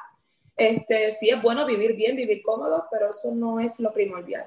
Este, 0.55 1.11
sí 1.11 1.29
es 1.29 1.41
bueno 1.41 1.65
vivir 1.65 1.97
bien, 1.97 2.15
vivir 2.15 2.41
cómodo, 2.41 2.85
pero 2.89 3.09
eso 3.09 3.35
no 3.35 3.59
es 3.59 3.81
lo 3.81 3.91
primordial. 3.91 4.45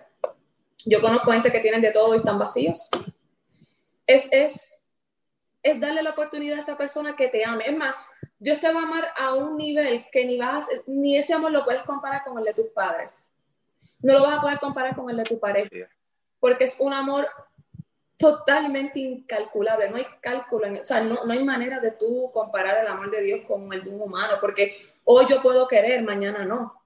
Yo 0.87 1.03
conozco 1.03 1.33
gente 1.33 1.53
que 1.53 1.61
tienen 1.61 1.83
de 1.83 1.93
todo 1.93 2.15
y 2.15 2.17
están 2.17 2.39
vacíos. 2.39 2.89
Es, 4.07 4.33
es, 4.33 4.84
es 5.65 5.81
darle 5.81 6.03
la 6.03 6.11
oportunidad 6.11 6.59
a 6.59 6.61
esa 6.61 6.77
persona 6.77 7.17
que 7.17 7.29
te 7.29 7.45
ame. 7.45 7.65
Es 7.67 7.77
más, 7.77 7.95
Dios 8.39 8.61
te 8.61 8.73
va 8.73 8.81
a 8.81 8.85
amar 8.85 9.09
a 9.17 9.35
un 9.35 9.57
nivel 9.57 10.05
que 10.13 10.25
ni 10.27 10.39
vas, 10.39 10.69
ni 10.87 11.17
ese 11.17 11.33
amor 11.33 11.51
lo 11.51 11.65
puedes 11.65 11.83
comparar 11.83 12.23
con 12.23 12.39
el 12.39 12.45
de 12.45 12.55
tus 12.55 12.69
padres. 12.69 13.33
No 14.01 14.13
lo 14.13 14.23
vas 14.23 14.39
a 14.39 14.41
poder 14.43 14.59
comparar 14.61 14.95
con 14.95 15.09
el 15.09 15.17
de 15.17 15.25
tu 15.25 15.41
pareja, 15.41 15.89
porque 16.39 16.65
es 16.65 16.77
un 16.79 16.93
amor 16.93 17.27
totalmente 18.19 19.01
incalculable, 19.01 19.89
no 19.89 19.97
hay 19.97 20.07
cálculo, 20.21 20.69
o 20.81 20.85
sea, 20.85 21.01
no, 21.01 21.25
no, 21.25 21.33
hay 21.33 21.43
manera 21.43 21.81
de 21.81 21.91
tú 21.93 22.31
comparar 22.33 22.79
el 22.79 22.87
amor 22.87 23.11
de 23.11 23.23
Dios 23.23 23.41
con 23.49 23.73
el 23.73 23.83
de 23.83 23.91
un 23.91 24.03
humano, 24.03 24.35
porque 24.41 24.77
hoy 25.05 25.27
yo 25.29 25.43
puedo 25.43 25.67
querer, 25.67 26.03
mañana 26.03 26.45
no. 26.45 26.83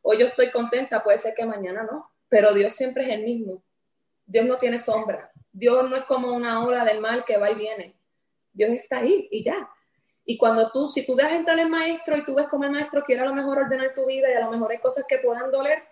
Hoy 0.00 0.18
yo 0.18 0.26
estoy 0.26 0.50
contenta, 0.50 1.04
puede 1.04 1.18
ser 1.18 1.34
que 1.34 1.44
mañana 1.44 1.82
no, 1.82 2.10
pero 2.30 2.54
Dios 2.54 2.72
siempre 2.72 3.04
es 3.04 3.10
el 3.10 3.24
mismo. 3.24 3.62
Dios 4.24 4.46
no 4.46 4.56
tiene 4.56 4.78
sombra. 4.78 5.30
Dios 5.52 5.88
no 5.90 5.96
es 5.96 6.04
como 6.04 6.32
una 6.32 6.64
ola 6.64 6.84
del 6.84 7.00
mal 7.00 7.24
que 7.24 7.36
va 7.36 7.50
y 7.50 7.54
viene. 7.54 7.97
Dios 8.58 8.70
está 8.70 8.98
ahí 8.98 9.28
y 9.30 9.42
ya. 9.42 9.70
Y 10.24 10.36
cuando 10.36 10.70
tú, 10.70 10.88
si 10.88 11.06
tú 11.06 11.14
dejas 11.14 11.34
entrar 11.34 11.58
el 11.58 11.70
maestro 11.70 12.16
y 12.16 12.24
tú 12.24 12.34
ves 12.34 12.48
como 12.48 12.64
el 12.64 12.72
maestro 12.72 13.02
quiere 13.04 13.22
a 13.22 13.24
lo 13.24 13.34
mejor 13.34 13.58
ordenar 13.58 13.94
tu 13.94 14.04
vida 14.04 14.28
y 14.30 14.34
a 14.34 14.40
lo 14.40 14.50
mejor 14.50 14.72
hay 14.72 14.78
cosas 14.78 15.04
que 15.08 15.18
puedan 15.18 15.50
doler, 15.50 15.84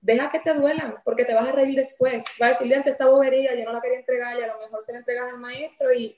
deja 0.00 0.30
que 0.30 0.40
te 0.40 0.54
duelan, 0.54 0.96
porque 1.04 1.24
te 1.24 1.34
vas 1.34 1.48
a 1.48 1.52
reír 1.52 1.76
después. 1.76 2.24
Va 2.40 2.46
a 2.46 2.48
decirle 2.48 2.74
ante 2.74 2.90
esta 2.90 3.06
bobería, 3.06 3.54
yo 3.54 3.64
no 3.64 3.72
la 3.72 3.80
quería 3.80 3.98
entregar 3.98 4.38
y 4.38 4.42
a 4.42 4.46
lo 4.46 4.58
mejor 4.58 4.82
se 4.82 4.92
la 4.92 4.98
entregas 5.00 5.28
al 5.28 5.38
maestro 5.38 5.92
y, 5.92 6.16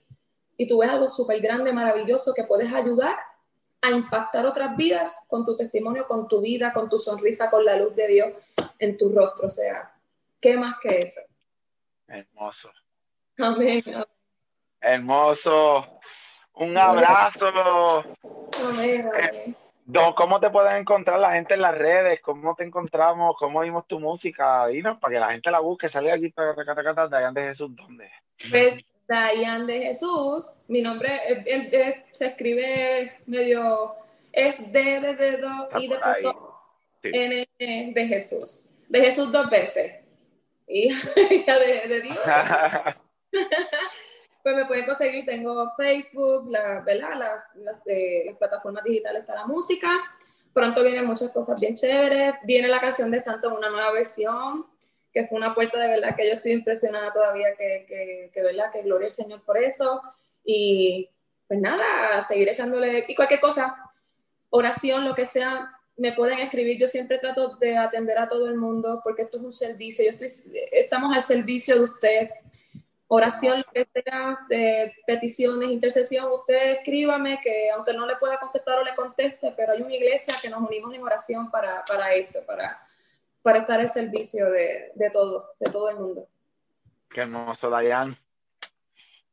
y 0.57 0.67
tú 0.67 0.79
ves 0.79 0.89
algo 0.89 1.09
súper 1.09 1.41
grande, 1.41 1.73
maravilloso, 1.73 2.33
que 2.33 2.45
puedes 2.45 2.73
ayudar 2.73 3.17
a 3.83 3.91
impactar 3.91 4.47
otras 4.47 4.77
vidas 4.77 5.27
con 5.29 5.45
tu 5.45 5.57
testimonio, 5.57 6.07
con 6.07 6.29
tu 6.29 6.41
vida, 6.41 6.73
con 6.73 6.89
tu 6.89 6.99
sonrisa, 6.99 7.51
con 7.51 7.65
la 7.65 7.77
luz 7.77 7.95
de 7.97 8.07
Dios 8.07 8.33
en 8.79 8.97
tu 8.97 9.13
rostro. 9.13 9.49
O 9.49 9.51
sea, 9.51 9.93
¿qué 10.41 10.57
más 10.57 10.77
que 10.81 11.03
eso? 11.03 11.21
Hermoso. 12.07 12.71
Amén. 13.39 13.83
Hermoso. 14.83 16.01
Un 16.55 16.77
abrazo. 16.77 18.05
Eh, 18.81 19.55
¿Cómo 20.17 20.41
te 20.41 20.51
pueden 20.51 20.77
encontrar 20.77 21.19
la 21.19 21.33
gente 21.33 21.55
en 21.55 21.63
las 21.63 21.77
redes? 21.77 22.21
¿Cómo 22.21 22.55
te 22.55 22.65
encontramos? 22.65 23.37
¿Cómo 23.39 23.61
vimos 23.61 23.87
tu 23.87 23.99
música? 23.99 24.67
Dinos 24.67 24.99
para 24.99 25.15
que 25.15 25.21
la 25.21 25.31
gente 25.31 25.51
la 25.51 25.61
busque. 25.61 25.89
Sale 25.89 26.13
aquí 26.13 26.29
para 26.31 27.09
Dayan 27.09 27.35
de 27.35 27.43
Jesús. 27.43 27.75
¿Dónde? 27.75 28.11
Pues 28.51 28.79
Dayan 29.07 29.67
de 29.67 29.81
Jesús. 29.83 30.53
Mi 30.69 30.83
nombre 30.83 31.21
se 32.13 32.27
escribe 32.27 33.13
medio. 33.27 33.95
Es 34.33 34.73
D 34.73 35.01
de 35.01 35.15
dedo 35.15 35.69
y 35.79 35.89
de 35.89 37.49
N 37.59 37.93
de 37.93 38.07
Jesús. 38.07 38.71
De 38.89 39.01
Jesús 39.01 39.31
dos 39.31 39.49
veces. 39.51 40.01
Hija 40.67 41.11
de, 41.59 41.89
de 41.89 42.01
Dios. 42.01 42.19
pues 44.43 44.57
me 44.57 44.67
pueden 44.67 44.85
conseguir, 44.85 45.25
tengo 45.25 45.73
Facebook, 45.77 46.51
la, 46.51 46.81
¿verdad? 46.81 47.15
Las, 47.17 47.45
las 47.55 48.37
plataformas 48.39 48.83
digitales 48.85 49.21
está 49.21 49.35
la 49.35 49.47
música. 49.47 49.89
Pronto 50.53 50.83
vienen 50.83 51.07
muchas 51.07 51.31
cosas 51.31 51.61
bien 51.61 51.75
chéveres. 51.75 52.35
Viene 52.45 52.69
la 52.69 52.81
canción 52.81 53.11
de 53.11 53.21
Santo 53.21 53.49
en 53.49 53.57
una 53.57 53.71
nueva 53.71 53.93
versión, 53.93 54.67
que 55.13 55.27
fue 55.27 55.39
una 55.39 55.55
puerta 55.55 55.79
de 55.79 55.89
verdad 55.89 56.17
que 56.17 56.27
yo 56.27 56.35
estoy 56.35 56.53
impresionada 56.53 57.13
todavía, 57.13 57.55
que, 57.57 57.87
que, 57.87 58.31
que 58.33 58.43
verdad, 58.43 58.73
que 58.73 58.83
gloria 58.83 59.07
al 59.07 59.13
Señor 59.13 59.43
por 59.43 59.59
eso. 59.59 60.03
Y 60.45 61.09
pues 61.47 61.61
nada, 61.61 62.23
seguir 62.23 62.49
echándole, 62.49 63.05
y 63.07 63.15
cualquier 63.15 63.41
cosa, 63.41 63.93
oración, 64.51 65.05
lo 65.05 65.15
que 65.15 65.25
sea, 65.25 65.71
me 65.97 66.13
pueden 66.13 66.41
escribir. 66.41 66.79
Yo 66.79 66.89
siempre 66.89 67.19
trato 67.19 67.57
de 67.57 67.77
atender 67.77 68.19
a 68.19 68.29
todo 68.29 68.49
el 68.49 68.57
mundo 68.57 69.01
porque 69.05 69.23
esto 69.23 69.37
es 69.37 69.45
un 69.45 69.53
servicio. 69.53 70.05
Yo 70.05 70.11
estoy, 70.11 70.59
estamos 70.73 71.15
al 71.15 71.23
servicio 71.23 71.77
de 71.77 71.83
usted 71.83 72.31
oración, 73.15 73.59
lo 73.59 73.73
que 73.73 73.87
sea, 73.93 74.39
peticiones, 75.07 75.71
intercesión, 75.71 76.33
usted 76.33 76.79
escríbame 76.79 77.39
que 77.43 77.71
aunque 77.71 77.93
no 77.93 78.07
le 78.07 78.17
pueda 78.17 78.41
contestar 78.41 78.79
o 78.79 78.85
le 78.85 78.95
conteste, 78.95 79.53
pero 79.55 79.73
hay 79.73 79.83
una 79.83 79.93
iglesia 79.93 80.35
que 80.41 80.49
nos 80.49 80.63
unimos 80.63 80.95
en 80.95 81.03
oración 81.03 81.51
para, 81.51 81.85
para 81.85 82.15
eso, 82.15 82.39
para, 82.47 82.81
para 83.43 83.59
estar 83.59 83.79
al 83.79 83.91
servicio 83.91 84.51
de, 84.51 84.93
de, 84.95 85.11
todo, 85.11 85.51
de 85.61 85.71
todo 85.71 85.91
el 85.91 85.97
mundo. 85.97 86.27
Qué 87.11 87.21
hermoso, 87.21 87.69
Dayan. 87.69 88.17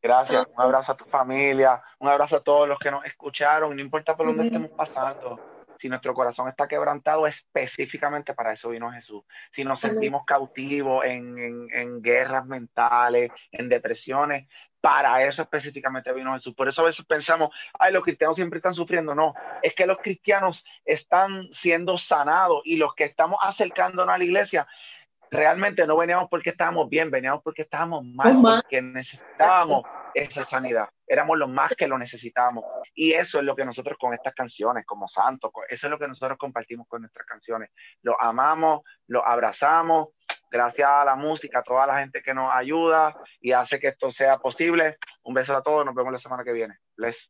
Gracias, 0.02 0.46
un 0.54 0.62
abrazo 0.62 0.92
a 0.92 0.98
tu 0.98 1.06
familia, 1.06 1.82
un 2.00 2.10
abrazo 2.10 2.36
a 2.36 2.44
todos 2.44 2.68
los 2.68 2.80
que 2.80 2.92
nos 2.92 3.06
escucharon, 3.06 3.74
no 3.74 3.82
importa 3.82 4.16
por 4.16 4.26
dónde 4.26 4.48
estemos 4.48 4.72
pasando 4.72 5.59
si 5.80 5.88
nuestro 5.88 6.14
corazón 6.14 6.50
está 6.50 6.68
quebrantado, 6.68 7.26
específicamente 7.26 8.34
para 8.34 8.54
eso 8.54 8.70
vino 8.70 8.92
Jesús. 8.92 9.24
Si 9.54 9.64
nos 9.64 9.80
sentimos 9.80 10.24
cautivos 10.26 11.06
en, 11.06 12.02
guerras 12.02 12.48
mentales, 12.48 13.32
en 13.52 13.70
depresiones, 13.70 14.48
para 14.82 15.24
eso 15.24 15.42
específicamente 15.42 16.12
vino 16.14 16.34
Jesús. 16.34 16.54
Por 16.54 16.68
eso 16.68 16.82
a 16.82 16.86
veces 16.86 17.06
pensamos, 17.06 17.50
ay, 17.80 17.94
los 17.94 18.04
cristianos 18.04 18.36
siempre 18.36 18.58
están 18.58 18.74
sufriendo. 18.74 19.16
No, 19.16 19.34
es 19.62 19.74
que 19.74 19.86
los 19.86 19.98
cristianos 20.00 20.66
están 20.86 21.48
siendo 21.54 21.98
sanados 21.98 22.62
y 22.66 22.76
los 22.76 22.94
que 22.94 23.06
estamos 23.06 23.40
acercándonos 23.42 24.14
a 24.14 24.18
la 24.18 24.24
iglesia 24.24 24.68
realmente 25.32 25.86
no 25.86 25.98
veníamos 25.98 26.30
porque 26.30 26.52
estábamos 26.52 26.90
bien, 26.90 27.12
veníamos 27.12 27.42
porque 27.44 27.64
estábamos 27.64 28.04
mal, 28.06 28.40
porque 28.42 28.82
necesitábamos 28.82 29.84
esa 30.14 30.46
sanidad. 30.46 30.90
Éramos 31.08 31.38
los 31.38 31.50
más 31.50 31.76
que 31.76 31.88
lo 31.88 31.98
necesitábamos. 31.98 32.66
Y 32.94 33.14
eso 33.14 33.40
es 33.40 33.46
lo 33.46 33.56
que 33.56 33.66
nosotros 33.66 33.98
con 34.00 34.14
estas 34.14 34.34
canciones, 34.34 34.86
como 34.86 35.08
santos, 35.08 35.52
eso 35.70 35.88
es 35.88 35.92
lo 35.92 36.00
que 36.00 36.08
nosotros 36.08 36.38
compartimos 36.38 36.88
con 36.88 37.02
nuestras 37.02 37.26
canciones. 37.26 37.70
Lo 38.02 38.20
amamos, 38.22 38.82
lo 39.08 39.26
abrazamos, 39.26 40.10
gracias 40.52 40.90
a 40.90 41.06
la 41.06 41.16
música, 41.16 41.60
a 41.60 41.64
toda 41.64 41.88
la 41.88 42.00
gente 42.00 42.22
que 42.22 42.34
nos 42.34 42.54
ayuda 42.54 43.16
y 43.40 43.52
hace 43.52 43.80
que 43.80 43.90
esto 43.90 44.12
sea 44.12 44.38
posible. 44.38 44.98
Un 45.24 45.34
beso 45.34 45.56
a 45.56 45.64
todos, 45.64 45.86
nos 45.86 45.96
vemos 45.96 46.14
la 46.14 46.20
semana 46.20 46.44
que 46.44 46.54
viene. 46.54 46.78
Les. 46.98 47.30